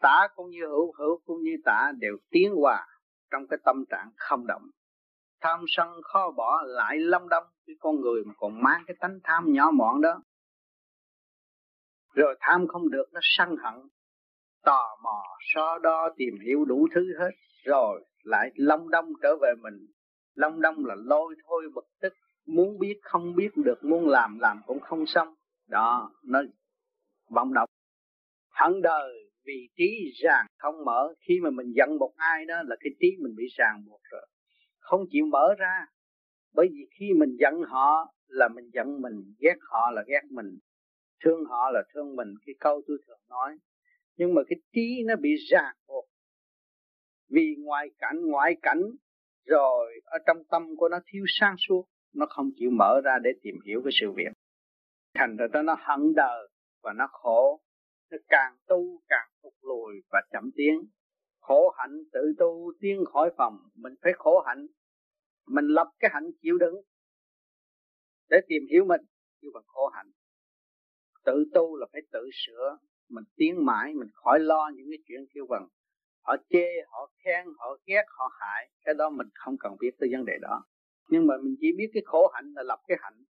[0.00, 2.86] Tả cũng như hữu hữu cũng như tả đều tiến hòa
[3.30, 4.62] trong cái tâm trạng không động.
[5.40, 9.18] Tham sân khó bỏ lại lâm đông, cái con người mà còn mang cái tánh
[9.24, 10.22] tham nhỏ mọn đó
[12.14, 13.74] rồi tham không được, nó sân hận
[14.64, 15.22] tò mò,
[15.54, 17.30] so đo tìm hiểu đủ thứ hết.
[17.64, 19.86] Rồi lại long đông trở về mình.
[20.34, 22.12] Long đông là lôi thôi, bực tức.
[22.46, 23.84] Muốn biết, không biết được.
[23.84, 25.34] Muốn làm làm cũng không xong.
[25.68, 26.42] Đó, nó
[27.30, 27.68] vọng động.
[28.50, 31.14] Hận đời, vì trí ràng không mở.
[31.28, 34.26] Khi mà mình giận một ai đó là cái trí mình bị ràng buộc rồi.
[34.78, 35.86] Không chịu mở ra.
[36.54, 40.58] Bởi vì khi mình giận họ là mình giận mình, ghét họ là ghét mình
[41.24, 43.58] thương họ là thương mình, cái câu tôi thường nói.
[44.16, 46.08] Nhưng mà cái trí nó bị ràng buộc
[47.28, 48.82] vì ngoài cảnh, ngoại cảnh
[49.46, 51.84] rồi ở trong tâm của nó thiếu sáng suốt,
[52.14, 54.32] nó không chịu mở ra để tìm hiểu cái sự việc.
[55.14, 56.48] Thành ra nó hận đời
[56.82, 57.60] và nó khổ,
[58.10, 60.88] nó càng tu càng phục lùi và chậm tiến.
[61.40, 64.66] Khổ hạnh tự tu tiến khỏi phòng, mình phải khổ hạnh.
[65.46, 66.74] Mình lập cái hạnh chịu đựng
[68.30, 69.00] để tìm hiểu mình,
[69.42, 70.10] chứ bằng khổ hạnh
[71.24, 72.78] tự tu là phải tự sửa.
[73.08, 75.68] Mình tiến mãi, mình khỏi lo những cái chuyện kêu bằng
[76.22, 78.70] họ chê, họ khen, họ ghét, họ hại.
[78.84, 80.64] Cái đó mình không cần biết tới vấn đề đó.
[81.08, 83.22] Nhưng mà mình chỉ biết cái khổ hạnh là lập cái hạnh.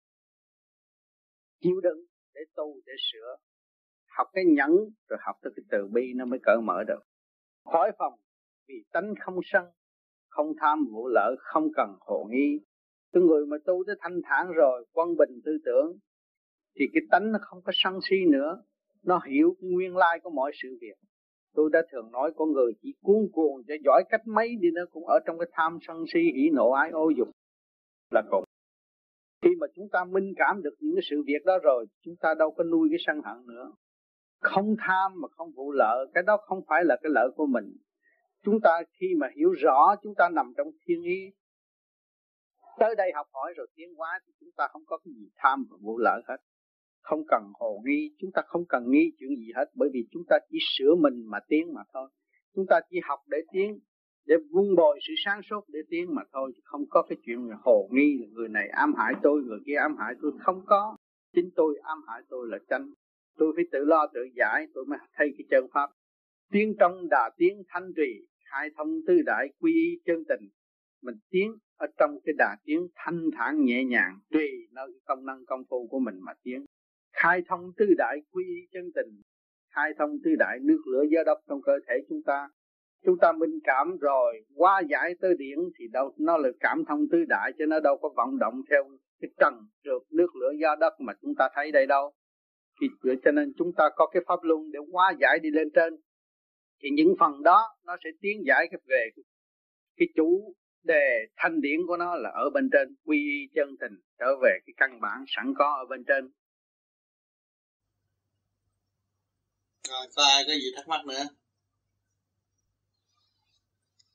[1.61, 1.99] Chịu đựng
[2.35, 3.37] để tu, để sửa.
[4.17, 4.71] Học cái nhẫn,
[5.09, 7.01] rồi học tới cái từ bi nó mới cởi mở được.
[7.65, 8.15] Khỏi phòng,
[8.69, 9.65] vì tánh không sân,
[10.29, 12.61] không tham vụ lợi, không cần hồ nghi.
[13.13, 15.99] Cái người mà tu tới thanh thản rồi quân bình tư tưởng
[16.79, 18.63] thì cái tánh nó không có sân si nữa.
[19.03, 20.97] Nó hiểu nguyên lai của mọi sự việc.
[21.55, 24.85] Tôi đã thường nói con người chỉ cuốn cuồng cho giỏi cách mấy đi nữa,
[24.91, 27.29] cũng ở trong cái tham sân si, hỉ nộ, ái ô dục
[28.11, 28.45] là cùng.
[29.43, 32.35] Khi mà chúng ta minh cảm được những cái sự việc đó rồi, chúng ta
[32.39, 33.73] đâu có nuôi cái sân hận nữa.
[34.41, 37.77] Không tham mà không vụ lợi, cái đó không phải là cái lợi của mình.
[38.43, 41.31] Chúng ta khi mà hiểu rõ chúng ta nằm trong thiên ý,
[42.79, 45.67] tới đây học hỏi rồi tiến hóa thì chúng ta không có cái gì tham
[45.71, 46.37] và vụ lợi hết
[47.01, 50.23] không cần hồ nghi, chúng ta không cần nghi chuyện gì hết, bởi vì chúng
[50.29, 52.09] ta chỉ sửa mình mà tiến mà thôi.
[52.55, 53.79] Chúng ta chỉ học để tiến,
[54.27, 57.89] để vun bồi sự sáng suốt để tiến mà thôi không có cái chuyện hồ
[57.93, 60.33] nghi là người này ám hại tôi, người kia ám hại tôi.
[60.41, 60.97] Không có.
[61.35, 62.93] Chính tôi ám hại tôi là tranh.
[63.37, 65.91] Tôi phải tự lo, tự giải, tôi mới thấy cái chân pháp.
[66.53, 70.49] Tiến trong đà tiến thanh trì, khai thông tư đại quy y chân tình.
[71.03, 75.45] Mình tiến ở trong cái đà tiến thanh thản nhẹ nhàng tùy nơi công năng
[75.47, 76.65] công phu của mình mà tiến
[77.23, 79.23] khai thông tư đại quy y chân tình,
[79.75, 82.49] khai thông tư đại nước lửa gió đất trong cơ thể chúng ta.
[83.05, 87.09] Chúng ta minh cảm rồi qua giải tứ điển thì đâu, nó là cảm thông
[87.13, 88.85] tứ đại chứ nó đâu có vận động theo
[89.21, 92.13] cái trần trượt nước lửa gió đất mà chúng ta thấy đây đâu.
[92.81, 92.87] Thì
[93.25, 95.97] cho nên chúng ta có cái pháp luân để hóa giải đi lên trên.
[96.83, 99.11] Thì những phần đó nó sẽ tiến giải cái về
[99.97, 104.37] cái chủ đề thanh điển của nó là ở bên trên, quy chân tình, trở
[104.43, 106.31] về cái căn bản sẵn có ở bên trên.
[109.91, 111.25] Rồi có ai có gì thắc mắc nữa.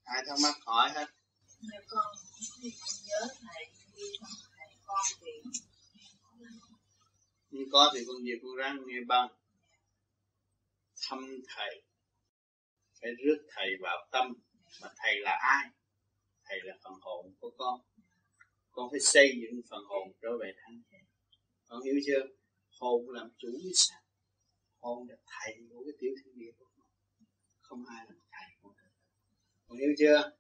[0.03, 1.05] Ai thắc mắc hỏi hết.
[1.61, 2.05] Nếu con
[3.05, 3.65] nhớ thầy
[4.57, 5.31] thầy con thì
[7.49, 9.27] nhưng có thì con việc con ráng nghe băng.
[11.01, 11.81] Thăm thầy.
[13.01, 14.33] Phải rước thầy vào tâm.
[14.81, 15.69] Mà thầy là ai?
[16.45, 17.79] Thầy là phần hồn của con.
[18.71, 20.81] Con phải xây dựng phần hồn trở về thanh
[21.67, 22.27] con hiểu chưa?
[22.79, 24.04] Hồn làm chủ với sao
[24.91, 26.87] ông là thầy của cái tiểu thiên địa của con.
[27.59, 28.73] Không ai làm thầy con
[29.67, 30.31] còn hiểu chưa?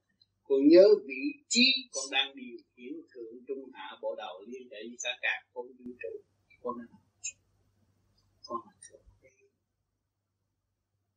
[0.43, 4.79] Còn nhớ vị trí con đang điều khiển thượng trung hạ bộ đầu liên hệ
[4.89, 6.13] với cả cả con vũ trụ,
[6.61, 6.85] con là
[8.45, 9.29] con là thượng đế.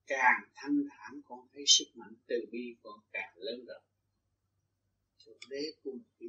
[0.06, 3.82] Càng thanh thản con thấy sức mạnh từ bi con càng lớn rộng.
[5.24, 6.28] Thượng đế của một vị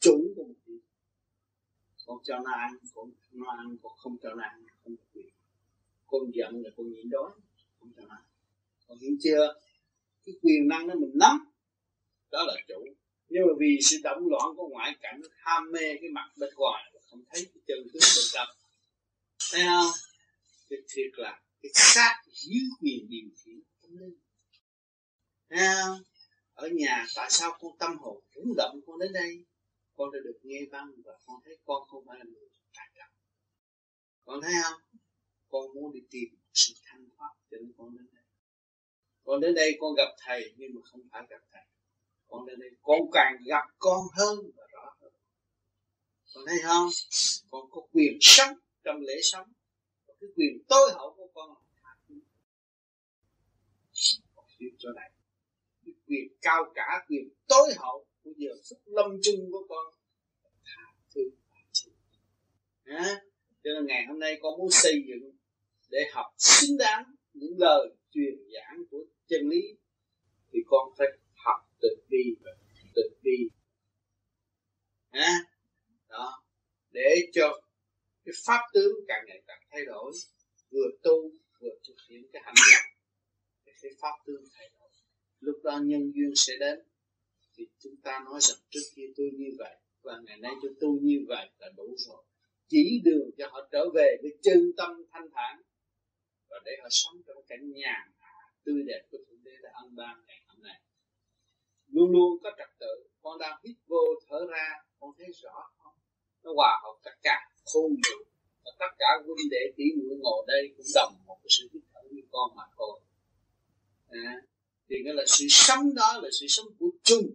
[0.00, 0.80] chủ của một vị
[2.06, 5.39] con cho nó ăn, con nó ăn, con không cho nó ăn, không được quyền
[6.10, 7.30] con giận là con nhịn đói,
[7.78, 8.22] không cho ăn.
[8.86, 9.60] Con hiểu chưa,
[10.24, 11.52] cái quyền năng đó mình nắm,
[12.30, 12.84] đó là chủ.
[13.28, 16.92] Nhưng mà vì sự động loạn của ngoại cảnh ham mê cái mặt bên ngoài
[17.10, 18.48] không thấy cái chân tướng bên trong.
[19.52, 19.92] Thấy không?
[20.70, 24.18] Cái thiệt là cái xác dưới quyền điều khiển tâm linh.
[25.50, 25.98] Thấy không?
[26.54, 29.44] Ở nhà, tại sao con tâm hồn rung động con đến đây?
[29.96, 33.12] Con đã được nghe băng và con thấy con không phải là người tại trọng
[34.24, 34.80] con thấy không?
[35.50, 38.24] Con muốn đi tìm sự thanh thoát cho nên con đến đây.
[39.24, 41.62] Con đến đây con gặp thầy nhưng mà không phải gặp thầy.
[42.28, 45.12] Con đến đây con càng gặp con hơn và rõ hơn.
[46.34, 46.88] Con thấy không?
[47.50, 48.54] Con có quyền sống
[48.84, 49.52] trong lễ sống.
[50.06, 52.14] Và cái quyền tối hậu của con là tha thứ.
[54.34, 55.10] Con hiểu chỗ này
[55.84, 59.94] cái quyền cao cả quyền tối hậu của giờ phút lâm chung của con
[60.64, 61.30] tha thứ
[62.84, 63.22] à,
[63.64, 65.32] cho nên ngày hôm nay con muốn xây dựng
[65.90, 69.62] để học xứng đáng những lời truyền giảng của chân lý
[70.52, 71.08] thì con phải
[71.44, 72.50] học từ bi và
[72.94, 73.48] từ bi.
[75.10, 75.32] À,
[76.08, 76.42] đó.
[76.90, 77.62] Để cho
[78.24, 80.12] cái pháp tướng càng ngày càng thay đổi
[80.70, 81.30] vừa tu
[81.60, 82.90] vừa thực hiện cái hành động
[83.66, 84.88] để cái pháp tướng thay đổi.
[85.40, 86.78] Lúc đó nhân duyên sẽ đến.
[87.56, 90.98] Thì chúng ta nói rằng trước kia tôi như vậy và ngày nay tôi tu
[91.00, 92.24] như vậy là đủ rồi.
[92.68, 95.62] Chỉ đường cho họ trở về với chân tâm thanh thản
[96.50, 98.12] và để họ sống trong cảnh nhàn
[98.64, 100.80] tươi đẹp của thượng đế đã ân ban ngày hôm nay.
[101.86, 104.66] Luôn luôn có trật tự con đang hít vô thở ra
[105.00, 105.94] con thấy rõ không?
[106.42, 108.16] Nó hòa hợp tất cả khôn vũ
[108.64, 111.82] và tất cả huynh đệ tỷ muội ngồi đây cũng đồng một cái sự hít
[111.94, 113.00] thở như con mà thôi.
[114.08, 114.42] À,
[114.88, 117.26] thì nó là sự sống đó là sự sống của chung.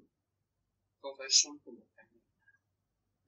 [1.02, 2.22] Không phải sống của một cá nhân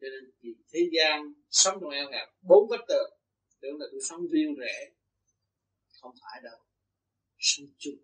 [0.02, 3.12] cho nên thì thế gian sống trong eo hẹp bốn vách tường.
[3.62, 4.92] Tưởng là tôi sống riêng rẽ
[6.02, 6.60] không phải đâu.
[7.38, 8.00] Sống chung.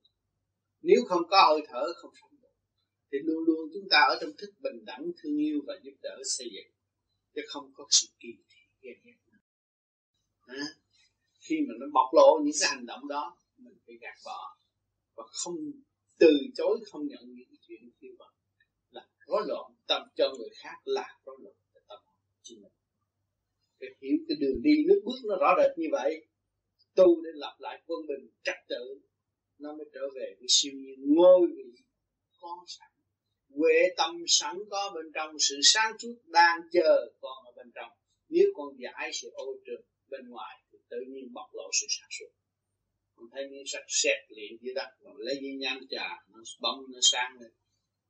[0.82, 2.56] Nếu không có hơi thở không sống được.
[3.12, 6.16] Thì luôn luôn chúng ta ở trong thức bình đẳng thương yêu và giúp đỡ
[6.38, 6.74] xây dựng.
[7.36, 9.14] Chứ không có sự kỳ thị ghen ghét.
[10.46, 10.66] À,
[11.42, 14.58] khi mà nó bộc lộ những cái hành động đó mình phải gạt bỏ.
[15.16, 15.56] Và không
[16.20, 18.34] từ chối không nhận những chuyện như vậy
[18.90, 21.56] là rối loạn tâm cho người khác là rối loạn
[21.88, 22.00] tâm
[22.42, 22.72] chính mình.
[23.80, 26.28] Phải hiểu cái đường đi nước bước nó rõ rệt như vậy
[26.96, 29.00] tu để lập lại quân bình trật tự,
[29.58, 31.72] nó mới trở về với siêu nhiên, ngôi vị
[32.40, 32.90] có sẵn.
[33.50, 37.92] Huệ tâm sẵn có bên trong, sự sáng suốt đang chờ con ở bên trong.
[38.30, 42.10] Nếu con giải sự ô trượt bên ngoài, thì tự nhiên bộc lộ sự sáng
[42.20, 42.32] suốt.
[43.16, 46.86] Con thấy miếng sắc xét liền dưới đất, rồi lấy cái nhang trà, nó bấm,
[46.92, 47.52] nó sang lên.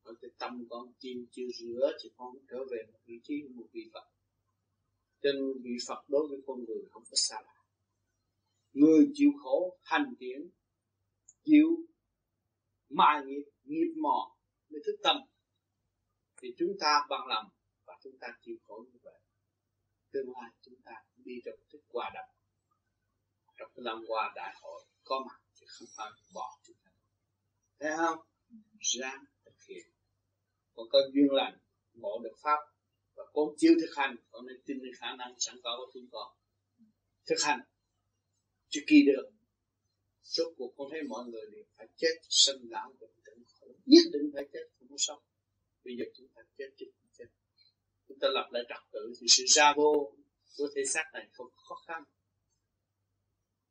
[0.04, 3.68] Rồi cái tâm con chim chưa rửa, thì con trở về một vị trí, một
[3.72, 4.08] vị Phật.
[5.22, 7.53] Trên vị Phật đối với con người không có xa lạ
[8.74, 10.50] người chịu khổ, hành thiện
[11.46, 11.68] chịu
[12.90, 14.36] mài nghiệp nghiệp mò
[14.70, 15.18] mới thức tâm.
[16.42, 17.46] Thì chúng ta bằng lòng
[17.86, 19.20] và chúng ta chịu khổ như vậy.
[20.12, 22.30] Tương lai chúng ta đi trong thức hòa đồng.
[23.58, 26.92] Trong cái năm qua đại hội, có mặt thì không phải bỏ chúng ta.
[27.80, 28.20] Thấy không?
[28.80, 29.88] Ráng thực hiện.
[30.74, 31.58] Còn có duyên lành,
[31.94, 32.60] ngộ được pháp
[33.16, 36.08] và con chiếu thực hành con nên tin cái khả năng sẵn có của chúng
[36.12, 36.32] con.
[37.26, 37.60] Thực hành
[38.74, 39.30] chưa kỳ được
[40.24, 43.68] Rốt cuộc con thấy mọi người đều phải chết sinh lão bệnh tử khổ.
[43.86, 45.20] Nhất định phải chết, không có sống.
[45.86, 46.86] Bây giờ chúng ta chết chết
[47.18, 47.26] chết.
[48.08, 50.14] Chúng ta lập lại trật tự thì sự ra vô
[50.58, 52.04] của thể xác này không khó khăn.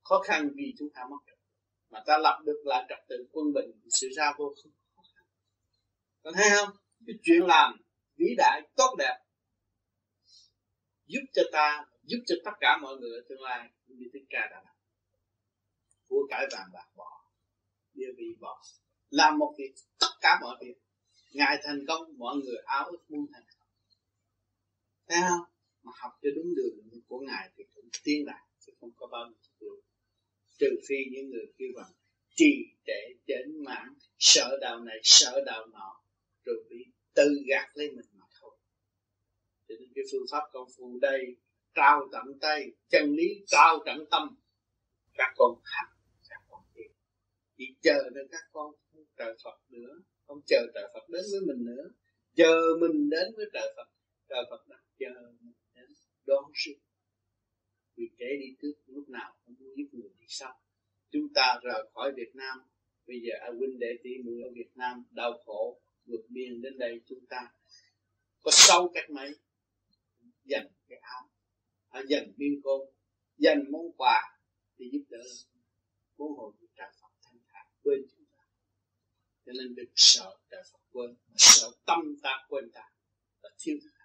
[0.02, 1.38] Khó khăn vì chúng ta mất trật
[1.90, 5.02] mà ta lập được lại trật tự quân bình thì sự ra vô không khó
[5.14, 5.24] khăn.
[6.22, 6.76] Con thấy không?
[7.06, 7.80] Cái chuyện làm
[8.16, 9.18] vĩ đại, tốt đẹp,
[11.06, 13.68] giúp cho ta, giúp cho tất cả mọi người ở tương lai.
[13.86, 14.71] Như thích ca đã làm
[16.12, 17.10] của cải vàng bạc bỏ.
[17.94, 18.62] Địa vị bỏ?
[19.10, 20.74] Làm một việc tất cả mọi việc
[21.32, 23.68] ngài thành công, mọi người áo ước muốn thành công.
[25.08, 25.46] Thấy không?
[25.82, 29.26] Mà học cho đúng đường của ngài thì cũng tiến đạt chứ không có bao
[29.26, 29.80] nhiêu luôn
[30.58, 31.92] trừ phi những người kêu bằng
[32.34, 32.52] trì
[32.86, 36.00] trệ đến mãn, sợ đạo này, sợ đạo nọ,
[36.44, 36.84] rồi bị
[37.14, 38.56] tự gạt lên mình mà thôi.
[39.68, 41.36] Cho nên cái phương pháp công phu đây,
[41.74, 44.36] trao tận tay, chân lý, trao tận tâm,
[45.14, 45.91] các con hành
[47.62, 49.94] chỉ chờ đến các con không trời Phật nữa
[50.26, 51.90] không chờ trời Phật đến với mình nữa.
[52.34, 53.88] Chờ mình đến với trời Phật
[54.28, 55.86] trời Phật đang chờ mình đến
[56.26, 56.72] đón sự
[57.96, 60.60] vì kể đi trước lúc nào cũng muốn giúp người đi sau
[61.10, 62.58] chúng ta rời khỏi Việt Nam.
[63.06, 66.78] Bây giờ anh huynh đệ tỷ muội ở Việt Nam đau khổ vượt biên đến
[66.78, 67.52] đây chúng ta.
[68.42, 69.30] Có sâu cách mấy?
[70.44, 71.28] Dành cái áo.
[71.88, 72.80] À, dành biên côn
[73.36, 74.38] dành món quà
[74.78, 75.24] thì giúp đỡ.
[76.16, 78.44] Bốn hồn của trời Phật thanh thản quên chúng ta.
[79.46, 82.90] Cho nên đừng sợ trời Phật quên, mà sợ tâm ta quên ta
[83.42, 84.02] là thiếu thực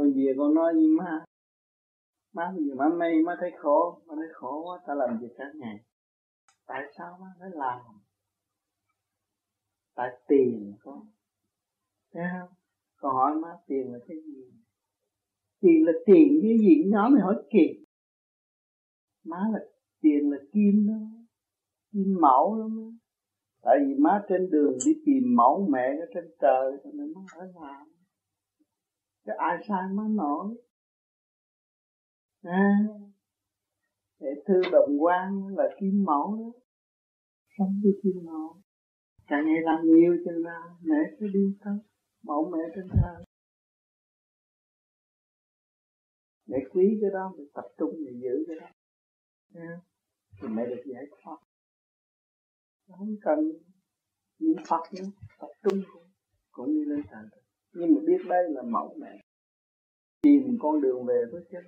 [0.00, 1.24] con về con nói với má?
[2.32, 5.34] Má bây giờ má mê, má thấy khổ, má thấy khổ quá, ta làm việc
[5.38, 5.76] cả ngày.
[6.66, 7.80] Tại sao má phải làm?
[9.94, 11.10] Tại tiền con
[12.12, 12.54] thấy không?
[12.96, 14.44] Con hỏi má tiền là cái gì?
[15.60, 16.82] Tiền là tiền cái gì?
[16.86, 17.79] Nó mới hỏi kỳ
[19.24, 19.58] má là
[20.00, 21.26] tiền là kim đó
[21.92, 22.68] kim mẫu đó
[23.62, 27.20] tại vì má trên đường đi tìm mẫu mẹ ở trên trời cho nên má
[27.36, 27.86] phải làm.
[29.24, 30.56] Cái ai sai má nổi.
[32.42, 32.78] À,
[34.20, 36.60] để thư đồng quan là kim mẫu đó.
[37.58, 38.56] Sống với kim mẫu.
[39.26, 41.74] Càng ngày làm nhiều cho nào mẹ sẽ đi tới
[42.22, 43.24] mẫu mẹ trên trời.
[46.46, 48.66] Để quý cái đó để tập trung để giữ cái đó
[49.54, 49.78] yeah.
[50.42, 51.36] thì mẹ được giải thoát
[52.88, 53.38] không cần
[54.38, 55.04] niệm phật nữa
[55.38, 56.02] tập trung cũng
[56.50, 57.40] cũng như lên trời
[57.72, 59.20] nhưng mà biết đây là mẫu mẹ.
[60.22, 61.64] Tìm con đường về với chân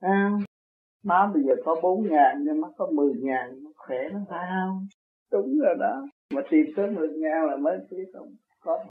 [0.00, 0.30] à,
[1.02, 4.48] má bây giờ có bốn ngàn nhưng má có mười ngàn nó khỏe nó phải
[4.50, 4.86] không?
[5.32, 6.06] Đúng rồi đó.
[6.34, 8.34] Mà tìm tới mười ngàn là mới biết không?
[8.60, 8.84] Có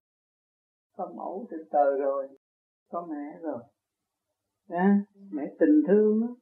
[0.98, 2.28] có mẫu trên trời rồi
[2.90, 3.64] có mẹ rồi.
[4.68, 5.00] À,
[5.32, 6.36] mẹ tình thương đó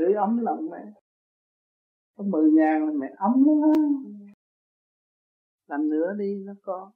[0.00, 0.92] sưởi ấm lòng mẹ.
[2.16, 3.72] Có mười ngàn là mẹ ấm lắm
[5.66, 6.92] làm nữa đi nó có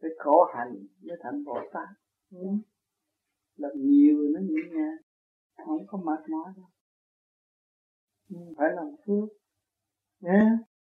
[0.00, 1.88] cái khổ hạnh mới thành bồ tát.
[2.30, 2.46] Ừ.
[3.56, 4.96] làm nhiều nó nhẹ nhàng
[5.66, 6.66] không có mệt mỏi đâu.
[8.30, 9.28] Ừ, phải làm phước.
[10.22, 10.52] Yeah.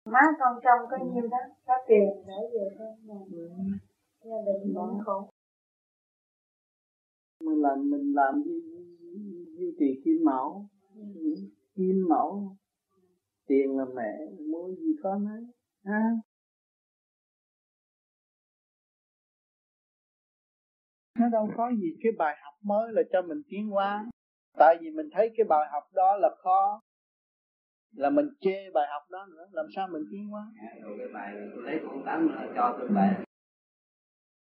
[0.05, 3.49] má con trong có nhiêu đó có tiền để về thôi mà ừ.
[4.23, 5.29] gia đình vẫn khổ.
[7.43, 10.65] Mình làm mình làm duy, duy trì kim mẫu
[10.95, 11.01] ừ.
[11.75, 12.57] kim mẫu
[13.47, 14.11] tiền là mẹ
[14.51, 15.43] mua gì có nấy.
[15.85, 16.01] Ha?
[21.19, 24.05] Nó đâu có gì cái bài học mới là cho mình tiến hóa.
[24.57, 26.81] Tại vì mình thấy cái bài học đó là khó.
[27.95, 30.51] Là mình chê bài học đó nữa làm sao mình tiến hóa?
[30.81, 33.23] Rồi cái bài tôi lấy con tám cho tôi bài.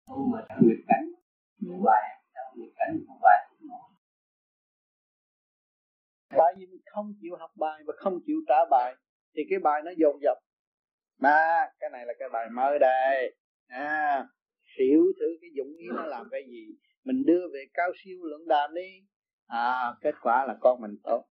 [0.07, 1.05] Tu mà nguyệt cảnh
[1.59, 2.19] một bài
[2.55, 3.48] nguyệt cảnh một bài
[6.29, 8.95] tại vì mình không chịu học bài và không chịu trả bài,
[9.35, 10.37] thì cái bài nó dồn dập.
[11.19, 13.35] Mà, cái này là cái bài mới đây.
[13.67, 14.27] À
[14.77, 16.67] hiểu thử cái dụng ý nó làm cái gì.
[17.03, 19.07] Mình đưa về cao siêu luận đàm đi.
[19.47, 21.25] À kết quả là con mình tốt.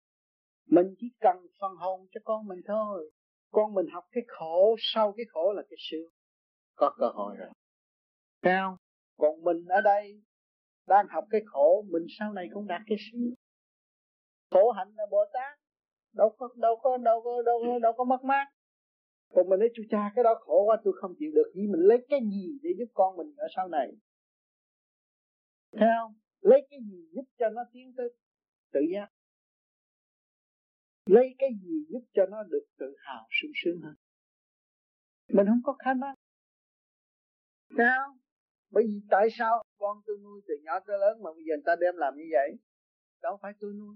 [0.65, 3.11] Mình chỉ cần phân hồn cho con mình thôi.
[3.51, 6.11] Con mình học cái khổ, sau cái khổ là cái sướng.
[6.75, 7.49] Có cơ hội rồi.
[8.43, 8.77] Sao
[9.17, 10.23] còn mình ở đây
[10.87, 13.33] đang học cái khổ, mình sau này cũng đạt cái sướng
[14.51, 15.59] khổ hạnh là bồ tát.
[16.13, 18.45] Đâu có đâu có đâu có đâu có đâu có mất mát.
[19.33, 21.51] Còn mình nói, chú cha, cái đó khổ quá, tôi không chịu được.
[21.55, 23.91] Gì mình lấy cái gì để giúp con mình ở sau này?
[25.71, 26.13] Thấy không?
[26.41, 28.09] Lấy cái gì giúp cho nó tiến tới
[28.71, 29.07] tự giác?
[31.05, 33.95] Lấy cái gì giúp cho nó được tự hào sung sướng hơn?
[35.27, 36.15] Mình không có khả năng.
[37.77, 38.17] Thấy không?
[38.69, 41.63] Bởi vì tại sao con tôi nuôi từ nhỏ tới lớn mà bây giờ người
[41.65, 42.49] ta đem làm như vậy?
[43.21, 43.95] Đâu phải tôi nuôi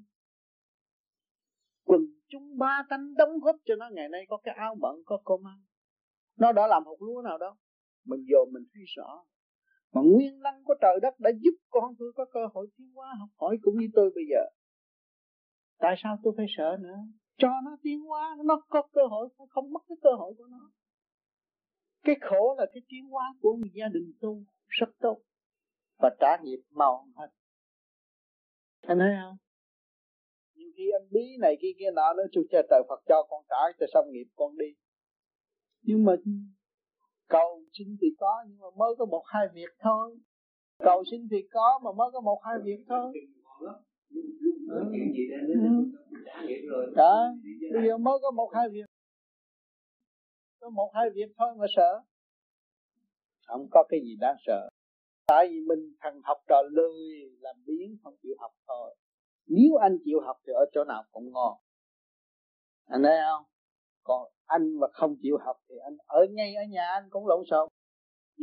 [1.86, 5.22] quần chúng ba tánh đóng góp cho nó, ngày nay có cái áo bận, có
[5.26, 5.62] cơm ăn.
[6.38, 7.58] Nó đã làm hột lúa nào đó.
[8.06, 9.26] Mình giờ mình thấy rõ
[9.94, 13.16] mà nguyên năng của trời đất đã giúp con tôi có cơ hội tiến hóa,
[13.20, 14.44] học hỏi cũng như tôi bây giờ.
[15.78, 16.98] Tại sao tôi phải sợ nữa?
[17.38, 20.72] Cho nó tiến hóa, nó có cơ hội không mất cái cơ hội của nó.
[22.04, 25.22] Cái khổ là cái tiến hóa của một gia đình tu rất tốt.
[26.00, 27.28] Và trả nghiệp mau hết.
[28.82, 29.38] Anh thấy không?
[30.82, 33.44] Nhiều khi anh bí này kia kia nọ nữa chú cha trời Phật cho con
[33.50, 34.66] trả cho xong nghiệp con đi.
[35.82, 36.16] Nhưng mà
[37.28, 40.18] cầu xin thì có, nhưng mà mới có một hai việc thôi.
[40.80, 43.14] Cầu xin thì có mà mới có một hai việc thôi.
[44.70, 44.88] Ừ.
[46.96, 47.34] đó,
[47.74, 48.86] bây giờ mới có một hai việc.
[50.60, 52.02] Có một hai việc thôi mà sợ.
[53.48, 54.70] Không có cái gì đáng sợ.
[55.28, 56.96] Tại vì mình thằng học trò lười
[57.40, 58.96] làm biến, không chịu học thôi
[59.48, 61.58] nếu anh chịu học thì ở chỗ nào cũng ngon.
[62.86, 63.46] Anh thấy không?
[64.04, 67.44] Còn anh mà không chịu học thì anh ở ngay ở nhà anh cũng lộn
[67.50, 67.70] xộn.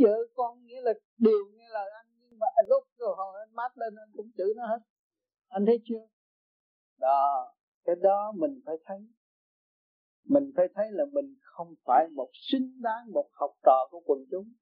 [0.02, 3.78] Vợ con nghĩa là đều nghe lời anh, nhưng mà lúc rồi hồi anh mát
[3.78, 4.78] lên anh cũng chửi nó hết.
[5.48, 6.06] Anh thấy chưa?
[6.98, 7.54] Đó,
[7.84, 8.98] cái đó mình phải thấy.
[10.24, 14.18] Mình phải thấy là mình không phải một xứng đáng một học trò của quần
[14.30, 14.52] chúng,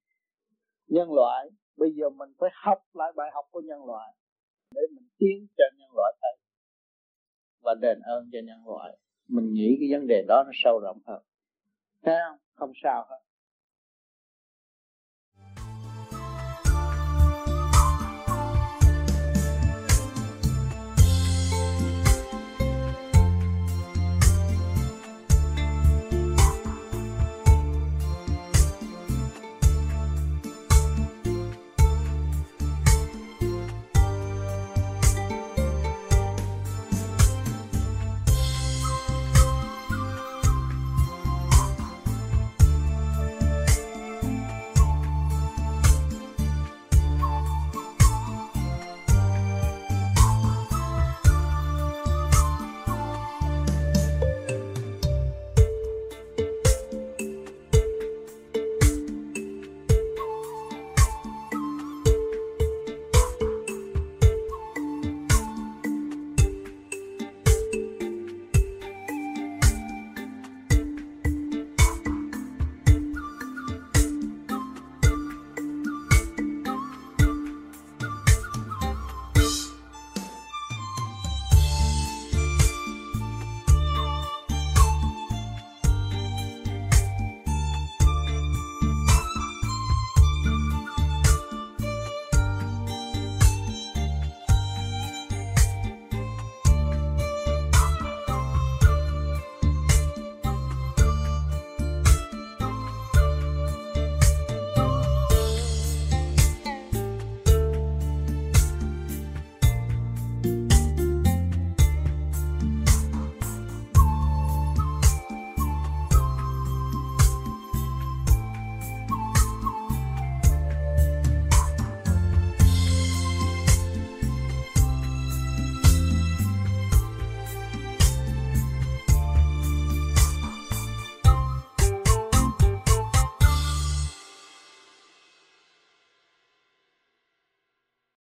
[0.87, 1.51] nhân loại.
[1.77, 4.15] Bây giờ mình phải học lại bài học của nhân loại
[4.75, 6.33] để mình tiến cho nhân loại thấy
[7.61, 8.99] và đền ơn cho nhân loại.
[9.29, 11.23] Mình nghĩ cái vấn đề đó nó sâu rộng hơn.
[12.03, 12.39] Thấy không?
[12.55, 13.26] Không sao hết.